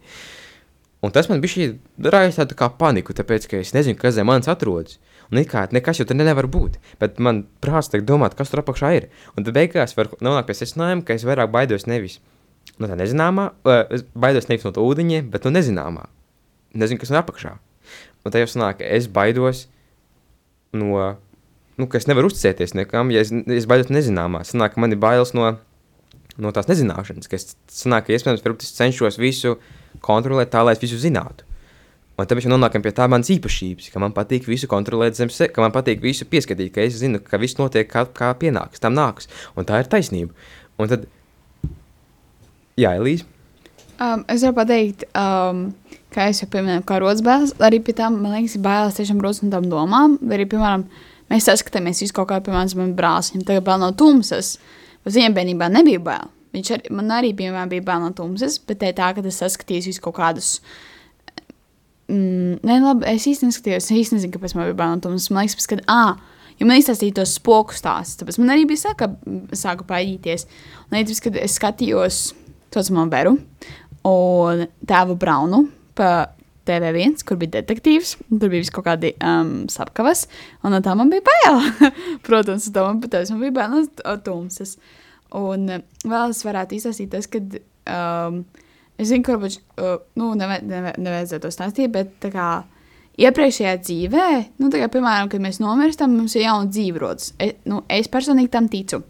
Un 1.05 1.13
tas 1.13 1.29
man 1.29 1.43
bija 1.45 1.75
rādījis 2.01 2.39
tādu 2.41 2.57
kā 2.57 2.71
paniku, 2.81 3.13
tāpēc, 3.17 3.49
ka 3.51 3.59
es 3.61 3.75
nezinu, 3.77 3.99
kas 4.01 4.17
zem 4.17 4.29
manis 4.31 4.49
atrodas. 4.49 4.99
Un 5.29 5.41
kā 5.49 5.65
nekas 5.73 6.01
jau 6.01 6.07
tur 6.09 6.17
nevar 6.17 6.49
būt. 6.49 6.79
Bet 7.01 7.19
man 7.21 7.45
prāts 7.65 7.91
tiek 7.93 8.05
domāt, 8.07 8.37
kas 8.39 8.53
tur 8.53 8.63
apakšā 8.63 8.93
ir. 8.97 9.09
Un 9.37 9.45
tad 9.45 9.57
beigās 9.57 9.97
var 9.99 10.13
nonākt 10.25 10.49
pie 10.49 10.57
secinājuma, 10.61 11.05
ka 11.05 11.17
es 11.17 11.27
vairāk 11.27 11.53
baidos 11.53 11.89
nevis 11.91 12.21
no 12.81 12.89
tā 12.89 12.97
nezināmā, 12.99 13.51
es 13.93 14.05
baidos 14.17 14.49
nevis 14.49 14.65
no 14.67 14.73
tā 14.75 14.83
ūdeņa, 14.83 15.21
bet 15.31 15.47
no 15.47 15.53
nezināmā. 15.55 16.09
Nezinu, 16.75 17.01
kas 17.03 17.13
ir 17.13 17.21
apakšā. 17.21 17.53
Un 18.25 18.33
tā 18.33 18.41
jau 18.41 18.49
sanāk, 18.51 18.81
ka 18.81 18.89
es 18.97 19.07
baidos 19.13 19.67
no, 20.75 21.15
nu, 21.79 21.87
ka 21.87 22.01
es 22.01 22.09
nevaru 22.11 22.31
uzticēties 22.33 22.75
nekam, 22.79 23.13
ja 23.15 23.23
es, 23.25 23.31
es 23.31 23.69
baidos 23.71 23.93
nezināmā. 23.95 24.43
Sanāk, 24.49 24.75
ka 24.75 24.83
man 24.83 24.97
ir 24.97 25.01
bailes 25.03 25.35
no, 25.37 25.53
no 26.41 26.53
tās 26.55 26.69
nezināšanas, 26.71 27.31
ka 27.31 27.39
es, 27.39 27.55
sanāk, 27.71 28.09
ka 28.09 28.17
iespējams, 28.17 28.45
varbūt 28.45 28.67
es 28.67 28.77
cenšos 28.77 29.19
visu 29.21 29.57
kontrolēt 30.05 30.53
tā, 30.55 30.65
lai 30.67 30.77
es 30.77 30.83
visu 30.83 30.99
zinātu. 31.03 31.47
Un 32.15 32.29
tāpēc 32.31 32.45
mēs 32.45 32.53
nonākam 32.53 32.83
pie 32.85 32.93
tā 32.95 33.09
manas 33.11 33.31
īpašības, 33.35 33.89
ka 33.91 33.99
man 34.03 34.13
patīk 34.15 34.47
visu 34.47 34.69
kontrolēt 34.71 35.17
zem 35.19 35.31
sevis, 35.35 35.51
ka 35.55 35.63
man 35.65 35.75
patīk 35.75 36.03
visu 36.03 36.27
pieskatīt, 36.31 36.71
ka 36.77 36.85
es 36.87 37.01
zinu, 37.01 37.19
ka 37.19 37.41
viss 37.43 37.59
notiek 37.59 37.89
kā, 37.91 38.05
kā 38.15 38.31
pienāks, 38.39 38.83
tam 38.83 38.95
nāks. 38.95 39.27
Un 39.59 39.67
tā 39.67 39.81
ir 39.83 39.91
taisnība. 39.91 40.31
Un 40.79 40.93
tad, 40.93 41.09
jā, 42.79 42.95
Elīze. 42.95 43.27
Um, 43.99 44.23
es 44.31 44.43
varu 44.47 44.57
pateikt, 44.61 45.05
um, 45.19 45.67
kā 46.15 46.29
es 46.31 46.39
jau 46.43 46.49
pieminēju, 46.51 46.85
kā 46.87 47.01
rodas. 47.03 47.55
Arī 47.63 47.83
pie 47.83 47.97
tām, 47.99 48.21
man 48.23 48.35
liekas, 48.39 48.61
bailes 48.63 48.99
tiešām 48.99 49.23
rodas 49.23 49.43
no 49.43 49.51
tām 49.51 49.67
domām. 49.71 50.17
Vai 50.23 50.39
arī, 50.39 50.47
piemēram, 50.55 50.87
mēs 51.31 51.51
saskatāmies 51.51 52.03
visu 52.03 52.15
kaut 52.15 52.31
kā, 52.31 52.39
piemēram, 52.47 52.95
brālim, 52.99 53.43
tagad 53.43 53.67
bail 53.67 53.83
no 53.83 53.91
tumsas. 53.99 54.55
Bet 54.55 54.84
viņam 55.13 55.37
bērnībā 55.37 55.69
nebija 55.73 56.01
bail. 56.01 56.33
Viņš 56.55 56.71
ar, 56.77 56.83
man 56.95 57.11
arī, 57.13 57.33
piemēram, 57.37 57.71
bija 57.73 57.85
bail 57.85 58.05
no 58.05 58.13
tumsas, 58.17 58.61
bet 58.63 58.81
tā, 58.81 58.93
tā 58.97 59.11
ka 59.17 59.25
es 59.27 59.41
saskatīju 59.43 59.89
visu 59.91 60.03
kaut 60.05 60.17
kādus. 60.21 60.53
Mm, 62.09 62.61
nē, 62.63 62.79
labi, 62.85 63.09
es 63.11 63.27
īstenībā 63.27 63.51
neskatījos, 63.51 63.89
es 63.89 63.99
īstenībā 63.99 64.21
nezinu, 64.21 64.35
kāpēc 64.37 64.55
man 64.55 64.71
bija 64.71 64.79
bail 64.79 64.95
no 64.95 65.05
tumsas. 65.05 65.33
Man 65.35 65.49
liekas, 65.49 65.69
ka, 65.69 65.81
ah, 65.91 66.15
Jo 66.61 66.69
man 66.69 66.79
izstāstīja 66.79 67.17
tos 67.19 67.35
spoku 67.35 67.75
stāstus, 67.75 68.21
tāpēc 68.21 68.37
man 68.39 68.53
arī 68.55 68.67
bija 68.71 68.85
saka, 68.85 69.09
sāka 69.59 69.87
paīties. 69.89 70.47
Un 70.87 70.99
arī 70.99 71.09
tas, 71.09 71.23
kad 71.25 71.39
es 71.41 71.57
skatījos 71.59 72.21
to 72.75 72.83
man 72.95 73.11
veru 73.11 73.37
un 74.07 74.65
tēvu 74.87 75.17
Braunu 75.19 75.65
pa 75.99 76.31
TV1, 76.69 77.23
kur 77.29 77.39
bija 77.41 77.59
detektīvs, 77.59 78.17
tur 78.31 78.53
bija 78.53 78.75
kaut 78.75 78.87
kādi 78.89 79.15
um, 79.25 79.55
sapkavas, 79.73 80.27
un 80.65 80.75
no 80.75 80.83
tā 80.85 80.97
man 80.99 81.13
bija 81.13 81.25
bail. 81.27 81.63
Protams, 82.27 82.71
tā 82.75 82.85
man, 82.87 83.01
man 83.05 83.43
bija 83.43 83.57
bail 83.61 83.75
no 83.77 84.17
tumsas. 84.25 84.77
Un 85.35 85.67
vēl 86.07 86.31
es 86.31 86.45
varētu 86.47 86.79
izstāstīt 86.79 87.11
tas, 87.15 87.27
ka 87.31 87.41
um, 87.43 88.45
es 88.99 89.11
zinu, 89.11 89.25
ka 89.27 89.35
varbūt, 89.35 89.59
uh, 89.83 89.97
nu, 90.21 90.33
neve, 90.39 90.61
neve, 90.67 90.95
nevajadzētu 91.01 91.47
to 91.47 91.55
stāstīt, 91.55 91.93
bet 91.95 92.15
tā 92.23 92.31
kā 92.35 92.49
iepriekšējā 93.21 93.75
dzīvē, 93.83 94.29
nu, 94.63 94.71
kā, 94.73 94.89
piemēram, 94.91 95.31
kad 95.33 95.43
mēs 95.43 95.61
nomirstam, 95.63 96.15
mums 96.19 96.35
ir 96.39 96.47
jauna 96.49 96.71
dzīve 96.71 97.03
rodas. 97.03 97.33
Es, 97.43 97.57
nu, 97.71 97.83
es 97.91 98.11
personīgi 98.11 98.53
tam 98.55 98.71
ticu. 98.71 99.05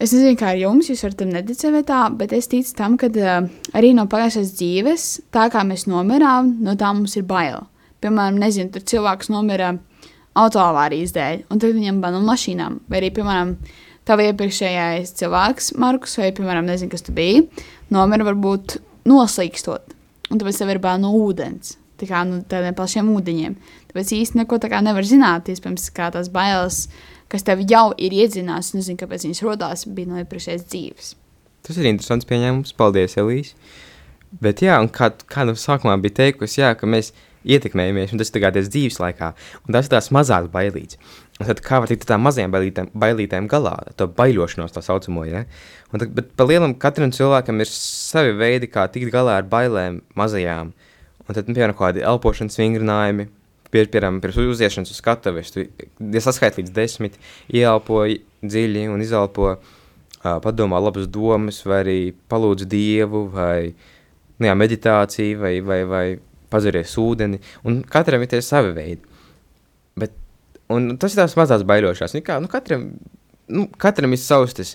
Es 0.00 0.14
nezinu, 0.14 0.38
kā 0.40 0.54
ar 0.54 0.56
jums, 0.56 0.88
jūs 0.88 1.02
varat 1.04 1.18
tam 1.20 1.32
neticēt, 1.34 1.74
tā, 1.88 1.98
bet 2.16 2.32
es 2.32 2.48
ticu 2.48 2.72
tam, 2.78 2.94
ka 3.00 3.10
uh, 3.12 3.48
arī 3.76 3.90
no 3.92 4.06
pagājušās 4.08 4.54
dzīves, 4.56 5.04
tā 5.34 5.50
kā 5.52 5.60
mēs 5.68 5.84
nomirām, 5.90 6.54
no 6.64 6.72
tā 6.80 6.88
mums 6.96 7.18
ir 7.20 7.26
bail. 7.28 7.66
Piemēram, 8.00 8.38
nezinu, 8.40 8.72
tur 8.72 8.86
cilvēks 8.88 9.28
nomira 9.28 9.74
autoavārijas 10.40 11.12
dēļ, 11.12 11.42
un 11.52 11.60
tad 11.60 11.76
viņam 11.76 12.00
bija 12.00 12.14
no 12.14 12.22
mašīnām, 12.24 12.78
vai 12.88 13.02
arī, 13.02 13.10
piemēram, 13.18 13.52
tava 14.08 14.24
iepriekšējais 14.30 15.12
cilvēks, 15.20 15.74
Markus, 15.84 16.16
vai, 16.16 16.30
piemēram, 16.32 16.70
nezinu, 16.72 16.94
kas 16.94 17.04
tu 17.04 17.12
biji, 17.12 17.44
nomira 17.92 18.24
varbūt 18.30 18.78
noslīkstot, 19.10 19.92
un 20.30 20.40
tāpēc 20.40 20.62
tev 20.62 20.72
ir 20.72 20.80
bail 20.80 21.04
no 21.04 21.12
ūdens 21.18 21.76
tā 22.00 22.08
kā, 22.08 22.22
nu, 22.24 22.40
tādiem 22.48 22.76
plašiem 22.76 23.08
ūdeņiem. 23.12 23.56
Tāpēc 23.90 24.12
īsti 24.16 24.40
neko 24.40 24.56
tā 24.62 24.80
nevar 24.80 25.06
zināt. 25.06 25.50
Iespējams, 25.52 25.90
kā 25.96 26.10
tās 26.14 26.30
bailes, 26.32 26.86
kas 27.30 27.46
tev 27.46 27.62
jau 27.70 27.90
ir 28.00 28.14
iedzinās, 28.16 28.72
nezinu, 28.76 28.98
kāpēc 29.00 29.26
viņas 29.26 29.42
rodās, 29.46 29.86
bija 29.86 30.10
no 30.10 30.20
iepriekšējās 30.22 30.66
dzīves. 30.66 31.14
Tas 31.66 31.78
ir 31.78 31.88
interesants 31.90 32.28
pieņēmums. 32.28 32.74
Paldies, 32.78 33.16
Elīze. 33.20 33.56
Bet, 34.42 34.62
jā, 34.62 34.76
un 34.80 34.88
kā, 34.94 35.10
kā 35.30 35.44
nu 35.48 35.56
sākumā 35.58 35.96
bija 36.02 36.20
teikusi, 36.22 36.60
jā, 36.62 36.74
ka 36.78 36.88
mēs 36.88 37.10
ietekmējamies, 37.46 38.12
un 38.12 38.20
tas 38.20 38.30
ir 38.30 38.36
tagad 38.36 38.60
dzīves 38.60 39.00
laikā, 39.00 39.32
un 39.66 39.74
tas 39.74 39.88
ir 39.88 39.94
tās 39.94 40.10
mazās 40.14 40.46
bailītes. 40.52 41.00
Un 41.40 41.48
tad 41.48 41.62
kā 41.64 41.80
var 41.80 41.88
tikt 41.88 42.04
ar 42.04 42.12
tām 42.12 42.26
mazajām 42.26 42.52
bailītēm, 42.52 42.90
bailītēm 43.00 43.48
galā, 43.50 43.72
to 43.96 44.06
baiļošanos 44.12 44.76
tā 44.76 44.82
saucamo, 44.84 45.24
ja? 45.24 45.46
Un 45.90 46.02
tad, 46.02 46.12
bet 46.14 46.34
pa 46.36 46.44
lielam 46.46 46.76
katram 46.78 47.14
cilvēkam 47.16 47.64
ir 47.64 47.70
savi 47.72 48.36
veidi, 48.36 48.68
kā 48.70 48.84
tikt 48.92 49.08
galā 49.14 49.38
ar 49.40 49.48
bailēm 49.48 50.02
mazajām, 50.20 50.74
Un 51.30 51.36
tad, 51.36 51.46
nu, 51.46 51.54
piemēram, 51.54 51.76
kādi 51.78 52.02
elpošanas 52.02 52.58
vingrinājumi, 52.58 53.28
pie, 53.70 53.84
piemēram, 53.86 54.20
pirms 54.22 54.38
uziešanas 54.42 54.92
uz 54.92 54.98
skatuves, 55.00 55.52
tu 55.54 55.64
ja 55.64 56.22
saskait 56.24 56.58
līdz 56.58 56.74
desmit, 56.74 57.18
ieelpo 57.48 58.02
dziļi 58.42 58.86
un 58.92 59.04
izelpo, 59.04 59.54
uh, 59.56 59.76
padomā 60.44 60.80
labas 60.82 61.08
domas, 61.08 61.62
vai 61.66 61.80
arī 61.84 61.98
palūdz 62.30 62.66
Dievu, 62.70 63.26
vai 63.32 63.72
nu, 64.38 64.48
jā, 64.48 64.56
meditāciju, 64.56 65.40
vai, 65.40 65.54
vai, 65.64 65.80
vai 65.88 66.04
pazaries 66.50 66.96
ūdeni, 66.98 67.40
un 67.64 67.80
katram 67.88 68.22
ir 68.24 68.30
tie 68.32 68.42
savi 68.44 68.74
veidi. 68.76 69.18
Bet, 70.00 70.14
un 70.72 70.96
tas 71.00 71.14
ir 71.14 71.22
tās 71.22 71.36
mazās 71.38 71.64
baiļošās, 71.68 72.16
nu, 72.16 72.24
kā, 72.26 72.40
nu, 72.42 72.50
katram, 72.52 72.88
nu, 73.48 73.66
katram 73.80 74.16
ir 74.16 74.22
savs 74.22 74.56
tas, 74.58 74.74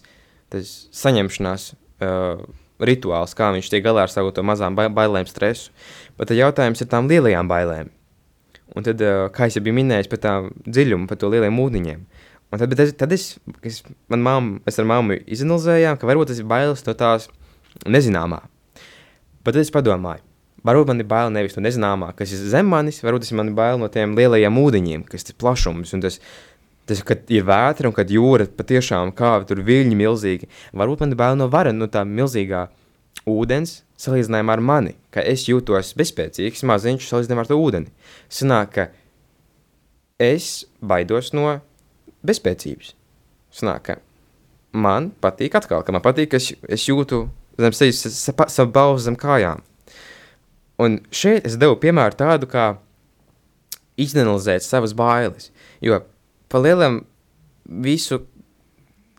tas 0.54 0.76
saņemšanās 0.96 1.74
uh, 1.74 2.46
rituāls, 2.86 3.36
kā 3.38 3.52
viņš 3.56 3.70
tiek 3.72 3.84
galā 3.86 4.06
ar 4.06 4.12
savu 4.12 4.34
to 4.36 4.44
mazām 4.46 4.76
bailēm, 4.76 5.28
stresu. 5.30 5.72
Bet 6.20 6.34
jautājums 6.36 6.82
ir 6.82 6.90
tām 6.92 7.10
lielajām 7.12 7.48
bailēm. 7.52 7.92
Un 8.74 8.86
tad, 8.86 9.02
kā 9.36 9.48
jau 9.52 9.62
biju 9.64 9.78
minējis 9.78 10.10
par 10.10 10.22
tā 10.24 10.36
dziļumu, 10.66 11.06
par 11.10 11.20
to 11.22 11.30
lieliem 11.30 11.60
ūdeņiem. 11.62 12.06
Un 12.54 12.62
tad, 12.62 12.74
es, 12.80 12.94
tad 12.98 13.14
es, 13.14 13.26
es, 13.66 13.82
mamma, 14.10 14.62
es 14.70 14.80
ar 14.82 14.88
mammu 14.90 15.20
izanalizējām, 15.36 16.00
ka 16.00 16.10
varbūt 16.10 16.32
tas 16.32 16.42
ir 16.42 16.48
bailes 16.50 16.86
no 16.88 16.96
tās 16.98 17.28
nezināmā. 17.86 18.42
Bet 19.46 19.54
tad 19.54 19.62
es 19.62 19.74
padomāju, 19.74 20.24
varbūt 20.66 20.90
man 20.90 21.04
ir 21.04 21.10
bail 21.10 21.34
nevis 21.34 21.58
no 21.58 21.66
nezināmā, 21.66 22.14
kas 22.18 22.34
ir 22.34 22.42
zem 22.54 22.70
manis, 22.72 23.04
varbūt 23.06 23.26
tas 23.26 23.34
man 23.38 23.52
ir 23.52 23.58
bail 23.58 23.82
no 23.82 23.90
tiem 23.92 24.16
lielajiem 24.18 24.62
ūdeņiem, 24.62 25.06
kas 25.10 25.28
ir 25.30 25.38
plašums 25.42 25.94
tas, 26.02 26.22
tas, 26.90 27.04
kad 27.06 27.30
ir 27.34 27.46
vētra 27.46 27.90
un 27.90 27.98
kad 27.98 28.10
jūra 28.14 28.48
patiešām 28.50 29.14
kāva 29.18 29.46
tur 29.50 29.62
viļņi 29.66 30.00
milzīgi. 30.00 30.50
Varbūt 30.74 31.06
man 31.06 31.14
ir 31.14 31.22
bail 31.22 31.38
no 31.38 31.50
vara, 31.54 31.74
no 31.74 31.90
tā 31.92 32.06
milzīgā 32.08 32.68
ūdens, 33.30 33.80
salīdzinājumā 34.00 34.56
ar 34.56 34.64
mani, 34.64 34.94
ka 35.14 35.24
es 35.26 35.48
jūtos 35.50 35.94
bezspēcīgs, 35.98 36.66
maziņš 36.68 37.08
salīdzinājumā 37.10 37.46
ar 37.46 37.50
to 37.50 37.58
ūdeni. 37.60 37.92
Sanāk, 38.30 38.76
ka 38.76 38.88
es 40.22 40.66
baidos 40.82 41.32
no 41.36 41.58
bezspēcības. 42.26 42.94
Sanāk, 43.56 43.90
ka 43.90 43.98
man 44.76 45.12
patīk 45.24 45.58
atkal, 45.58 45.84
ka 45.86 45.96
man 45.96 46.04
patīk, 46.06 46.34
ka 46.34 46.42
es, 46.42 46.52
es 46.70 46.86
jūtu 46.90 47.26
zem 47.62 47.76
sevis 47.76 48.04
savu 48.28 48.72
balvu 48.76 49.02
zem 49.02 49.18
kājām. 49.20 49.64
Un 50.82 51.00
šeit 51.16 51.48
es 51.48 51.56
devu 51.60 51.78
piemēru 51.80 52.18
tādu, 52.20 52.50
kā 52.52 52.74
izanalizēt 54.02 54.66
savas 54.66 54.92
bailes, 54.98 55.50
jo 55.80 56.02
pa 56.52 56.60
lielam 56.60 57.06
visu, 57.64 58.20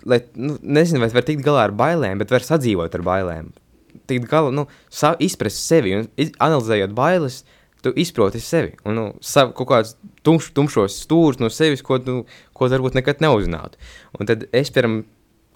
lai, 0.04 0.20
nu, 0.36 0.58
nezinu, 0.60 1.00
vai 1.00 1.08
var 1.16 1.24
tikt 1.24 1.44
galā 1.46 1.64
ar 1.70 1.72
bailēm, 1.76 2.20
bet 2.20 2.34
var 2.34 2.44
sadzīvot 2.44 2.92
ar 2.98 3.04
bailēm 3.06 3.48
tikt 4.10 4.28
galā, 4.30 4.52
nu, 4.54 4.66
izprast 5.22 5.62
sevi 5.62 5.94
un 5.98 6.08
iz, 6.20 6.32
analizējot 6.42 6.94
bailes, 6.96 7.42
tu 7.84 7.92
izproti 7.96 8.40
sevi 8.42 8.74
un 8.88 8.98
nu, 8.98 9.06
savu 9.22 9.54
kaut 9.56 9.70
kādus 9.70 9.94
tumš, 10.26 10.50
tumšos 10.56 11.00
stūrus 11.04 11.40
no 11.42 11.50
sevis, 11.52 11.84
ko, 11.86 12.00
nu, 12.02 12.24
ko 12.56 12.68
varbūt 12.72 12.98
nekad 12.98 13.22
neuzzinātu. 13.24 13.78
Un 14.18 14.28
tad 14.28 14.46
es, 14.50 14.72
piemēram, 14.74 15.02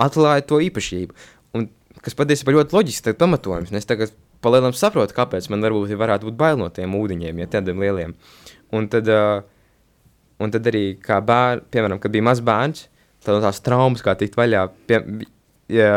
atklāju 0.01 0.47
to 0.49 0.61
īpašību, 0.69 1.17
un, 1.59 1.69
kas 2.05 2.17
patiesībā 2.19 2.55
ļoti 2.55 2.77
loģiski 2.77 3.17
pamatojums, 3.19 3.73
es 3.77 3.89
tagad 3.89 4.15
palielam 4.45 4.77
saprotu, 4.77 5.17
kāpēc 5.17 5.51
man 5.53 5.65
varbūt 5.65 5.93
varētu 6.01 6.31
būt 6.31 6.39
bail 6.41 6.61
no 6.61 6.71
tiem 6.73 6.95
ūdeņiem, 6.97 7.43
ja 7.43 7.51
tādiem 7.51 7.83
lieliem. 7.83 8.15
Un 8.77 8.87
tad, 8.93 9.11
uh, 9.11 9.43
un 10.41 10.55
tad 10.55 10.71
arī, 10.71 10.85
kā 11.03 11.19
bērns, 11.25 11.67
piemēram, 11.75 12.01
kad 12.01 12.15
bija 12.15 12.29
mazs 12.31 12.45
bērns, 12.47 12.87
tad 13.25 13.37
no 13.37 13.43
tās 13.45 13.61
traumas, 13.65 14.05
kā 14.05 14.15
tikt 14.17 14.39
vaļā, 14.41 14.65
pie, 14.89 15.03
ja, 15.75 15.91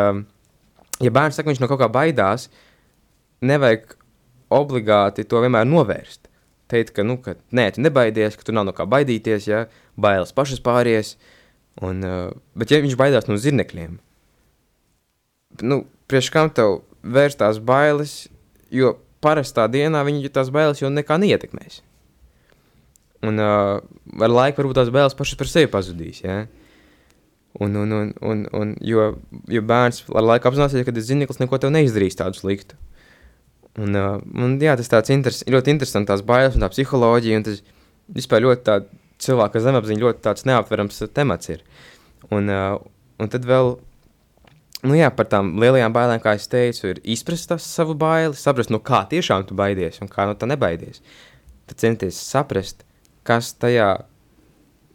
ja 1.01 1.13
bērns 1.13 1.39
saka, 1.39 1.49
viņš 1.49 1.61
no 1.63 1.69
kaut 1.71 1.81
kā 1.81 1.89
baidās, 1.91 2.49
nevajag 3.43 3.95
obligāti 4.53 5.25
to 5.27 5.41
vienmēr 5.43 5.67
novērst. 5.67 6.29
Teikt, 6.71 6.93
ka, 6.95 7.05
nu, 7.05 7.17
ka 7.21 7.35
nē, 7.53 7.69
tu 7.75 7.83
nebaidies, 7.83 8.37
ka 8.37 8.45
tu 8.47 8.55
nav 8.55 8.65
no 8.67 8.73
kā 8.75 8.85
baidīties, 8.89 9.47
ja 9.49 9.65
bailes 9.99 10.33
pašas 10.35 10.61
pāries. 10.63 11.15
Un, 11.81 12.03
uh, 12.05 12.33
bet, 12.57 12.71
ja 12.71 12.81
viņš 12.83 12.97
baidās 12.97 13.25
no 13.25 13.37
zirnekļiem, 13.41 13.97
nu, 15.65 15.79
priekš 16.09 16.29
kam 16.33 16.51
tev 16.53 16.81
vērst 17.01 17.41
tās 17.41 17.57
bailes, 17.57 18.27
jo 18.73 18.93
parastā 19.23 19.65
dienā 19.71 20.03
viņi 20.05 20.31
tās 20.33 20.51
bailes 20.53 20.81
jau 20.81 20.91
nekā 20.93 21.17
neietekmēs. 21.21 21.81
Un 23.23 23.39
uh, 23.39 23.79
ar 24.19 24.33
laiku 24.33 24.61
varbūt 24.61 24.81
tās 24.81 24.91
bailes 24.93 25.17
pašas 25.17 25.39
par 25.39 25.49
sevi 25.49 25.71
pazudīs. 25.71 26.21
Ja? 26.25 26.43
Un, 27.61 27.75
un, 27.77 27.91
un, 27.93 28.09
un, 28.25 28.39
un, 28.57 28.73
jo, 28.81 29.11
jo 29.51 29.61
bērns 29.69 30.01
ar 30.09 30.25
laiku 30.25 30.49
apzināsies, 30.49 30.85
ka 30.87 30.93
tas 30.95 31.05
zineklis 31.05 31.37
neko 31.37 31.59
tev 31.61 31.73
neizdarīs 31.75 32.17
tādu 32.17 32.39
sliktu. 32.39 32.79
Un, 33.77 33.93
uh, 33.97 34.17
un, 34.37 34.57
jā, 34.61 34.73
tas 34.77 34.89
tāds 34.89 35.13
interes, 35.13 35.43
ļoti 35.49 35.73
interesants, 35.73 36.09
tās 36.09 36.21
bailes 36.25 36.57
un 36.57 36.65
tā 36.65 36.69
psiholoģija, 36.73 37.39
un 37.39 37.45
tas 37.45 37.61
vispār 38.13 38.45
ļoti 38.45 38.65
tā 38.67 38.79
cilvēka 39.23 39.61
zemapziņa 39.63 40.03
ļoti 40.03 40.23
tāds 40.25 40.45
neaptverams 40.49 41.01
temats 41.15 41.49
ir. 41.53 41.63
Un, 42.33 42.49
uh, 42.53 42.77
un 43.21 43.31
tad 43.33 43.45
vēl, 43.49 43.75
nu 44.85 44.97
jā, 44.97 45.09
par 45.15 45.29
tām 45.31 45.55
lielajām 45.61 45.95
bailēm, 45.95 46.21
kā 46.23 46.35
es 46.37 46.49
teicu, 46.51 46.89
ir 46.91 47.01
izprast 47.15 47.49
tas 47.49 47.65
savu 47.65 47.97
baili, 47.97 48.37
saprast, 48.37 48.73
no 48.73 48.81
kā 48.83 49.03
tiešām 49.09 49.47
tu 49.49 49.57
baidies 49.57 50.01
un 50.03 50.11
kā 50.11 50.27
no 50.29 50.37
tā 50.37 50.49
nebaidies. 50.49 51.01
Tad 51.69 51.81
centies 51.81 52.19
saprast, 52.19 52.85
kas 53.27 53.53
tajā, 53.57 53.93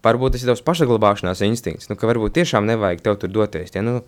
varbūt 0.05 0.37
tas 0.37 0.45
ir 0.45 0.53
tavs 0.53 0.65
pašaglabāšanās 0.67 1.43
instinkts, 1.47 1.91
nu, 1.91 1.99
ka 1.99 2.09
varbūt 2.11 2.37
tiešām 2.39 2.67
nevajag 2.69 3.05
tev 3.05 3.19
tur 3.23 3.33
doties, 3.35 3.75
ja, 3.75 3.83
nu, 3.85 4.01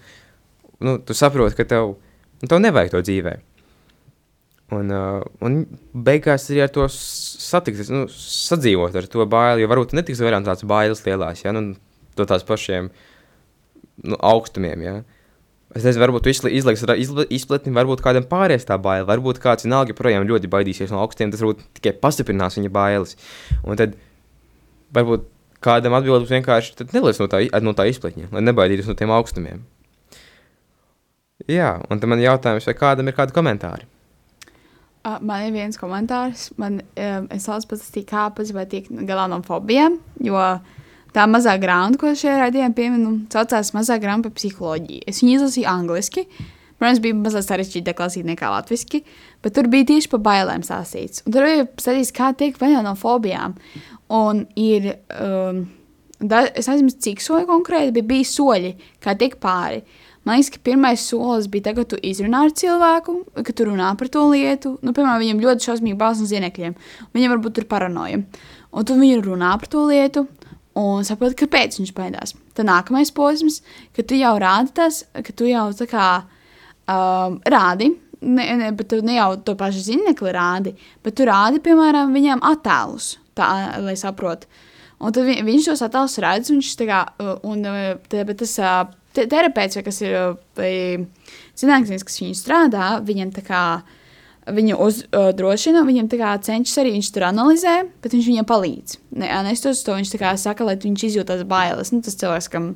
nu, 0.84 0.96
tu 1.02 1.16
saproti, 1.16 1.58
ka 1.58 1.66
tev, 1.68 1.94
nu, 2.40 2.48
tev 2.50 2.62
nevajag 2.62 2.94
to 2.94 3.04
dzīvē. 3.06 3.36
Un, 4.70 4.90
uh, 4.94 5.22
un 5.42 5.64
beigās 6.06 6.46
arī 6.46 6.60
ar 6.62 6.70
to 6.70 6.84
satikties, 6.94 7.90
nu, 7.90 8.04
sadzīvot 8.06 8.94
ar 8.94 9.08
to 9.10 9.26
baili, 9.26 9.64
jo 9.64 9.70
varbūt 9.70 9.96
netiks 9.98 10.22
vairāk 10.22 10.46
tādas 10.46 10.66
bailes 10.70 11.02
lielās, 11.06 11.42
ja, 11.42 11.54
nu, 11.56 11.74
to 12.14 12.26
tās 12.30 12.46
pašiem 12.46 12.92
nu, 14.06 14.14
augstumiem, 14.14 14.84
ja. 14.86 15.00
Es 15.70 15.84
nezinu, 15.86 16.02
varbūt 16.02 16.26
izlaiks 16.30 16.82
izpletni, 17.30 17.74
varbūt 17.74 18.00
kādam 18.02 18.24
pāries 18.30 18.66
tā 18.66 18.74
baila, 18.82 19.06
varbūt 19.06 19.38
kāds 19.42 19.66
vienalga 19.66 19.94
projām 19.94 20.26
ļoti 20.26 20.50
baidīsies 20.50 20.90
no 20.90 20.98
augstiem, 21.02 21.30
tas 21.30 21.42
varbūt 21.42 21.62
tikai 21.78 21.92
pastiprinās 22.02 22.58
viņa 22.58 22.72
bailes. 22.74 23.14
Un 23.62 23.78
tad 23.78 23.94
varbūt 24.94 25.28
kādam 25.64 25.96
atbildēt 25.98 26.30
vienkārši 26.30 26.88
neliec 26.94 27.20
no 27.20 27.28
tā, 27.30 27.42
no 27.64 27.76
tā 27.76 27.86
izpletņa, 27.90 28.30
lai 28.34 28.42
nebaidītos 28.44 28.88
no 28.90 28.96
tiem 28.98 29.12
augstumiem. 29.14 29.62
Jā, 31.48 31.78
un 31.88 32.00
tad 32.00 32.10
man 32.10 32.20
jautājums, 32.20 32.66
vai 32.68 32.76
kādam 32.76 33.08
ir 33.08 33.16
kādi 33.16 33.34
komentāri? 33.36 33.88
Man 35.00 35.46
ir 35.46 35.54
viens 35.54 35.78
komentārs. 35.80 36.50
Man, 36.60 36.82
um, 36.84 37.28
es 37.32 37.46
saucu 37.48 37.72
pastāstīt, 37.72 38.10
kā 38.10 38.28
vai 38.52 38.66
tiek 38.68 38.90
galā 39.08 39.24
no 39.32 39.40
fobijām, 39.46 39.96
jo 40.20 40.36
tā 41.16 41.24
mazā 41.30 41.56
grāmata, 41.60 41.98
ko 42.02 42.12
šajā 42.12 42.36
raidījumā 42.42 42.74
pieminu, 42.76 43.14
saucās 43.32 43.72
mazā 43.72 43.96
grāmata 44.02 44.28
par 44.28 44.36
psiholoģiju. 44.36 45.06
Es 45.08 45.22
viņu 45.22 45.38
izlasīju 45.38 45.70
angliski. 45.72 46.26
Protams, 46.80 47.00
bija 47.04 47.16
mazliet 47.16 47.44
sarežģītāk 47.44 47.98
lasīt 48.00 48.24
nekā 48.24 48.48
latviešu, 48.54 49.02
bet 49.44 49.56
tur 49.56 49.68
bija 49.68 49.90
tieši 49.90 50.08
par 50.14 50.22
bailēm 50.24 50.64
stāstīts. 50.64 51.20
Un 51.26 51.34
tur 51.34 51.44
bija 51.44 51.66
stāstīts, 51.74 52.14
kā 52.16 52.30
tiek 52.40 52.56
vaļā 52.56 52.80
no 52.86 52.94
fobijām. 52.96 53.58
Un 54.16 54.46
ir, 54.56 54.94
um, 55.12 55.66
da, 56.18 56.46
es 56.56 56.70
nezinu, 56.72 56.94
cik 57.04 57.20
soļi 57.20 57.50
konkrēti, 57.50 57.92
bet 57.98 58.08
bija 58.08 58.30
soļi, 58.30 58.72
kā 59.04 59.12
tiek 59.20 59.36
pāri. 59.42 59.82
Man 60.24 60.40
liekas, 60.40 60.54
ka 60.56 60.64
pirmais 60.64 61.04
solis 61.04 61.50
bija 61.52 61.68
tas, 61.68 61.76
ka 61.78 61.86
tu 61.92 62.00
izrunā 62.04 62.46
ar 62.48 62.56
cilvēku, 62.56 63.18
ka 63.44 63.56
tu 63.56 63.68
runā 63.68 63.92
par 64.00 64.08
to 64.12 64.24
lietu. 64.32 64.74
Nu, 64.80 64.96
piemēram, 64.96 65.20
viņam 65.20 65.44
ļoti 65.44 65.68
šausmīgi 65.68 66.00
bāzes 66.00 66.24
no 66.24 66.32
zinekļiem. 66.32 66.80
Viņam 67.16 67.36
varbūt 67.36 67.60
ir 67.60 67.68
paranoja. 67.68 68.24
Un 68.72 68.88
tu 68.88 68.96
viņu 68.96 69.22
runā 69.28 69.52
par 69.60 69.68
to 69.72 69.84
lietu 69.88 70.26
un 70.80 71.04
saproti, 71.04 71.42
kāpēc 71.44 71.80
viņš 71.80 71.94
baidās. 71.96 72.36
Tad 72.56 72.68
nākamais 72.68 73.12
posms, 73.16 73.60
kad 73.96 74.08
tu 74.08 74.16
jau 74.20 74.36
rādi 74.40 74.76
tas, 74.76 75.04
ka 75.12 75.32
tu 75.36 75.48
jau 75.48 75.70
tā 75.76 75.88
kā 75.90 76.10
um, 76.90 77.40
rādi. 77.46 77.92
Ne, 78.20 78.44
ne, 78.60 78.66
bet 78.76 78.90
tu 78.92 78.98
ne 79.00 79.14
jau 79.16 79.30
to 79.40 79.54
pašu 79.56 79.80
zinekli 79.86 80.32
rādi, 80.36 80.74
bet 81.04 81.14
tu 81.16 81.24
rādi, 81.24 81.62
piemēram, 81.64 82.12
viņam 82.12 82.42
attēlus, 82.44 83.14
tā, 83.38 83.46
lai 83.80 83.94
saprotu. 83.96 84.50
Un 85.00 85.14
tad 85.16 85.24
vi, 85.24 85.38
viņš 85.46 85.70
tos 85.70 85.82
attēlus 85.86 86.18
redz, 86.20 86.50
viņš 86.52 86.74
tā 86.76 86.88
kā, 86.90 86.98
un, 87.48 87.64
tā, 88.12 88.26
tas 88.28 88.52
te, 89.16 89.24
terapeits, 89.24 89.78
vai 89.78 89.84
kas 89.86 90.02
ir 90.04 90.18
vai 90.58 90.74
zinātnēs, 91.56 92.04
kas 92.04 92.20
viņu 92.20 92.36
strādā, 92.36 92.90
viņam 93.08 93.32
tā 93.38 93.46
kā 93.46 93.62
viņu 94.54 94.76
uzdrošina, 94.84 95.82
viņam 95.86 96.08
tā 96.10 96.18
kā 96.20 96.32
cenšas 96.44 96.80
arī, 96.82 96.92
viņš 96.96 97.08
tur 97.14 97.26
analizē, 97.28 97.74
bet 98.02 98.14
viņš 98.16 98.28
viņam 98.30 98.46
palīdz. 98.48 98.96
Ne, 99.20 99.30
nestos 99.46 99.82
to 99.86 99.96
viņš 99.96 100.12
tā 100.12 100.20
kā 100.20 100.32
saka, 100.40 100.66
lai 100.66 100.76
viņš 100.80 101.04
izjūtas 101.08 101.44
bailes, 101.48 101.92
nu 101.94 102.02
tas 102.04 102.18
cilvēks, 102.20 102.50
kam 102.52 102.68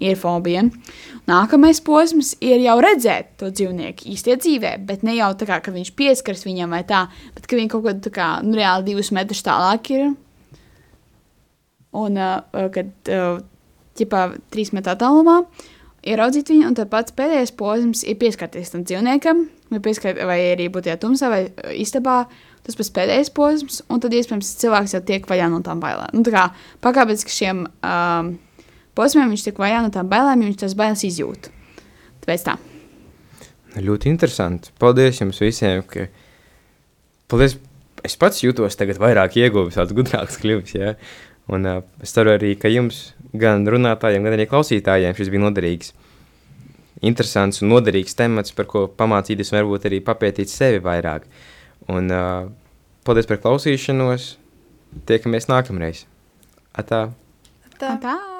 ir 0.00 0.18
fobija. 0.20 0.66
Nākamais 1.30 1.82
posms 1.86 2.34
ir 2.44 2.62
jau 2.64 2.76
redzēt 2.84 3.34
to 3.40 3.50
dzīvnieku 3.54 4.08
īstie 4.12 4.38
dzīvē, 4.40 4.76
bet 4.88 5.06
ne 5.06 5.16
jau 5.18 5.32
tā 5.38 5.48
kā, 5.50 5.60
ka 5.64 5.74
viņš 5.74 5.94
pieskars 5.98 6.46
viņam 6.46 6.76
vai 6.76 6.84
tā, 6.88 7.06
bet 7.36 7.50
ka 7.50 7.58
viņi 7.58 7.72
kaut 7.74 7.88
kad 7.88 8.04
tā 8.06 8.14
kā, 8.14 8.30
nu 8.46 8.58
reāli 8.58 8.92
divus 8.92 9.12
metrus 9.16 9.44
tālāk 9.46 9.92
ir. 9.96 10.08
Un, 11.90 12.16
uh, 12.16 12.70
kad, 12.70 12.92
uh, 13.10 13.42
ķipā, 13.98 14.26
trīs 14.54 14.70
metru 14.76 14.94
attālumā, 14.94 15.40
uh, 15.42 15.70
ieraudzīt 16.06 16.52
viņu, 16.52 16.68
un 16.70 16.76
tāpat 16.78 17.12
pēdējais 17.18 17.52
posms 17.58 18.04
ir 18.08 18.18
pieskarties 18.20 18.72
tam 18.72 18.84
dzīvniekam, 18.88 19.44
vai, 19.72 19.80
pieskart, 19.84 20.20
vai 20.28 20.38
arī 20.52 20.68
būt 20.72 20.88
tajā 20.88 20.98
tumsā 21.02 21.30
vai 21.32 21.42
uh, 21.48 21.74
istabā. 21.76 22.22
Tas 22.66 22.76
pats 22.76 22.92
pēdējais 22.92 23.32
posms, 23.34 23.80
un 23.88 24.02
tad 24.04 24.12
iespējams 24.14 24.50
cilvēks 24.60 24.94
jau 24.94 25.00
tiek 25.08 25.24
vaļā 25.28 25.46
no 25.52 25.62
tām 25.64 25.80
bailēm. 25.80 26.12
Nu, 26.12 26.24
tā 26.26 26.34
kā 26.34 26.42
pakāpeniski 26.84 27.32
šiem 27.32 27.62
um, 27.64 28.34
posmiem 28.98 29.32
viņš 29.32 29.46
tiek 29.46 29.62
vaļā 29.62 29.80
no 29.86 29.92
tām 29.94 30.10
bailēm, 30.12 30.44
jo 30.44 30.50
viņš 30.50 30.60
tās 30.60 30.76
bailes 30.76 31.06
izjūt. 31.08 31.48
Tāpēc 32.20 32.44
tā. 32.50 32.58
Ļoti 33.80 34.10
interesanti. 34.10 34.74
Paldies 34.82 35.22
jums 35.22 35.40
visiem. 35.40 35.82
Ka... 35.88 36.08
Paldies. 37.30 37.56
Es 38.06 38.16
pats 38.16 38.40
jūtos 38.40 38.78
tagad 38.80 38.96
vairāk 38.96 39.34
ieguvis, 39.36 39.76
tāds 39.76 39.92
gudrāks 39.96 40.38
kļuvis. 40.40 40.76
Ja? 40.76 40.94
Un 41.50 41.66
uh, 41.66 41.82
es 42.02 42.14
ceru 42.14 42.34
arī, 42.34 42.54
ka 42.60 42.70
jums 42.70 43.10
gan 43.34 43.66
runātājiem, 43.66 44.26
gan 44.26 44.36
arī 44.36 44.46
klausītājiem 44.50 45.16
šis 45.18 45.32
bija 45.32 45.44
noderīgs. 45.46 45.92
Interesants 47.06 47.62
un 47.64 47.72
noderīgs 47.72 48.16
temats, 48.18 48.54
par 48.54 48.68
ko 48.70 48.84
pamācīties, 48.92 49.52
varbūt 49.56 49.88
arī 49.90 50.02
papētīt 50.04 50.52
sevi 50.52 50.82
vairāk. 50.84 51.26
Un, 51.90 52.10
uh, 52.12 52.50
paldies 53.06 53.30
par 53.30 53.40
klausīšanos. 53.42 54.34
Tiekamies 55.06 55.46
nākamreiz. 55.50 56.04
Atā! 56.74 57.08
Atā. 57.70 57.96
Atā. 57.96 58.39